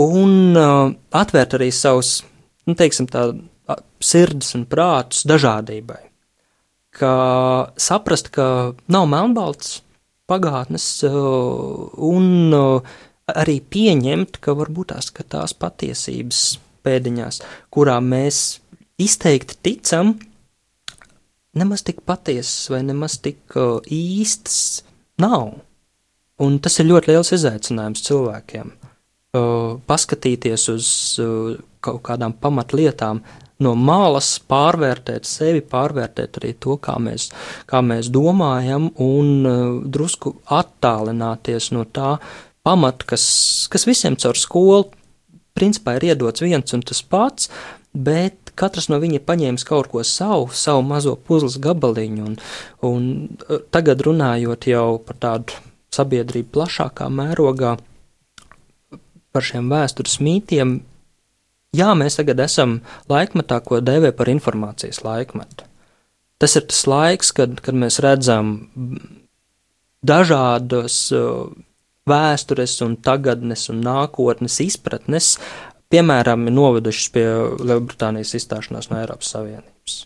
un 0.00 0.56
uh, 0.58 0.90
atvērt 1.14 1.58
arī 1.58 1.70
savus, 1.74 2.18
nu, 2.66 2.74
teiksim, 2.78 3.08
tā 3.10 3.28
sirdis 4.04 4.54
un 4.58 4.66
prātus 4.68 5.24
dažādībai. 5.28 6.02
Ka 6.94 7.14
saprast, 7.80 8.30
ka 8.34 8.74
nav 8.92 9.08
melnbalts 9.10 9.80
pagātnes, 10.30 10.86
uh, 11.06 11.88
un 11.94 12.54
uh, 12.54 12.94
arī 13.30 13.58
pieņemt, 13.60 14.38
ka 14.44 14.54
varbūt 14.56 14.92
tās, 14.94 15.10
ka 15.14 15.26
tās 15.26 15.56
patiesības 15.56 16.44
pēdiņās, 16.84 17.40
kurām 17.72 18.10
mēs 18.12 18.60
izteikti 19.00 19.58
ticam, 19.64 20.14
nemaz 21.56 21.84
tik 21.86 22.02
patiesas 22.06 22.70
vai 22.72 22.82
nemaz 22.86 23.18
tik 23.24 23.56
uh, 23.58 23.78
īstas 23.90 24.84
nav. 25.22 25.52
Un 26.42 26.58
tas 26.62 26.80
ir 26.80 26.88
ļoti 26.90 27.12
liels 27.12 27.30
izaicinājums 27.36 28.02
cilvēkiem. 28.06 28.72
Uh, 29.34 29.80
paskatīties 29.86 30.68
uz 30.70 30.88
uh, 31.22 31.54
kaut 31.82 32.02
kādām 32.06 32.34
pamatlietām, 32.38 33.20
no 33.62 33.74
malas 33.78 34.36
pārvērtēt 34.50 35.26
sevi, 35.26 35.62
pārvērtēt 35.62 36.38
arī 36.40 36.52
to, 36.62 36.76
kā 36.82 36.96
mēs, 37.02 37.28
kā 37.70 37.82
mēs 37.82 38.10
domājam, 38.14 38.90
un 39.02 39.30
uh, 39.46 39.62
drusku 39.84 40.36
attālināties 40.54 41.70
no 41.74 41.86
tā 41.86 42.16
pamata, 42.66 43.06
kas, 43.14 43.24
kas 43.70 43.86
visiem 43.90 44.18
caur 44.18 44.38
skolu 44.38 44.90
principā 45.54 45.96
ir 45.98 46.10
iedots 46.10 46.42
viens 46.42 46.74
un 46.74 46.82
tas 46.82 47.00
pats, 47.06 47.50
bet 47.94 48.43
katrs 48.58 48.88
no 48.92 49.00
viņa 49.02 49.20
paņēmis 49.26 49.66
kaut 49.68 49.90
ko 49.92 50.04
savu, 50.06 50.48
savu 50.54 50.84
mazo 50.86 51.14
puzles 51.16 51.58
gabaliņu, 51.62 52.24
un, 52.28 52.38
un 52.86 53.10
uh, 53.48 53.60
tagad 53.74 54.04
runājot 54.06 54.68
jau 54.70 54.88
par 55.04 55.20
tādu 55.22 55.60
sabiedrību 55.94 56.52
plašākā 56.56 57.08
mērogā, 57.12 57.76
par 59.34 59.46
šiem 59.46 59.68
vēstures 59.72 60.20
mītiem, 60.22 60.78
jā, 61.74 61.90
mēs 61.98 62.18
tagad 62.20 62.42
esam 62.44 62.78
laikmetā, 63.10 63.60
ko 63.66 63.82
dēvē 63.82 64.14
par 64.16 64.30
informācijas 64.30 65.02
laikmetu. 65.06 65.66
Tas 66.42 66.56
ir 66.58 66.66
tas 66.70 66.82
laiks, 66.90 67.30
kad, 67.34 67.60
kad 67.64 67.76
mēs 67.78 68.00
redzam 68.02 68.56
dažādas 70.04 70.98
uh, 71.14 71.46
vēstures 72.08 72.76
un 72.84 72.98
tagadnes 73.00 73.68
un 73.72 73.80
nākotnes 73.84 74.58
izpratnes 74.64 75.34
piemēram, 75.94 76.48
novedušas 76.50 77.08
pie 77.14 77.24
Lielbritānijas 77.62 78.34
izstāšanās 78.40 78.90
no 78.90 79.00
Eiropas 79.00 79.30
Savienības. 79.36 79.98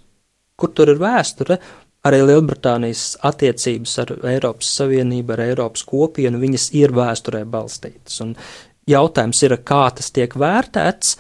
Kur 0.59 0.73
tur 0.77 0.93
ir 0.93 1.01
vēsture? 1.01 1.59
Arī 2.07 2.21
Lielbritānijas 2.23 3.17
attiecības 3.27 3.97
ar 4.05 4.15
Eiropas 4.31 4.71
Savienību, 4.79 5.35
ar 5.35 5.45
Eiropas 5.49 5.85
kopienu, 5.89 6.41
viņas 6.41 6.71
ir 6.79 6.95
vēsturē 6.97 7.43
balstītas. 7.51 8.21
Un 8.25 8.37
jautājums 8.89 9.43
ir, 9.45 9.57
kā 9.67 9.83
tas 9.97 10.13
tiek 10.15 10.35
vērtēts, 10.39 11.17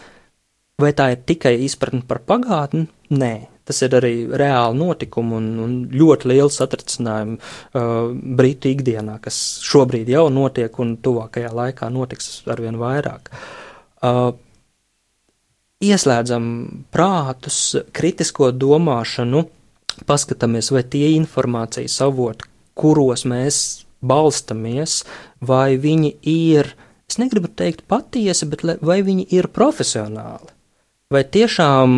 vai 0.79 0.93
tā 0.97 1.13
ir 1.15 1.23
tikai 1.29 1.57
izpratne 1.67 2.05
par 2.09 2.23
pagātni? 2.29 2.87
Nē, 3.11 3.35
tas 3.69 3.83
ir 3.85 3.97
arī 3.99 4.13
reāli 4.31 4.79
notikumi 4.79 5.37
un, 5.39 5.47
un 5.65 5.77
ļoti 5.93 6.31
liels 6.31 6.59
satricinājumi 6.61 7.39
uh, 7.39 8.13
Britu 8.39 8.71
ikdienā, 8.73 9.19
kas 9.25 9.39
šobrīd 9.67 10.11
jau 10.13 10.29
notiek 10.33 10.79
un 10.81 10.95
tuvākajā 11.03 11.51
laikā 11.57 11.91
notiks 11.93 12.45
arvien 12.53 12.79
vairāk. 12.81 13.33
Uh, 13.99 14.31
ieslēdzam 15.85 16.47
prātus, 16.95 17.77
kritisko 17.95 18.51
domāšanu, 18.55 19.45
paskatāmies, 20.09 20.73
vai 20.75 20.83
tie 20.83 21.13
informācijas 21.17 22.01
avoti, 22.07 22.49
kuros 22.79 23.25
mēs 23.29 23.63
balstamies, 24.03 25.03
vai 25.41 25.79
viņi 25.81 26.13
ir, 26.31 26.75
es 27.11 27.19
negribu 27.19 27.51
teikt 27.51 27.87
patiesi, 27.91 28.47
bet 28.51 28.65
vai 28.83 29.01
viņi 29.07 29.27
ir 29.35 29.51
profesionāli. 29.55 30.53
Vai 31.15 31.25
tiešām 31.25 31.97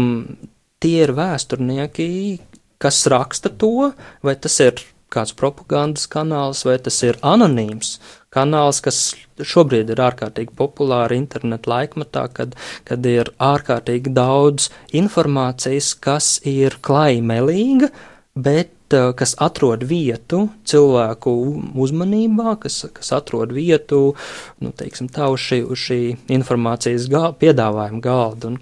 tie 0.81 1.03
ir 1.05 1.13
vēsturnieki, 1.17 2.39
kas 2.81 3.03
raksta 3.11 3.51
to, 3.51 3.91
vai 4.25 4.37
tas 4.37 4.61
ir 4.63 4.81
kāds 5.11 5.35
propagandas 5.37 6.07
kanāls, 6.09 6.63
vai 6.65 6.79
tas 6.79 7.01
ir 7.03 7.19
anonīms 7.27 7.97
kanāls, 8.35 8.79
kas 8.85 8.99
šobrīd 9.43 9.91
ir 9.91 10.03
ārkārtīgi 10.05 10.55
populāri 10.59 11.19
internetu 11.19 11.73
laikmatā, 11.73 12.27
kad, 12.35 12.55
kad 12.87 13.07
ir 13.07 13.33
ārkārtīgi 13.43 14.13
daudz 14.15 14.69
informācijas, 14.97 15.93
kas 15.99 16.37
ir 16.47 16.79
klaimelīga, 16.87 17.91
bet 18.39 18.95
uh, 18.95 19.11
kas 19.19 19.35
atrod 19.43 19.83
vietu 19.91 20.45
cilvēku 20.69 21.35
uzmanībā, 21.75 22.55
kas, 22.63 22.85
kas 22.95 23.11
atrod 23.19 23.55
vietu, 23.57 24.15
nu, 24.63 24.75
teiksim 24.79 25.11
tā, 25.11 25.31
uz 25.35 25.43
šī, 25.43 25.63
uz 25.67 25.87
šī 25.89 26.01
informācijas 26.31 27.11
gal, 27.11 27.33
piedāvājuma 27.41 28.05
galda. 28.05 28.55
Un 28.55 28.61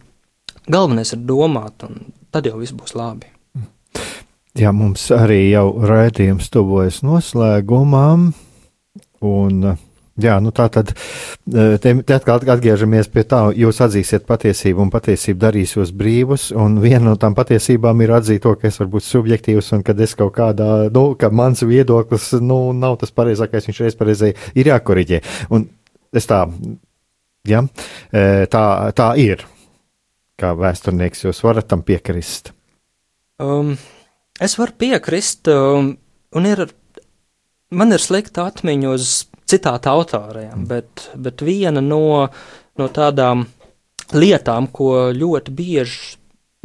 galvenais 0.64 1.12
ir 1.12 1.26
domāt, 1.28 1.84
un 1.84 2.08
tad 2.32 2.48
jau 2.48 2.56
viss 2.60 2.76
būs 2.76 2.96
labi. 2.96 3.34
Jā, 4.58 4.72
mums 4.74 5.04
arī 5.14 5.52
jau 5.52 5.68
raidījums 5.86 6.48
tuvojas 6.50 7.04
noslēgumam. 7.06 8.32
Un, 9.24 9.64
jā, 10.20 10.36
nu 10.42 10.52
tā 10.54 10.68
tad 10.72 10.92
te, 10.92 11.92
te 12.06 12.14
atkal 12.14 12.38
atgriežamies 12.38 13.10
pie 13.12 13.24
tā, 13.28 13.40
jūs 13.56 13.80
atzīsiet 13.84 14.26
patiesību 14.28 14.84
un 14.84 14.92
patiesība 14.94 15.48
darīs 15.48 15.74
jūs 15.76 15.92
brīvus, 15.96 16.48
un 16.54 16.78
viena 16.82 17.04
no 17.08 17.16
tām 17.20 17.34
patiesībām 17.38 18.04
ir 18.04 18.14
atzīt 18.18 18.44
to, 18.46 18.54
ka 18.58 18.70
es 18.70 18.78
varu 18.80 18.94
būt 18.96 19.08
subjektīvs 19.08 19.72
un 19.76 19.84
kad 19.86 20.00
es 20.04 20.14
kaut 20.18 20.34
kādā, 20.38 20.70
nu, 20.94 21.04
ka 21.18 21.32
mans 21.34 21.64
viedoklis, 21.66 22.30
nu, 22.42 22.60
nav 22.76 23.00
tas 23.02 23.14
pareizākais, 23.14 23.68
viņš 23.70 23.82
reiz 23.84 23.98
pareizai 23.98 24.32
ir 24.54 24.72
jākoriģē. 24.72 25.22
Un 25.54 25.68
es 26.14 26.30
tā, 26.30 26.44
jā, 27.48 27.66
tā, 28.54 28.64
tā 28.94 29.12
ir. 29.18 29.46
Kā 30.38 30.52
vēsturnieks 30.54 31.24
jūs 31.24 31.40
varat 31.42 31.66
tam 31.66 31.80
piekrist? 31.82 32.52
Um, 33.42 33.72
Es 34.38 34.54
varu 34.54 34.74
piekrist, 34.78 35.48
um, 35.50 35.96
un 36.38 36.44
ir, 36.46 36.68
man 37.70 37.92
ir 37.94 38.02
slikta 38.02 38.46
atmiņa 38.48 38.92
uz 38.94 39.12
citāta 39.48 39.92
autoriem, 39.96 40.54
mm. 40.62 40.68
bet, 40.68 41.08
bet 41.16 41.44
viena 41.44 41.82
no, 41.84 42.28
no 42.78 42.88
tādām 42.94 43.46
lietām, 44.14 44.70
ko 44.72 45.10
ļoti 45.16 45.54
bieži 45.54 46.16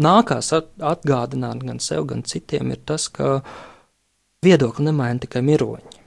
nākās 0.04 0.52
atgādināt 0.56 1.64
gan 1.64 1.82
sev, 1.84 2.08
gan 2.10 2.24
citiem, 2.28 2.72
ir 2.74 2.82
tas, 2.88 3.10
ka 3.14 3.42
viedokli 4.44 4.88
nemaina 4.88 5.22
tikai 5.24 5.44
miroņi. 5.46 6.00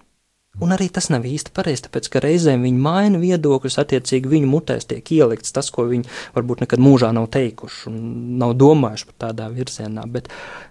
Un 0.64 0.72
arī 0.72 0.86
tas 0.88 1.11
nav 1.12 1.26
īsti 1.28 1.53
pareizi, 1.53 1.82
tāpēc 1.84 2.07
ka 2.09 2.20
reizēm 2.24 2.62
viņi 2.64 2.78
maina 2.80 3.18
viedokļus, 3.20 3.76
attiecīgi 3.82 4.30
viņu 4.30 4.49
mutēs 4.49 4.88
tiek 4.88 5.11
ielikts 5.12 5.53
tas, 5.53 5.68
ko 5.72 5.84
viņi 5.90 6.09
varbūt 6.32 6.62
nekad 6.64 6.80
mūžā 6.80 7.11
nav 7.12 7.28
teikuši 7.34 7.90
un 7.90 7.99
nav 8.40 8.55
domājuši 8.57 9.09
par 9.11 9.18
tādā 9.26 9.51
virzienā. 9.53 10.07
Bet, 10.09 10.30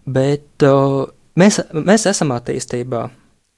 bet 0.09 0.65
uh, 0.65 1.03
mēs, 1.37 1.61
mēs 1.77 2.07
esam 2.09 2.33
attīstībā, 2.33 3.03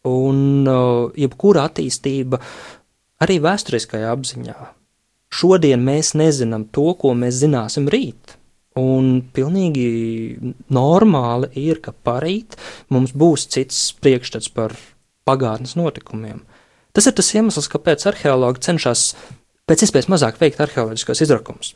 un 0.07 0.67
uh, 0.67 1.11
jebkura 1.17 1.67
attīstība 1.67 2.39
arī 3.23 3.39
vēsturiskajā 3.43 4.09
apziņā. 4.13 4.57
Šodien 5.33 5.83
mēs 5.83 6.13
nezinām 6.15 6.67
to, 6.71 6.93
ko 6.99 7.13
mēs 7.17 7.41
zināsim 7.41 7.89
rīt. 7.91 8.37
Un 8.77 9.23
pilnīgi 9.33 9.87
normāli 10.69 11.49
ir, 11.57 11.81
ka 11.81 11.91
parīt 11.91 12.55
mums 12.93 13.13
būs 13.17 13.47
cits 13.51 13.89
priekšstats 13.97 14.51
par 14.53 14.75
pagātnes 15.27 15.75
notikumiem. 15.79 16.43
Tas 16.93 17.09
ir 17.09 17.15
tas 17.17 17.33
iemesls, 17.33 17.69
kāpēc 17.73 18.05
arheologi 18.09 18.63
cenšas 18.69 19.09
pēc 19.67 19.83
iespējas 19.85 20.09
mazāk 20.13 20.39
veikt 20.41 20.61
arheoloģiskos 20.63 21.23
izrakumus. 21.25 21.73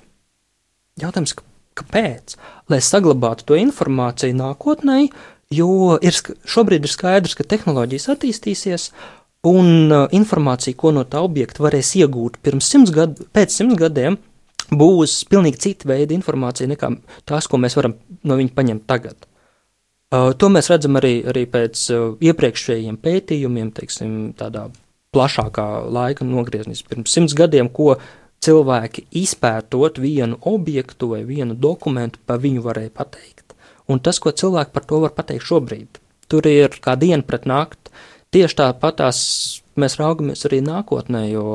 Jautājums, 1.01 1.35
kāpēc? 1.77 2.37
Lai 2.71 2.79
saglabātu 2.85 3.49
to 3.49 3.57
informāciju 3.59 4.37
nākotnē, 4.37 5.03
jo 5.51 5.97
ir, 6.01 6.17
šobrīd 6.47 6.87
ir 6.87 6.91
skaidrs, 6.91 7.35
ka 7.37 7.47
tehnoloģijas 7.47 8.09
attīstīsies, 8.15 8.89
un 9.47 9.91
uh, 9.91 10.05
informācija, 10.13 10.77
ko 10.77 10.91
no 10.93 11.03
tā 11.07 11.21
objekta 11.25 11.63
varēs 11.65 11.95
iegūt 12.01 12.37
pirms 12.45 12.69
simts 12.69 12.93
gadu, 12.93 13.25
pēc 13.33 13.55
simts 13.55 13.79
gadiem, 13.79 14.19
būs 14.71 15.23
pilnīgi 15.31 15.61
cita 15.65 15.89
veida 15.89 16.15
informācija 16.15 16.69
nekā 16.71 16.93
tās, 17.27 17.49
ko 17.49 17.59
mēs 17.59 17.75
varam 17.79 17.97
no 18.23 18.37
viņa 18.39 18.55
paņemt 18.55 18.87
tagad. 18.89 19.27
Uh, 20.11 20.31
to 20.35 20.51
mēs 20.51 20.69
redzam 20.69 20.99
arī, 20.99 21.21
arī 21.27 21.45
pēc 21.49 21.83
uh, 21.95 22.07
iepriekšējiem 22.21 22.97
pētījumiem, 23.01 23.71
teiksim, 23.75 24.15
tādā 24.37 24.67
plašākā 25.15 25.67
laika 25.91 26.27
nogriezienā, 26.27 26.77
pirms 26.91 27.15
simts 27.15 27.35
gadiem, 27.35 27.71
ko 27.71 27.95
cilvēki 28.41 29.05
izpētot 29.21 29.99
vienu 30.01 30.39
objektu 30.49 31.11
vai 31.13 31.21
vienu 31.27 31.55
dokumentu, 31.55 32.19
pa 32.25 32.37
viņu 32.41 32.63
varēja 32.65 32.93
pateikt. 32.95 33.40
Un 33.91 34.01
tas, 34.03 34.19
ko 34.23 34.31
cilvēki 34.31 34.73
par 34.75 34.87
to 34.87 35.01
var 35.03 35.13
pateikt 35.17 35.47
šobrīd, 35.49 35.99
tur 36.31 36.47
ir 36.47 36.79
kā 36.83 36.95
diena 36.99 37.25
pret 37.27 37.47
nakti. 37.49 37.91
Tieši 38.31 38.61
tāpatās 38.61 39.21
mēs 39.79 39.97
raugamies 39.99 40.45
arī 40.47 40.61
nākotnē, 40.63 41.25
jo, 41.33 41.47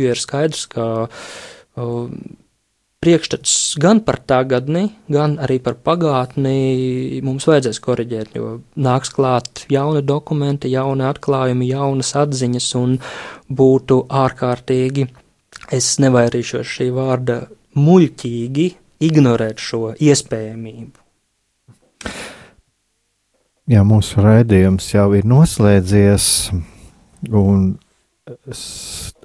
jo 0.00 0.14
ir 0.14 0.18
skaidrs, 0.18 0.64
ka 0.72 0.86
uh, 1.06 2.08
priekšstats 3.00 3.78
gan 3.80 4.02
par 4.04 4.18
tagadni, 4.28 4.90
gan 5.08 5.38
arī 5.40 5.56
par 5.64 5.78
pagātni 5.80 7.20
mums 7.24 7.46
vajadzēs 7.48 7.80
koriģēt, 7.80 8.34
jo 8.36 8.58
nāks 8.76 9.14
klāt 9.16 9.64
jauni 9.72 10.02
dokumenti, 10.04 10.72
jauni 10.74 11.06
atklājumi, 11.08 11.70
jaunas 11.70 12.12
atziņas 12.20 12.68
un 12.80 12.98
būtu 13.48 14.02
ārkārtīgi, 14.24 15.06
es 15.72 15.94
nevairīšos 16.04 16.74
šī 16.76 16.90
vārda 16.96 17.40
muļķīgi 17.78 18.66
ignorēt 19.08 19.62
šo 19.64 19.94
iespējamību. 19.96 20.98
Jā, 23.70 23.84
mūsu 23.86 24.22
raidījums 24.24 24.88
jau 24.90 25.06
ir 25.14 25.26
noslēdzies, 25.30 26.26
un 27.30 27.68
es 28.50 28.62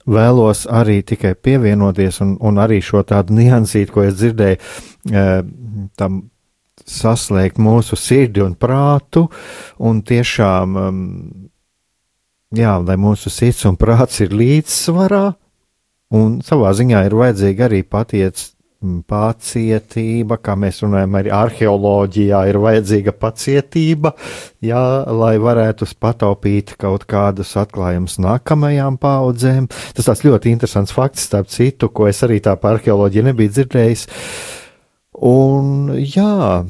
vēlos 0.06 0.66
arī 0.70 1.00
tikai 1.02 1.34
pievienoties, 1.34 2.22
un, 2.22 2.36
un 2.42 2.62
arī 2.62 2.78
šo 2.86 3.02
tādu 3.08 3.34
niansītu, 3.40 3.94
ko 3.94 4.06
es 4.06 4.18
dzirdēju, 4.20 4.60
eh, 5.12 5.40
tam 5.98 6.22
saslēgt 6.86 7.58
mūsu 7.62 7.98
sirdi 7.98 8.44
un 8.46 8.54
prātu, 8.60 9.26
un 9.82 10.02
tiešām, 10.06 10.76
um, 10.78 11.00
jā, 12.56 12.76
lai 12.86 12.98
mūsu 13.02 13.32
sirds 13.34 13.66
un 13.66 13.80
prāts 13.82 14.22
ir 14.22 14.36
līdzsvarā, 14.36 15.24
un 16.16 16.42
savā 16.46 16.76
ziņā 16.78 17.06
ir 17.08 17.18
vajadzīga 17.18 17.66
arī 17.70 17.82
patiec 17.82 18.52
pacietība, 19.10 20.38
kā 20.44 20.56
mēs 20.60 20.82
runājam, 20.84 21.18
arī 21.20 21.32
arheoloģijā 21.34 22.42
ir 22.50 22.60
vajadzīga 22.62 23.14
pacietība, 23.18 24.14
jā, 24.66 24.84
lai 25.10 25.36
varētu 25.42 25.88
pataupīt 26.00 26.76
kaut 26.82 27.08
kādus 27.10 27.56
atklājumus 27.62 28.20
nākamajām 28.24 29.00
paudzēm. 29.02 29.70
Tas 29.96 30.10
tāds 30.10 30.26
ļoti 30.28 30.54
interesants 30.54 30.96
fakts, 30.96 31.28
starp 31.30 31.50
citu, 31.54 31.90
ko 31.90 32.10
es 32.12 32.22
arī 32.26 32.42
tā 32.44 32.56
par 32.60 32.80
arheoloģiju 32.80 33.30
nebiju 33.32 33.56
dzirdējis. 33.56 34.08
Un 35.26 35.96
jā, 36.02 36.66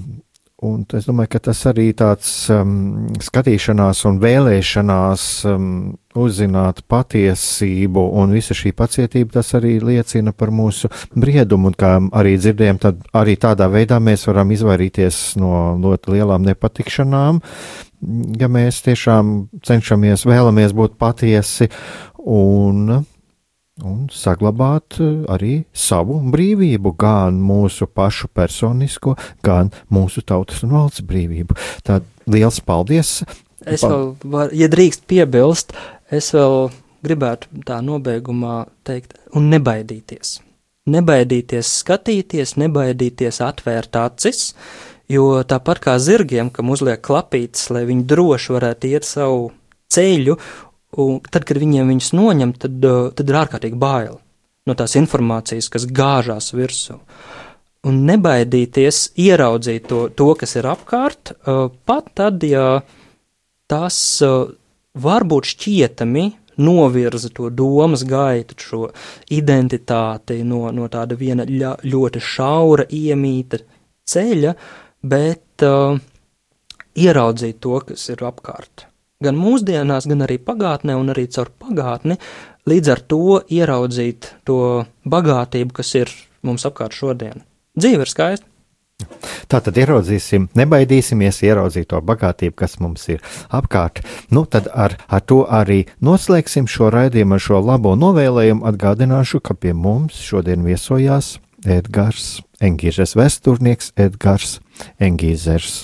Un 0.66 0.82
es 0.98 1.06
domāju, 1.06 1.30
ka 1.36 1.42
tas 1.50 1.60
arī 1.70 1.90
tāds 1.98 2.30
um, 2.54 3.10
skatīšanās 3.22 4.02
un 4.10 4.18
vēlēšanās 4.24 5.26
um, 5.52 5.68
uzzināt 6.18 6.82
patiesību 6.90 8.06
un 8.22 8.34
visa 8.34 8.56
šī 8.58 8.72
pacietība, 8.78 9.38
tas 9.38 9.54
arī 9.60 9.76
liecina 9.84 10.34
par 10.34 10.54
mūsu 10.56 10.90
briedumu. 11.14 11.70
Un 11.70 11.78
kā 11.78 11.92
arī 12.18 12.36
dzirdējām, 12.40 12.82
tad 12.82 13.04
arī 13.14 13.36
tādā 13.42 13.68
veidā 13.72 14.00
mēs 14.02 14.26
varam 14.30 14.54
izvairīties 14.56 15.24
no 15.42 15.76
ļoti 15.84 16.16
lielām 16.16 16.48
nepatikšanām, 16.50 17.42
ja 18.40 18.52
mēs 18.52 18.82
tiešām 18.86 19.36
cenšamies, 19.66 20.26
vēlamies 20.30 20.74
būt 20.78 20.98
patiesi 21.02 21.70
un 22.26 23.06
un 23.84 24.06
saglabāt 24.14 25.00
eh, 25.04 25.26
arī 25.32 25.54
savu 25.76 26.22
brīvību, 26.32 26.94
gan 27.00 27.42
mūsu 27.44 27.88
pašu 27.92 28.30
personisko, 28.32 29.16
gan 29.44 29.74
mūsu 29.92 30.24
tautas 30.24 30.64
un 30.64 30.76
valsts 30.78 31.04
brīvību. 31.08 31.58
Tad 31.84 32.08
liels 32.32 32.62
paldies! 32.64 33.20
Es 33.66 33.84
vēl, 33.84 34.14
var, 34.30 34.54
ja 34.56 34.70
drīkst 34.70 35.08
piebilst, 35.10 35.74
es 36.14 36.30
vēl 36.36 36.70
gribētu 37.06 37.66
tā 37.66 37.82
nobeigumā 37.84 38.66
teikt, 38.88 39.18
un 39.36 39.50
nebaidīties. 39.52 40.40
Nebaidīties 40.94 41.72
skatīties, 41.82 42.56
nebaidīties 42.62 43.42
atvērt 43.42 43.98
acis, 43.98 44.52
jo 45.10 45.42
tāpat 45.50 45.82
kā 45.82 45.98
zirgiem, 46.00 46.52
kam 46.54 46.70
uzliek 46.74 47.02
klapītes, 47.02 47.72
lai 47.74 47.88
viņi 47.90 48.06
droši 48.08 48.56
varētu 48.56 48.94
iet 48.94 49.08
savu 49.10 49.50
ceļu 49.96 50.38
Un 51.02 51.18
tad, 51.28 51.44
kad 51.48 51.60
viņiem 51.60 51.90
viņus 51.92 52.14
noņem, 52.16 52.54
tad, 52.60 52.78
uh, 52.88 53.10
tad 53.16 53.32
ir 53.32 53.40
ārkārtīgi 53.42 53.80
bail 53.80 54.20
no 54.66 54.76
tās 54.78 54.96
informācijas, 54.98 55.68
kas 55.74 55.88
gāžās 55.92 56.54
virsū. 56.56 57.00
Un 57.86 58.00
nebaidīties 58.08 59.02
ieraudzīt 59.22 59.90
to, 59.92 60.06
to 60.10 60.32
kas 60.40 60.56
ir 60.58 60.70
apkārt, 60.72 61.36
uh, 61.36 61.68
pat 61.86 62.08
tad, 62.18 62.42
ja 62.48 62.80
tas 63.70 64.00
uh, 64.26 64.48
varbūt 64.96 65.52
šķietami 65.52 66.26
novirza 66.66 67.30
to 67.36 67.52
domas 67.52 68.06
gaitu, 68.08 68.56
šo 68.58 68.82
identitāti 69.36 70.40
no, 70.48 70.64
no 70.72 70.88
tāda 70.90 71.20
viena 71.20 71.46
ļoti 71.46 72.24
šaura, 72.24 72.88
iemīta 72.88 73.60
ceļa, 74.08 74.56
bet 75.04 75.68
uh, 75.68 76.00
ieraudzīt 76.96 77.60
to, 77.62 77.78
kas 77.92 78.10
ir 78.16 78.24
apkārt 78.26 78.88
gan 79.24 79.38
mūsdienās, 79.40 80.08
gan 80.10 80.26
arī 80.26 80.40
pagātnē, 80.42 80.96
un 81.00 81.14
arī 81.14 81.28
caur 81.32 81.52
pagātni, 81.62 82.18
līdz 82.68 82.92
ar 82.96 83.04
to 83.12 83.22
ieraudzīt 83.52 84.34
to 84.48 84.60
bagātību, 85.06 85.76
kas 85.80 85.94
ir 86.02 86.12
mums 86.46 86.66
apkārt 86.68 86.98
šodien. 86.98 87.46
Dzīve 87.76 88.06
ir 88.06 88.12
skaista. 88.12 88.50
Tā 89.52 89.60
tad 89.60 89.76
ieraudzīsim, 89.78 90.48
nebaidīsimies 90.56 91.42
ieraudzīt 91.44 91.90
to 91.92 92.00
bagātību, 92.00 92.56
kas 92.62 92.78
mums 92.80 93.04
ir 93.12 93.20
apkārt. 93.54 94.00
Nu, 94.32 94.46
tad 94.48 94.70
ar, 94.72 94.96
ar 95.12 95.24
to 95.28 95.44
arī 95.44 95.84
noslēgsim 96.00 96.70
šo 96.72 96.90
raidījumu, 96.96 97.36
ar 97.36 97.44
šo 97.44 97.60
labo 97.62 97.94
novēlējumu. 98.00 98.64
Atgādināšu, 98.72 99.44
ka 99.44 99.58
pie 99.60 99.76
mums 99.76 100.22
šodien 100.24 100.64
viesojās 100.66 101.36
Edgars 101.66 102.40
Engīzes 102.64 103.18
vēsturnieks 103.20 103.92
Edgars 104.00 104.60
Engīzers. 105.04 105.84